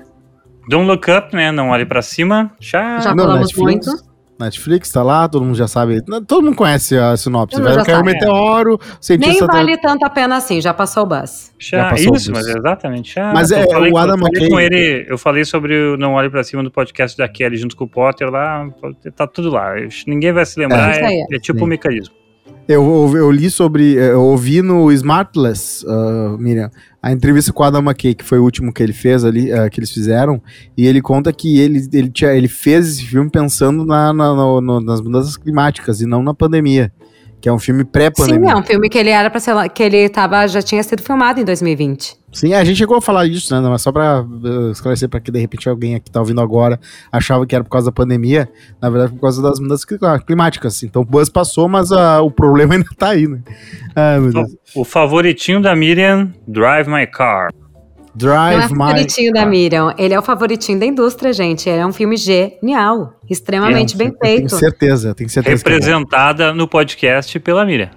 [0.69, 1.51] Don't Look Up, né?
[1.53, 2.51] Não olhe pra cima.
[2.61, 3.01] Já.
[3.01, 3.87] Já Não, falamos Netflix.
[3.87, 4.08] muito.
[4.39, 6.01] Netflix tá lá, todo mundo já sabe.
[6.27, 7.61] Todo mundo conhece a sinopse.
[7.61, 11.07] Vai cair um meteoro, o Nem tá- vale tanto a pena assim, já passou o
[11.07, 11.53] bus.
[11.59, 12.33] Já, Já passou isso, disso.
[12.33, 13.15] mas exatamente.
[13.15, 15.75] Já, Mas eu é, falei, o Adam eu falei McKay- com ele, eu falei sobre
[15.77, 18.69] o Não Olhe Pra Cima do podcast da Kelly junto com o Potter lá,
[19.17, 19.75] tá tudo lá.
[20.07, 21.15] Ninguém vai se lembrar, É.
[21.15, 21.65] é, é tipo Sim.
[21.65, 22.15] um mecanismo.
[22.69, 23.95] Eu, eu, li sobre.
[23.95, 26.71] Eu ouvi no Smartless, uh, Miriam,
[27.03, 29.71] a entrevista com o Adam McKay, que foi o último que ele fez ali, uh,
[29.71, 30.43] que eles fizeram,
[30.77, 35.01] e ele conta que ele, ele, tinha, ele fez esse filme pensando na, na nas
[35.01, 36.93] mudanças climáticas e não na pandemia.
[37.41, 38.51] Que é um filme pré-pandemia.
[38.51, 39.55] Sim, é um filme que ele era para ser.
[39.71, 42.17] que ele tava, já tinha sido filmado em 2020.
[42.33, 43.69] Sim, a gente chegou a falar isso, né?
[43.69, 46.79] Mas só para uh, esclarecer para que de repente alguém aqui tá ouvindo agora
[47.11, 48.49] achava que era por causa da pandemia,
[48.83, 49.87] na verdade por causa das mudanças
[50.27, 50.83] climáticas.
[50.83, 53.41] Então o buzz passou, mas uh, o problema ainda tá aí, né?
[53.97, 54.19] Ai,
[54.75, 57.51] o, o favoritinho da Miriam, Drive My Car.
[58.19, 59.39] Drive Não é o favoritinho My...
[59.39, 61.69] da Miriam, ele é o favoritinho da indústria, gente.
[61.69, 64.49] Ele é um filme genial, extremamente é, bem feito.
[64.49, 65.55] Tenho certeza, tenho certeza.
[65.55, 67.91] É Representada é no podcast pela Miriam.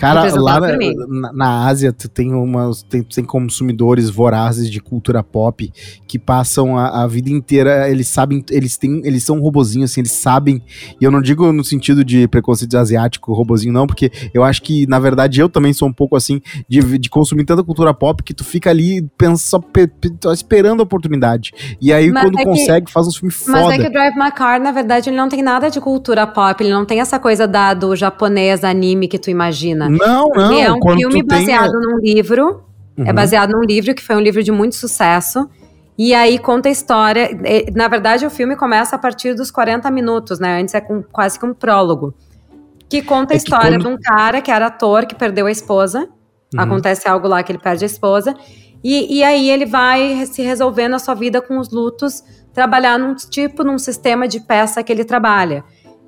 [0.00, 5.70] Cara, lá na, na, Ásia tu tem umas tem, tem, consumidores vorazes de cultura pop
[6.08, 10.12] que passam a, a, vida inteira, eles sabem, eles têm, eles são robozinhos assim, eles
[10.12, 10.62] sabem,
[10.98, 14.86] e eu não digo no sentido de preconceito asiático, robozinho não, porque eu acho que
[14.86, 18.32] na verdade eu também sou um pouco assim de, de consumir tanta cultura pop que
[18.32, 19.62] tu fica ali pensa, só
[20.32, 21.52] esperando a oportunidade.
[21.78, 23.66] E aí mas quando é consegue que, faz uns filmes foda.
[23.66, 26.26] Mas é que o Drive My Car, na verdade, ele não tem nada de cultura
[26.26, 29.89] pop, ele não tem essa coisa da, do japonês anime que tu imagina.
[29.90, 30.52] Não, não.
[30.52, 31.80] É um filme baseado tem...
[31.80, 32.64] num livro.
[32.96, 33.08] É uhum.
[33.08, 35.48] É baseado num livro que foi um livro de muito sucesso.
[35.98, 37.28] E aí conta a história.
[37.74, 40.60] Na verdade, o filme começa a partir dos 40 minutos, né?
[40.60, 42.14] Antes é com, quase que um prólogo.
[42.88, 43.82] Que conta a é história quando...
[43.82, 46.08] de um cara que era ator, que perdeu a esposa.
[46.54, 46.60] Uhum.
[46.60, 48.34] Acontece algo lá que ele perde a esposa.
[48.82, 53.14] E, e aí ele vai se resolvendo a sua vida com os lutos, trabalhar num
[53.14, 55.62] tipo, num sistema de peça que ele trabalha.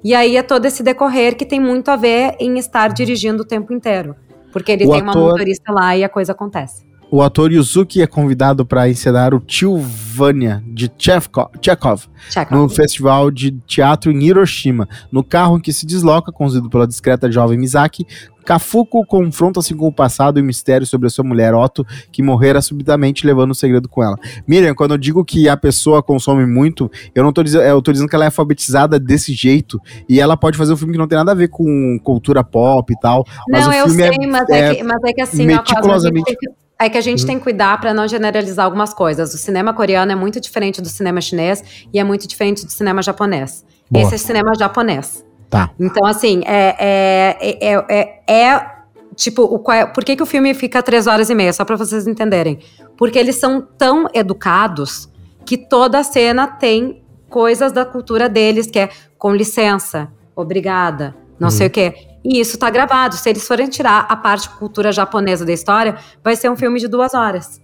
[0.05, 3.47] E aí é todo esse decorrer que tem muito a ver em estar dirigindo o
[3.47, 4.17] tempo inteiro.
[4.53, 5.17] Porque ele o tem ator...
[5.17, 6.85] uma motorista lá e a coisa acontece.
[7.15, 12.07] O ator Yuzuki é convidado para encenar o Tio Vânia de Chekhov, Chekhov,
[12.51, 14.89] no festival de teatro em Hiroshima.
[15.13, 18.07] No carro em que se desloca, conduzido pela discreta jovem Misaki,
[18.45, 22.61] Kafuko confronta-se com o passado e o mistério sobre a sua mulher Otto, que morrera
[22.61, 24.17] subitamente levando o segredo com ela.
[24.47, 27.93] Miriam, quando eu digo que a pessoa consome muito, eu não tô dizendo, eu tô
[27.93, 31.09] dizendo que ela é alfabetizada desse jeito e ela pode fazer um filme que não
[31.09, 33.25] tem nada a ver com cultura pop e tal.
[33.49, 35.47] Mas não, o filme eu sei, é, mas, é, é, que, mas é que assim,
[35.47, 36.37] meticulosamente...
[36.79, 37.27] É que a gente uhum.
[37.29, 39.33] tem que cuidar para não generalizar algumas coisas.
[39.33, 41.63] O cinema coreano é muito diferente do cinema chinês
[41.95, 43.65] e é muito diferente do cinema japonês.
[43.89, 44.05] Boa.
[44.05, 45.25] Esse é cinema japonês.
[45.53, 45.71] Tá.
[45.79, 48.71] Então, assim, é, é, é, é, é
[49.15, 51.53] tipo, o, por que, que o filme fica três horas e meia?
[51.53, 52.59] Só para vocês entenderem.
[52.97, 55.11] Porque eles são tão educados
[55.45, 58.89] que toda a cena tem coisas da cultura deles, que é
[59.19, 61.97] com licença, obrigada, não sei o quê.
[62.25, 63.15] E isso tá gravado.
[63.17, 66.89] Se eles forem tirar a parte cultura japonesa da história, vai ser um filme de
[66.89, 67.61] duas horas.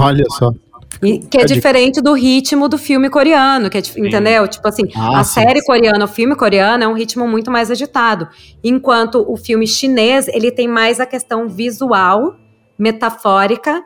[0.00, 0.50] Olha só.
[1.02, 4.46] E, que é, é diferente do ritmo do filme coreano, que é, entendeu?
[4.48, 7.70] Tipo assim, ah, a sim, série coreana, o filme coreano é um ritmo muito mais
[7.70, 8.28] agitado.
[8.62, 12.36] Enquanto o filme chinês, ele tem mais a questão visual,
[12.78, 13.82] metafórica,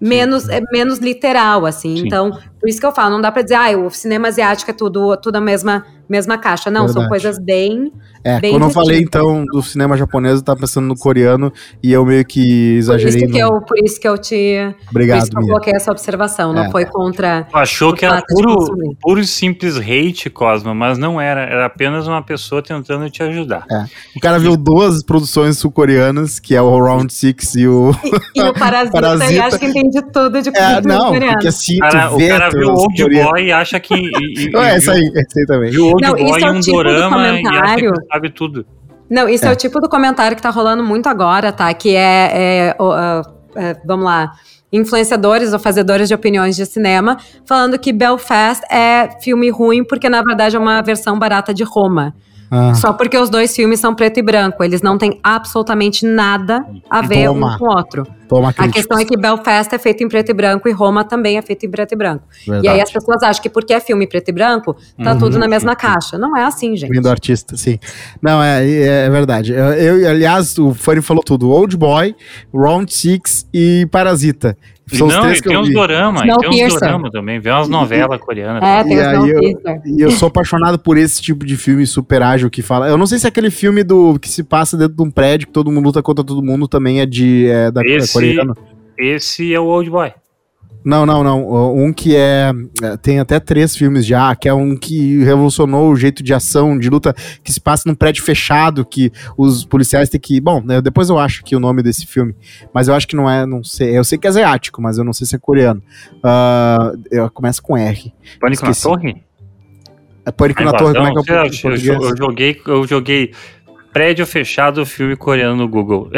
[0.00, 1.96] menos, é, menos literal, assim.
[1.96, 2.06] Sim.
[2.06, 4.74] Então, por isso que eu falo, não dá pra dizer, ah, o cinema asiático é
[4.74, 6.70] tudo, tudo a mesma mesma caixa.
[6.70, 7.00] Não, Verdade.
[7.00, 7.92] são coisas bem.
[8.24, 11.92] É, bem quando eu falei então do cinema japonês, eu tava pensando no coreano e
[11.92, 13.12] eu meio que exagerei.
[13.12, 13.32] Por isso, no...
[13.32, 14.74] que, eu, por isso que eu te.
[14.90, 15.18] Obrigado.
[15.18, 16.54] Por isso que eu coloquei essa observação, é.
[16.54, 17.46] não foi contra.
[17.52, 21.42] Achou que era puro, puro e simples hate, Cosma, mas não era.
[21.42, 23.64] Era apenas uma pessoa tentando te ajudar.
[23.70, 23.84] É.
[24.16, 27.92] O cara viu duas produções sul-coreanas, que é o Round Six e o.
[28.34, 29.32] E, e o Parasita, Parasita.
[29.32, 32.74] e acho que entende tudo de é, Não, porque assim, cara, o cara viu o
[32.74, 33.94] Old Boy e acha que.
[33.94, 35.70] E, e, é, essa aí, essa aí também.
[35.70, 38.66] Viu Old não, Boy é um tipo dorama e acha que sabe tudo.
[39.08, 39.48] Não, isso é.
[39.48, 39.52] é.
[39.52, 41.72] o tipo do comentário que tá rolando muito agora, tá?
[41.72, 43.22] Que é, é, uh,
[43.54, 44.32] é, vamos lá,
[44.72, 50.22] influenciadores ou fazedores de opiniões de cinema falando que Belfast é filme ruim porque na
[50.22, 52.14] verdade é uma versão barata de Roma.
[52.50, 52.74] Ah.
[52.74, 54.62] Só porque os dois filmes são preto e branco.
[54.62, 57.54] Eles não têm absolutamente nada a ver Toma.
[57.54, 58.06] um com o outro.
[58.28, 61.38] Toma a questão é que Belfast é feito em preto e branco e Roma também
[61.38, 62.24] é feito em preto e branco.
[62.46, 62.66] Verdade.
[62.66, 65.18] E aí as pessoas acham que porque é filme preto e branco, tá uhum.
[65.18, 66.18] tudo na mesma caixa.
[66.18, 66.90] Não é assim, gente.
[66.90, 67.78] Vindo artista, sim.
[68.20, 69.52] Não, é, é, é verdade.
[69.52, 71.50] Eu, eu, aliás, o Fanny falou tudo.
[71.50, 72.14] Old Boy,
[72.52, 74.56] Round Six e Parasita.
[74.88, 78.62] São não, e tem uns dorama, tem uns dorama também, vê umas novelas coreanas.
[78.62, 79.40] É, tem e, aí eu,
[79.84, 82.86] e eu sou apaixonado por esse tipo de filme super ágil que fala.
[82.86, 85.52] Eu não sei se aquele filme do que se passa dentro de um prédio que
[85.52, 88.54] todo mundo luta contra todo mundo também é de é, da esse, coreana.
[88.98, 90.12] Esse é o Old Boy.
[90.86, 91.76] Não, não, não.
[91.76, 92.52] Um que é.
[92.80, 96.78] é tem até três filmes já, que é um que revolucionou o jeito de ação,
[96.78, 97.12] de luta,
[97.42, 100.40] que se passa num prédio fechado, que os policiais têm que.
[100.40, 102.36] Bom, né, depois eu acho que o nome desse filme.
[102.72, 103.98] Mas eu acho que não é, não sei.
[103.98, 105.82] Eu sei que é asiático, mas eu não sei se é coreano.
[106.18, 108.14] Uh, eu começo com R.
[108.38, 108.86] Pânico Esqueci.
[108.86, 109.24] na Torre?
[110.24, 113.32] É Pânico na Torre, como é que é o eu, eu joguei, eu joguei
[113.92, 116.12] prédio fechado, filme coreano no Google.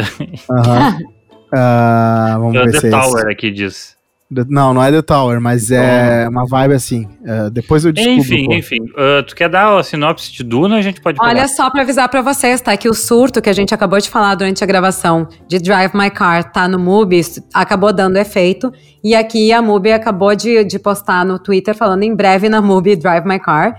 [0.47, 0.99] Aham.
[1.51, 3.97] Ah, vamos ver The se é Tower aqui diz.
[4.33, 7.07] The- Não, não é The Tower, mas é uma vibe assim.
[7.25, 8.19] É, depois eu descubro.
[8.21, 8.53] Enfim, pô.
[8.53, 8.77] enfim.
[8.95, 10.77] Ah, tu quer dar a sinopse de Duna?
[10.77, 11.29] A gente pode falar.
[11.31, 12.77] Olha só pra avisar pra vocês, tá?
[12.77, 16.11] Que o surto que a gente acabou de falar durante a gravação de Drive My
[16.11, 17.21] Car tá no MUBI,
[17.51, 18.71] acabou dando efeito.
[19.03, 22.95] E aqui a MUBI acabou de, de postar no Twitter falando em breve na MUBI
[22.97, 23.75] Drive My Car.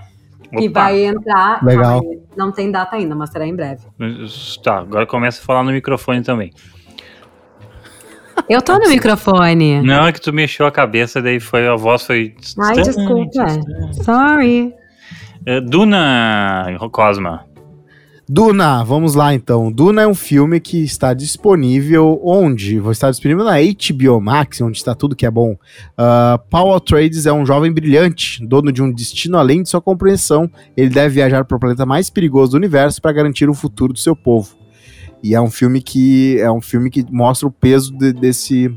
[0.53, 0.81] Que Opa.
[0.81, 1.63] vai entrar.
[1.63, 2.01] Legal.
[2.35, 3.83] Não tem data ainda, mas será em breve.
[4.61, 6.51] Tá, agora começa a falar no microfone também.
[8.51, 9.81] Eu tô no microfone.
[9.81, 12.35] Não, é que tu mexeu a cabeça, daí foi, a voz foi.
[12.59, 13.45] Ai, desculpa.
[14.03, 14.73] Sorry.
[15.45, 17.45] Eh, Duna, Cosma.
[18.27, 19.71] Duna, vamos lá então.
[19.71, 22.77] Duna é um filme que está disponível onde?
[22.77, 25.53] Vai estar disponível na HBO Max, onde está tudo que é bom.
[25.53, 30.51] Uh, Paul Atreides é um jovem brilhante, dono de um destino além de sua compreensão.
[30.75, 33.99] Ele deve viajar para o planeta mais perigoso do universo para garantir o futuro do
[33.99, 34.60] seu povo.
[35.23, 38.71] E é um filme que é um filme que mostra o peso de- desse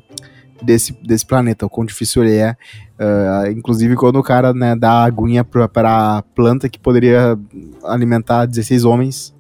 [0.63, 2.57] desse, desse planeta, o quão difícil ele é.
[2.99, 7.39] Uh, inclusive quando o cara né, dá aguinha para a planta que poderia
[7.85, 9.35] alimentar 16 homens,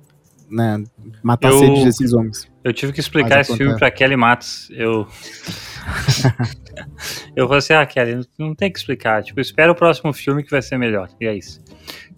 [0.50, 0.82] né,
[1.22, 2.48] matar Eu- sede de 16 homens.
[2.62, 4.68] Eu tive que explicar esse filme pra Kelly Matos.
[4.70, 5.06] Eu.
[7.36, 9.22] eu falei assim, ah, Kelly, não tem que explicar.
[9.22, 11.10] Tipo, espera o próximo filme que vai ser melhor.
[11.20, 11.60] E é isso.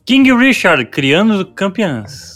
[0.05, 2.36] King Richard, criando campeãs.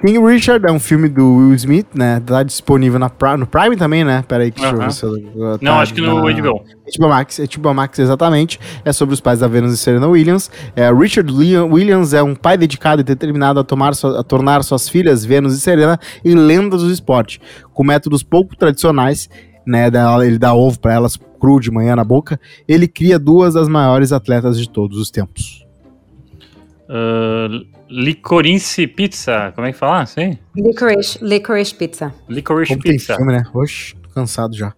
[0.00, 2.20] King Richard é um filme do Will Smith, né?
[2.24, 4.24] Tá disponível na no Prime também, né?
[4.28, 4.86] Peraí, que deixa eu Aham.
[4.88, 6.62] ver se eu, Não, tá acho que no na- HBO.
[6.96, 8.60] HBO Max, HBO Max, exatamente.
[8.84, 10.50] É sobre os pais da Venus e Serena Williams.
[10.76, 14.62] É, Richard Lee- Williams é um pai dedicado e determinado a, tomar sua- a tornar
[14.62, 17.40] suas filhas Venus e Serena em lendas do esporte,
[17.74, 19.28] com métodos pouco tradicionais.
[19.66, 19.90] Né,
[20.24, 22.40] ele dá ovo para elas cru de manhã na boca.
[22.66, 25.66] Ele cria duas das maiores atletas de todos os tempos.
[26.88, 29.52] Uh, Licorice Pizza.
[29.54, 30.04] Como é que fala?
[30.06, 30.38] Sei.
[30.54, 32.14] Licorice, licorice pizza.
[32.28, 33.16] Licorice Como tem Pizza.
[33.16, 33.42] filme, né?
[33.54, 34.72] Oxe, tô cansado já.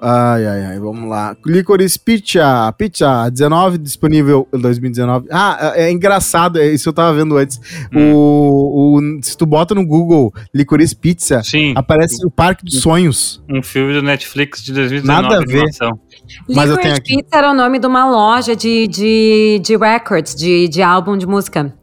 [0.00, 1.36] Ai, ai, ai, vamos lá.
[1.44, 5.26] Licorice Pizza, Pizza, 19, disponível em 2019.
[5.28, 7.58] Ah, é, é engraçado, é isso eu tava vendo antes.
[7.92, 8.12] Hum.
[8.14, 13.42] O, o- se tu bota no Google Licorice Pizza, Sim, aparece o Parque dos Sonhos.
[13.50, 15.22] um filme do Netflix de 2019.
[15.22, 15.64] Nada a ver.
[15.64, 17.16] Mas eu Licorice tenho aqui.
[17.16, 21.26] Pizza era o nome de uma loja de, de, de records, de, de álbum de
[21.26, 21.74] música,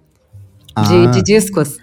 [0.75, 1.05] Ah.
[1.07, 1.77] de discos.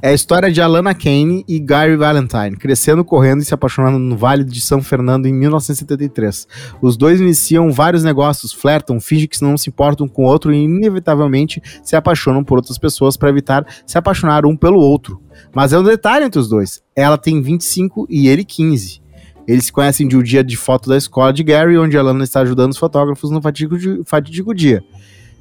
[0.00, 4.16] É a história de Alana Kane e Gary Valentine, crescendo, correndo e se apaixonando no
[4.16, 6.46] Vale de São Fernando em 1973.
[6.80, 10.62] Os dois iniciam vários negócios, flertam, fingem que não se importam com o outro e,
[10.62, 15.20] inevitavelmente, se apaixonam por outras pessoas para evitar se apaixonar um pelo outro.
[15.52, 19.02] Mas é um detalhe entre os dois: ela tem 25 e ele 15.
[19.48, 22.40] Eles se conhecem de um dia de foto da escola de Gary, onde Alana está
[22.42, 24.84] ajudando os fotógrafos no fatídico, di- fatídico dia.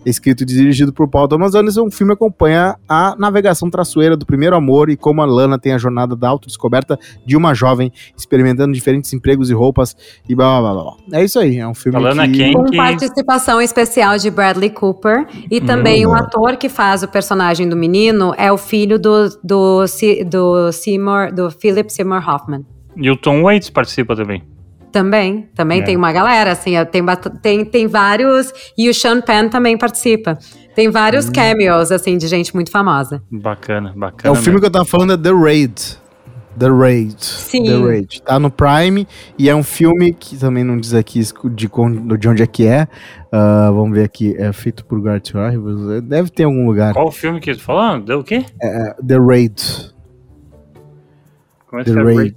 [0.06, 4.56] Escrito e dirigido por Paul Thomas Anderson, o filme acompanha a navegação traçoeira do primeiro
[4.56, 9.14] amor e como a Lana tem a jornada da autodescoberta de uma jovem, experimentando diferentes
[9.14, 9.95] empregos e roupas
[10.28, 10.84] e blá blá blá.
[10.84, 11.20] blá.
[11.20, 12.52] É isso aí, é um filme A Lana que...
[12.54, 15.28] Com que- participação especial de Bradley Cooper.
[15.52, 16.10] E também Hum.
[16.12, 20.72] o ator que faz o personagem do menino é o filho do, do, Se- do
[20.72, 22.66] Seymour, do Philip Seymour Hoffman.
[22.97, 24.43] E o Tom Waits participa também.
[24.91, 25.83] Também, também É.
[25.83, 27.03] tem uma galera, assim, tem,
[27.41, 28.51] tem, tem vários.
[28.77, 30.37] E o Sean Penn também participa.
[30.75, 31.31] Tem vários Hum.
[31.31, 33.21] cameos, assim, de gente muito famosa.
[33.31, 34.33] Bacana, É bacana.
[34.33, 36.01] o filme que eu tava falando é The Raid.
[36.59, 37.15] The Raid.
[37.23, 37.63] Sim.
[37.63, 38.21] The Raid.
[38.23, 39.07] Tá no Prime
[39.39, 41.21] e é um filme que também não diz aqui
[41.55, 41.69] de,
[42.19, 42.87] de onde é que é.
[43.31, 44.35] Ah, vamos ver aqui.
[44.37, 46.03] É feito por Garth Rivers.
[46.03, 46.93] Deve ter algum lugar.
[46.93, 48.01] Qual o filme que tu falou?
[48.01, 48.43] Deu o quê?
[48.61, 49.93] É, The Raid.
[51.67, 52.03] Como é The que é?
[52.03, 52.35] Raid.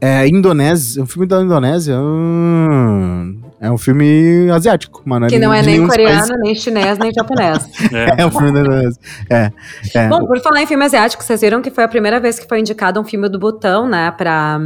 [0.00, 1.96] É Indonésia, é um filme da Indonésia.
[1.98, 5.26] Hum, é um filme asiático, mano.
[5.26, 7.66] Que não é nem coreano, países- nem chinês, nem japonês.
[7.92, 8.06] É.
[8.22, 9.00] É um filme da Indonésia.
[9.30, 9.52] É,
[9.94, 10.08] é.
[10.08, 12.60] Bom, por falar em filme asiático, vocês viram que foi a primeira vez que foi
[12.60, 14.60] indicado um filme do Butão, né, pra,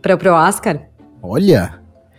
[0.00, 0.80] pra, pro Oscar?
[1.22, 1.74] Olha,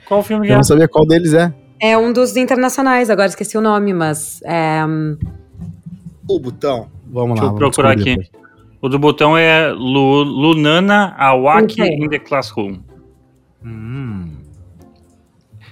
[0.08, 0.56] Qual o filme eu é?
[0.58, 1.52] não sabia qual deles é.
[1.80, 4.82] É um dos internacionais, agora esqueci o nome, mas é,
[6.30, 6.88] O botão.
[7.10, 7.48] Vamos Deixa lá.
[7.52, 8.16] eu vamos procurar aqui.
[8.82, 11.96] O do botão é Lu, Lunana Awaki Ok.
[11.96, 12.80] in the Classroom.
[13.66, 14.34] Hum.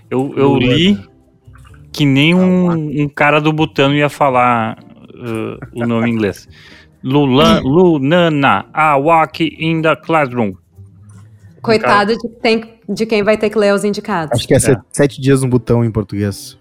[0.10, 0.98] Eu, eu li
[1.92, 4.78] que nem um, um cara do Butano ia falar
[5.14, 6.48] uh, o nome em inglês.
[7.04, 10.54] Lula, Lunana Awaki in the Classroom.
[11.62, 14.32] coitado de, tem- de quem vai ter que ler os indicados.
[14.34, 16.58] Acho que é, set- sete dias no botão em português.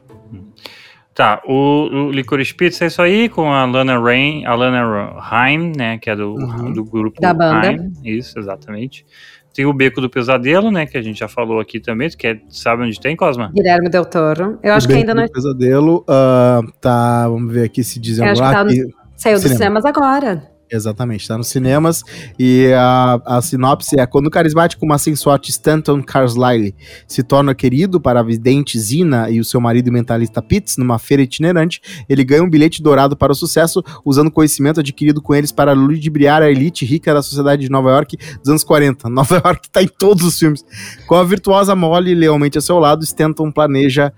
[1.15, 5.71] Tá, o, o Licorice Pizza é isso aí, com a Lana Rain, a Lana Haim,
[5.77, 6.73] né, que é do, Uhum.
[6.73, 7.69] do grupo Da banda.
[7.69, 9.07] Haim, isso, exatamente.
[9.55, 12.43] Tem o Beco do Pesadelo, né, que a gente já falou aqui também, tu quer,
[12.49, 13.53] sabe onde tem, Cosma?
[13.55, 14.59] Guilherme Del Toro.
[14.61, 18.01] Eu acho O que Beco ainda não do Pesadelo, ah, tá, vamos ver aqui se
[18.01, 18.85] dizem Eu acho que tá Aqui,
[19.15, 19.59] saiu dos Cinema.
[19.59, 20.54] cinemas agora.
[20.71, 22.03] Exatamente, está nos cinemas.
[22.39, 26.75] E a, a sinopse é: quando o carismático macensote Stanton Carlisle
[27.07, 31.23] se torna querido para a vidente Zina e o seu marido mentalista Pitts numa feira
[31.23, 35.73] itinerante, ele ganha um bilhete dourado para o sucesso, usando conhecimento adquirido com eles para
[35.73, 39.09] ludibriar a elite rica da sociedade de Nova York dos anos 40.
[39.11, 40.65] Nova York está em todos os filmes.
[41.07, 44.13] Com a virtuosa Molly lealmente ao seu lado, Stanton planeja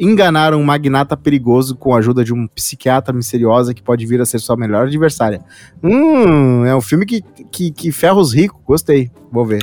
[0.00, 4.24] enganaram um magnata perigoso com a ajuda de um psiquiatra misteriosa que pode vir a
[4.24, 5.42] ser sua melhor adversária.
[5.82, 7.22] Hum, é um filme que,
[7.52, 9.60] que, que ferra os ricos, gostei, vou ver.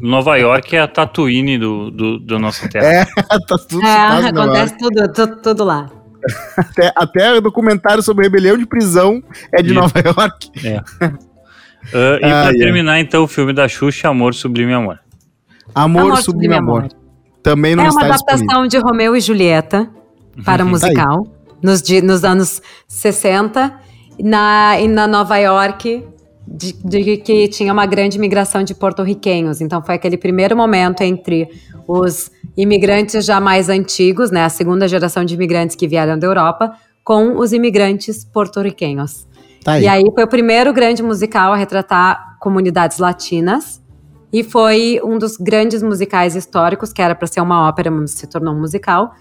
[0.00, 2.86] Nova York é a Tatooine do, do, do nosso terra.
[2.86, 3.04] É,
[3.48, 5.90] tá tudo é acontece tudo, tudo, tudo lá.
[6.56, 9.20] até, até o documentário sobre rebelião de prisão
[9.52, 10.50] é de Nova York.
[10.64, 10.78] É.
[10.78, 15.00] Uh, e ah, pra terminar, então, o filme da Xuxa, Amor Sublime Amor.
[15.74, 16.78] Amor, Amor Sublime, Sublime Amor.
[16.82, 17.01] Amor.
[17.42, 18.68] Também não é uma adaptação disponível.
[18.68, 19.90] de Romeu e Julieta
[20.44, 20.70] para uhum.
[20.70, 21.30] musical, tá
[21.62, 23.72] nos, nos anos 60,
[24.20, 26.04] na, na Nova York,
[26.46, 29.60] de, de, que tinha uma grande imigração de porto-riquenhos.
[29.60, 31.48] Então foi aquele primeiro momento entre
[31.86, 36.72] os imigrantes já mais antigos, né, a segunda geração de imigrantes que vieram da Europa,
[37.04, 39.26] com os imigrantes porto-riquenhos.
[39.64, 39.84] Tá aí.
[39.84, 43.80] E aí foi o primeiro grande musical a retratar comunidades latinas.
[44.32, 48.26] E foi um dos grandes musicais históricos, que era para ser uma ópera, mas se
[48.26, 49.12] tornou um musical.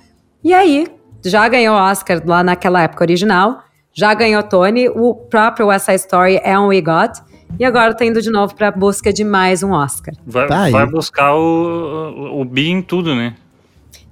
[0.43, 0.87] E aí,
[1.23, 3.61] já ganhou Oscar lá naquela época original,
[3.93, 7.19] já ganhou Tony, o próprio West Side Story é um We Got,
[7.59, 10.15] e agora tá indo de novo pra busca de mais um Oscar.
[10.25, 13.35] Vai, tá vai buscar o, o, o B em tudo, né?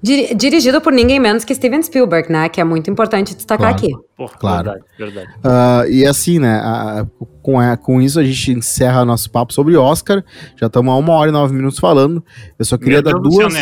[0.02, 2.48] Dirigido por ninguém menos que Steven Spielberg, né?
[2.48, 3.98] Que é muito importante destacar claro.
[3.98, 4.08] aqui.
[4.16, 4.72] Porra, claro.
[4.72, 5.30] Verdade, verdade.
[5.40, 6.62] Uh, e assim, né?
[6.62, 10.24] Uh, com, a, com isso a gente encerra nosso papo sobre Oscar.
[10.56, 12.24] Já estamos a uma hora e nove minutos falando.
[12.58, 13.54] Eu só queria Meu dar Deus duas.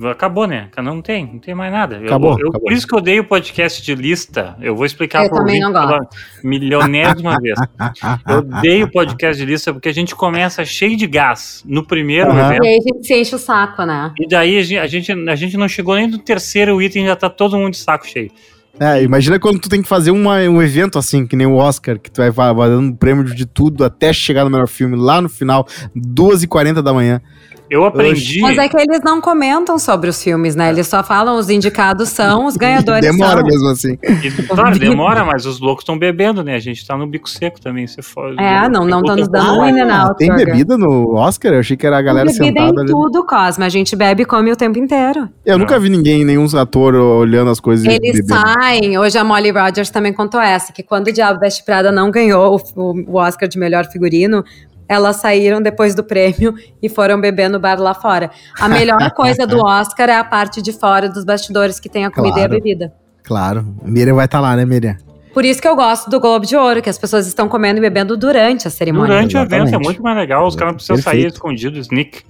[0.00, 0.10] Né?
[0.10, 0.68] Acabou, né?
[0.78, 1.98] Não tem, não tem mais nada.
[1.98, 2.62] Acabou, eu, eu, acabou.
[2.62, 4.56] Por isso que eu odeio o podcast de lista.
[4.60, 5.44] Eu vou explicar para o
[6.42, 7.58] milionésima vez.
[8.26, 12.30] Eu odeio o podcast de lista porque a gente começa cheio de gás no primeiro
[12.30, 12.38] uhum.
[12.38, 12.64] evento.
[12.64, 14.12] E aí a gente se enche o saco, né?
[14.18, 17.58] E daí a gente, a gente não chegou nem no terceiro item, já tá todo
[17.58, 18.30] mundo de saco cheio.
[18.78, 21.98] É, imagina quando tu tem que fazer uma, um evento assim, que nem o Oscar,
[21.98, 25.28] que tu vai, vai dando prêmio de tudo até chegar no melhor filme, lá no
[25.28, 27.20] final, 2h40 da manhã.
[27.70, 28.40] Eu aprendi.
[28.40, 30.70] Mas é que eles não comentam sobre os filmes, né?
[30.70, 33.46] Eles só falam os indicados são, os ganhadores demora são.
[33.46, 33.98] mesmo assim.
[34.02, 36.56] E, claro, demora, mas os loucos estão bebendo, né?
[36.56, 37.86] A gente tá no bico seco também.
[37.86, 40.16] Você for, é, não, não estão nos dando um in and out.
[40.16, 41.52] Tem bebida no Oscar?
[41.52, 42.84] Eu achei que era a galera tem bebida sentada.
[42.84, 43.66] Tem tudo, Cosma.
[43.66, 45.28] A gente bebe e come o tempo inteiro.
[45.46, 45.60] Eu não.
[45.60, 47.86] nunca vi ninguém, nenhum ator olhando as coisas.
[47.86, 48.98] Eles saem.
[48.98, 52.60] Hoje a Molly Rogers também contou essa, que quando o Diabo Veste Prada não ganhou
[52.74, 54.44] o, o Oscar de melhor figurino,
[54.90, 56.52] elas saíram depois do prêmio
[56.82, 58.28] e foram beber no bar lá fora.
[58.58, 62.10] A melhor coisa do Oscar é a parte de fora dos bastidores que tem a
[62.10, 62.92] comida claro, e a bebida.
[63.22, 63.74] Claro.
[63.84, 64.96] Miriam vai estar tá lá, né, Miriam?
[65.32, 67.80] Por isso que eu gosto do Globo de Ouro, que as pessoas estão comendo e
[67.80, 69.14] bebendo durante a cerimônia.
[69.14, 70.44] Durante o evento, é muito mais legal.
[70.44, 72.24] Os caras não precisam sair escondidos, Nick.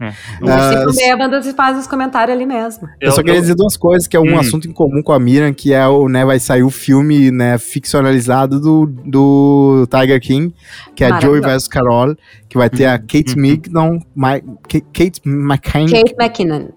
[0.00, 0.10] É.
[0.40, 2.86] Uh, se bêbadas e faz os comentários ali mesmo.
[3.00, 3.40] Eu, eu só queria eu...
[3.40, 4.38] dizer duas coisas, que é um hum.
[4.38, 7.58] assunto em comum com a Miriam, que é o, né, vai sair o filme, né,
[7.58, 10.54] ficcionalizado do, do Tiger King,
[10.94, 12.14] que é Joey vs Carol,
[12.48, 12.98] que vai ter a uhum.
[13.00, 13.40] Kate uhum.
[13.40, 14.40] Mignon, My,
[14.92, 15.90] Kate McKinnon.
[15.90, 16.68] Kate McKinnon.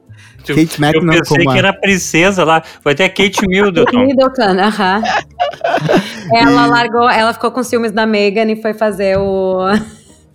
[0.45, 2.63] Kate McKinnon eu pensei que era a princesa lá.
[2.83, 4.05] Vai ter a Kate Middleton.
[4.05, 5.03] Middleton, aham.
[6.33, 9.67] ela largou, ela ficou com ciúmes da Megan e foi fazer o.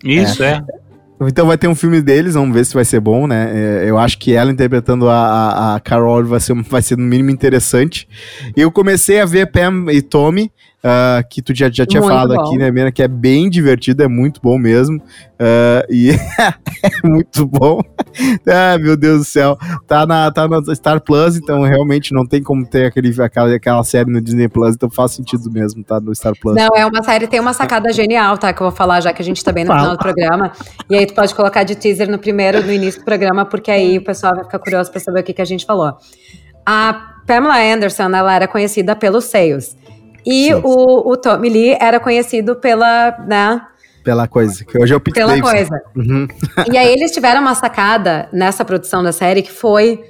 [0.03, 0.51] Isso, é.
[0.51, 0.86] é.
[1.21, 3.51] Então vai ter um filme deles, vamos ver se vai ser bom, né?
[3.53, 7.31] É, eu acho que ela interpretando a, a, Carol vai ser, vai ser no mínimo
[7.31, 8.07] interessante.
[8.55, 10.51] Eu comecei a ver Pam e Tommy,
[10.83, 12.41] uh, que tu já, já tinha muito falado bom.
[12.41, 12.91] aqui, né, Mena?
[12.91, 14.97] Que é bem divertido, é muito bom mesmo.
[14.97, 16.11] Uh, e
[16.83, 17.81] é muito bom.
[18.47, 19.57] ah, meu Deus do céu.
[19.87, 23.83] Tá na, tá na Star Plus, então realmente não tem como ter aquele, aquela, aquela
[23.83, 26.55] série no Disney Plus, então faz sentido mesmo, tá no Star Plus.
[26.55, 28.53] Não, é uma série, tem uma sacada genial, tá?
[28.53, 30.51] Que eu vou falar já que a gente tá bem no final do programa.
[30.89, 33.97] E aí tu pode colocar de teaser no primeiro, no início do programa, porque aí
[33.97, 35.95] o pessoal vai ficar curioso pra saber o que, que a gente falou.
[36.65, 39.75] A Pamela Anderson, ela era conhecida pelos seios.
[40.29, 43.61] E o, o Tommy Lee era conhecido pela, né?
[44.03, 45.51] Pela coisa, que hoje é o Pete Pela Davidson.
[45.51, 45.81] coisa.
[45.95, 46.27] Uhum.
[46.71, 50.03] e aí eles tiveram uma sacada nessa produção da série que foi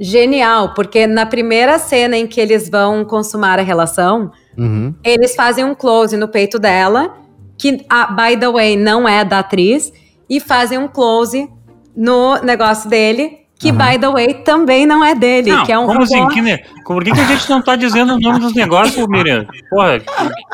[0.00, 4.94] genial, porque na primeira cena em que eles vão consumar a relação, uhum.
[5.04, 7.16] eles fazem um close no peito dela,
[7.58, 9.92] que, ah, by the way, não é da atriz,
[10.30, 11.48] e fazem um close
[11.94, 13.76] no negócio dele, que, uhum.
[13.76, 16.04] by the way, também não é dele, não, que é um como robô.
[16.04, 16.58] Assim, que, né?
[16.86, 19.46] Por que, que a gente não tá dizendo o nome dos negócios, Miriam?
[19.68, 20.00] Porra.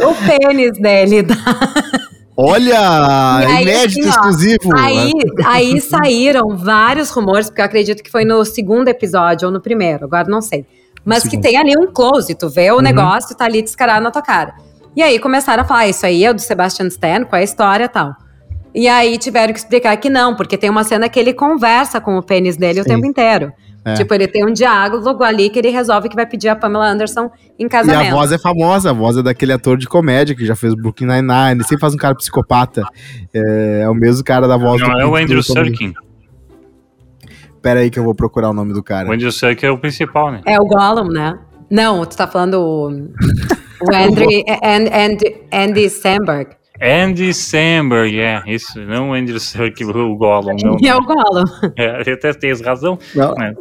[0.00, 1.24] O pênis dele.
[2.34, 2.42] Tá?
[2.42, 4.76] Olha, aí, inédito, assim, ó, exclusivo.
[4.76, 5.12] Aí,
[5.44, 10.04] aí saíram vários rumores, porque eu acredito que foi no segundo episódio ou no primeiro,
[10.04, 10.66] agora não sei.
[11.04, 12.82] Mas que tem ali um close, tu vê o uhum.
[12.82, 14.54] negócio, tá ali descarado na tua cara.
[14.96, 17.42] E aí começaram a falar, ah, isso aí é o do Sebastian Stan, qual é
[17.42, 18.16] a história e tal.
[18.74, 22.18] E aí tiveram que explicar que não, porque tem uma cena que ele conversa com
[22.18, 22.80] o pênis dele Sim.
[22.80, 23.52] o tempo inteiro.
[23.84, 23.94] É.
[23.94, 27.30] Tipo, ele tem um diálogo ali que ele resolve que vai pedir a Pamela Anderson
[27.58, 28.06] em casamento.
[28.06, 30.74] E a voz é famosa, a voz é daquele ator de comédia que já fez
[30.74, 32.82] Brooklyn Nine-Nine, ele sempre faz um cara psicopata.
[33.32, 35.92] É, é o mesmo cara da voz Não, do é o Andrew Serkin.
[37.60, 39.08] Pera aí que eu vou procurar o nome do cara.
[39.08, 40.40] O Andrew Serkin é o principal, né?
[40.46, 41.38] É o Gollum, né?
[41.70, 44.28] Não, tu tá falando o, o Andrew,
[44.62, 46.56] Andy, Andy Samberg.
[46.84, 50.54] Andy Samberg, é, isso, não o Andy Serkis, o Gollum.
[50.62, 51.44] Não, é o Gollum.
[51.76, 52.98] É, eu até tenho razão.
[53.14, 53.54] Não, né?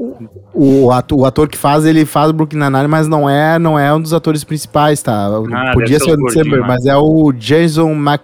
[0.53, 3.79] o, ator, o ator que faz, ele faz o Brooklyn Nine-Nine, mas não é, não
[3.79, 5.27] é um dos atores principais, tá?
[5.53, 8.21] Ah, Podia ser o Andy Samberg, mas é o Jason Mac...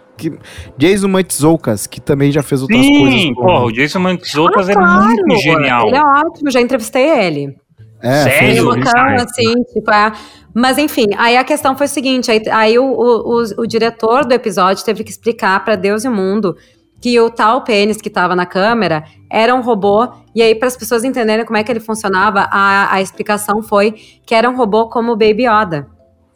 [0.78, 3.22] Jason Mantzoukas, que também já fez outras Sim, coisas.
[3.22, 5.88] Sim, porra, o Jason Mantzoukas ah, é claro, muito genial.
[5.88, 7.56] Ele é ótimo, já entrevistei ele.
[8.02, 8.66] É, Sério?
[8.66, 10.12] Bacana, assim, tipo, é...
[10.54, 14.26] Mas enfim, aí a questão foi o seguinte: aí, aí o, o, o, o diretor
[14.26, 16.56] do episódio teve que explicar para Deus e o mundo
[17.02, 20.76] que o tal pênis que estava na câmera era um robô, e aí, para as
[20.76, 23.92] pessoas entenderem como é que ele funcionava, a, a explicação foi
[24.26, 25.88] que era um robô como o Baby Yoda.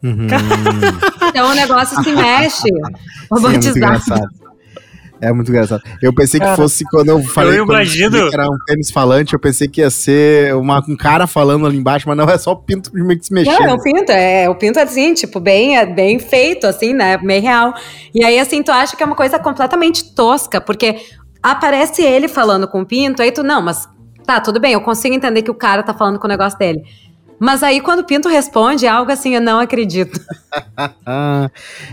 [0.02, 0.27] Uhum.
[1.30, 2.69] então o negócio se mexe,
[3.31, 4.02] robotizado.
[4.02, 4.42] Sim, é
[5.23, 5.81] é muito engraçado.
[6.01, 8.29] Eu pensei que fosse quando eu falei eu imagino...
[8.29, 11.77] que era um pênis falante, eu pensei que ia ser uma, um cara falando ali
[11.77, 12.91] embaixo, mas não, é só o pinto
[13.21, 13.59] se mexendo.
[13.59, 17.17] Não, é o pinto, é o pinto assim, tipo, bem, é bem feito, assim, né?
[17.17, 17.73] Meio real.
[18.13, 20.97] E aí, assim, tu acha que é uma coisa completamente tosca, porque
[21.41, 23.87] aparece ele falando com o pinto, aí tu, não, mas
[24.25, 26.83] tá, tudo bem, eu consigo entender que o cara tá falando com o negócio dele.
[27.43, 30.17] Mas aí, quando o Pinto responde, é algo assim, eu não acredito.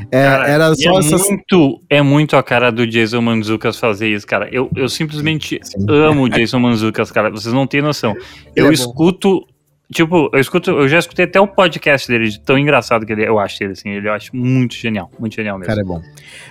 [0.08, 1.28] é, cara, era só é essas...
[1.28, 4.48] muito É muito a cara do Jason Manzucas fazer isso, cara.
[4.52, 5.86] Eu, eu simplesmente Sim.
[5.88, 7.30] amo o Jason Manzucas, cara.
[7.30, 8.14] Vocês não têm noção.
[8.54, 9.44] Eu é escuto.
[9.92, 13.26] Tipo, eu escuto, eu já escutei até o podcast dele, de tão engraçado que ele
[13.26, 15.66] eu acho ele, assim, ele eu acho muito genial, muito genial mesmo.
[15.66, 16.00] Cara, é bom.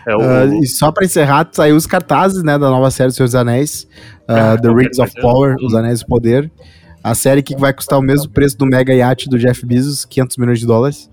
[0.06, 0.20] É o...
[0.20, 3.88] uh, e só pra encerrar, saiu os cartazes, né, da nova série Senhor dos Anéis,
[4.24, 6.52] uh, The Rings of Power, Os Anéis do Poder.
[7.04, 10.38] A série que vai custar o mesmo preço do mega yacht do Jeff Bezos, 500
[10.38, 11.10] milhões de dólares.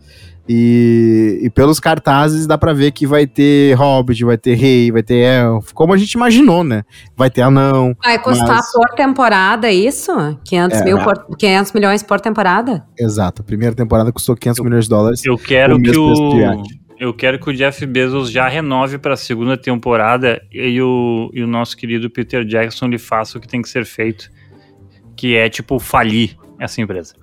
[0.48, 5.02] E, e, pelos cartazes dá pra ver que vai ter Hobbit, vai ter Rei, vai
[5.02, 6.84] ter Elf, como a gente imaginou, né?
[7.16, 7.96] Vai ter Anão.
[8.00, 8.70] Vai custar mas...
[8.72, 10.12] por temporada isso?
[10.44, 12.84] 500, é, mil por, 500 milhões por temporada?
[12.96, 15.24] Exato, a primeira temporada custou 500 eu, milhões de dólares.
[15.24, 16.62] Eu quero que o...
[16.98, 21.42] Eu quero que o Jeff Bezos já renove para a segunda temporada e o, e
[21.42, 24.30] o nosso querido Peter Jackson lhe faça o que tem que ser feito
[25.16, 27.14] que é tipo falir essa empresa.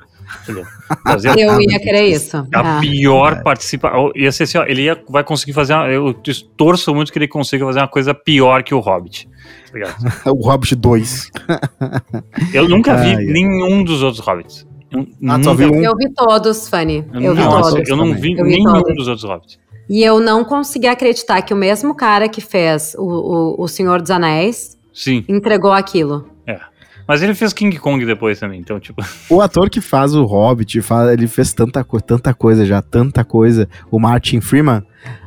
[1.04, 2.38] Fazer eu ia querer isso.
[2.54, 2.80] A ah.
[2.80, 4.12] pior participação.
[4.16, 5.74] Ia ser assim, ó, ele ia, vai conseguir fazer.
[5.74, 6.14] Uma, eu
[6.58, 9.30] torço muito que ele consiga fazer uma coisa pior que o Hobbit.
[10.24, 11.32] Tá o Hobbit 2.
[12.54, 14.66] eu nunca vi nenhum dos outros Hobbits.
[14.92, 15.84] Eu, ah, vi um?
[15.84, 17.04] eu vi todos, Fanny.
[17.14, 17.90] Eu, eu vi todos.
[17.90, 19.60] Eu não vi, nenhum dos outros Hobbits.
[19.90, 24.02] E eu não consegui acreditar que o mesmo cara que fez o, o, o Senhor
[24.02, 25.26] dos Anéis Sim.
[25.28, 26.33] entregou aquilo.
[27.08, 29.04] Mas ele fez King Kong depois também, então, tipo.
[29.30, 33.68] O ator que faz o Hobbit, faz, ele fez tanta, tanta coisa já, tanta coisa.
[33.92, 34.84] O Martin Freeman.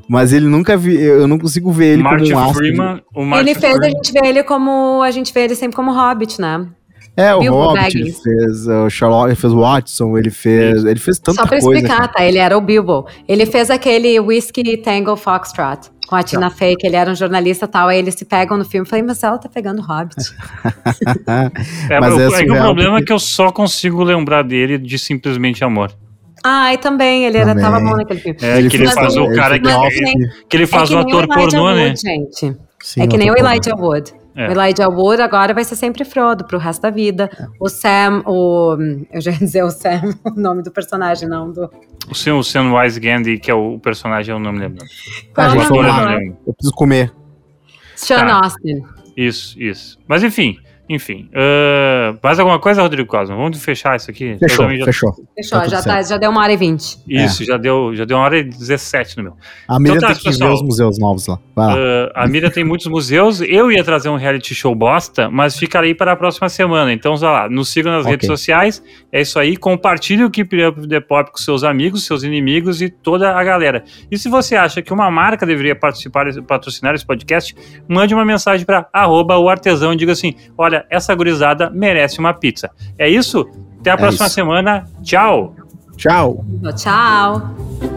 [0.09, 3.51] Mas ele nunca vi, eu não consigo ver ele Martin como um Freeman, o Martin
[3.51, 3.89] Ele fez, Freeman.
[3.89, 6.67] a gente vê ele como, a gente vê ele sempre como Hobbit, né?
[7.17, 8.27] É, o Bilbo Hobbit, Baggins.
[8.27, 11.63] ele fez o Sherlock, ele fez o Watson, ele fez, ele fez tanta coisa.
[11.63, 12.25] Só pra explicar, tá?
[12.25, 13.07] Ele era o Bilbo.
[13.27, 17.65] Ele fez aquele Whiskey Tango Foxtrot com a Tina Fey, que ele era um jornalista
[17.65, 18.87] e tal, aí eles se pegam no filme.
[18.87, 20.17] Falei, mas ela tá pegando Hobbit.
[21.91, 25.93] é, mas é, o problema é que eu só consigo lembrar dele de Simplesmente Amor.
[26.45, 27.65] Ah, e também, ele era, também.
[27.65, 28.39] tava bom naquele filme.
[28.41, 29.89] É, que ele faz o cara que, é
[30.49, 31.95] que ele faz é o ator pornô, né?
[31.97, 32.57] Gente.
[32.79, 34.13] Sim, é que nem o Elijah Wood.
[34.37, 34.49] É.
[34.49, 37.31] O Elijah Wood agora vai ser sempre Frodo pro resto da vida.
[37.39, 37.47] É.
[37.59, 38.77] O Sam, o.
[39.11, 41.71] Eu já ia dizer o Sam, o nome do personagem, não do.
[42.11, 44.85] O Sam, o Sam Wise Gandhi, que é o personagem, eu não me lembro.
[45.35, 45.83] Qual ah, gente, eu,
[46.47, 47.13] eu preciso comer.
[47.95, 48.41] Sean tá.
[48.45, 48.83] Austin.
[49.17, 49.99] Isso, isso.
[50.07, 50.59] Mas enfim,
[50.89, 53.37] enfim, uh, mais alguma coisa, Rodrigo Cosmo?
[53.37, 54.37] Vamos fechar isso aqui?
[54.39, 54.85] Fechou, já...
[54.85, 55.15] fechou.
[55.35, 56.99] Fechou, tá já, tá, já deu uma hora e vinte.
[57.09, 57.47] Isso, é.
[57.47, 59.33] já, deu, já deu uma hora e dezessete no meu.
[59.67, 61.35] A Miriam então, tá, tem que pessoal, ver os museus novos lá.
[61.35, 63.41] Uh, a Miriam tem muitos museus.
[63.41, 66.93] Eu ia trazer um reality show bosta, mas ficarei para a próxima semana.
[66.93, 68.13] Então, sei lá, nos sigam nas okay.
[68.13, 68.83] redes sociais.
[69.11, 69.57] É isso aí.
[69.57, 73.85] Compartilhe o Keep Up The Pop com seus amigos, seus inimigos e toda a galera.
[74.11, 77.55] E se você acha que uma marca deveria participar, patrocinar esse podcast,
[77.89, 82.19] mande uma mensagem para arroba o artesão e diga assim, olha, olha, essa gurizada merece
[82.19, 82.71] uma pizza.
[82.99, 83.49] É isso?
[83.81, 84.35] Até a é próxima isso.
[84.35, 84.85] semana.
[85.03, 85.55] Tchau.
[85.97, 86.45] Tchau.
[86.77, 87.96] Tchau.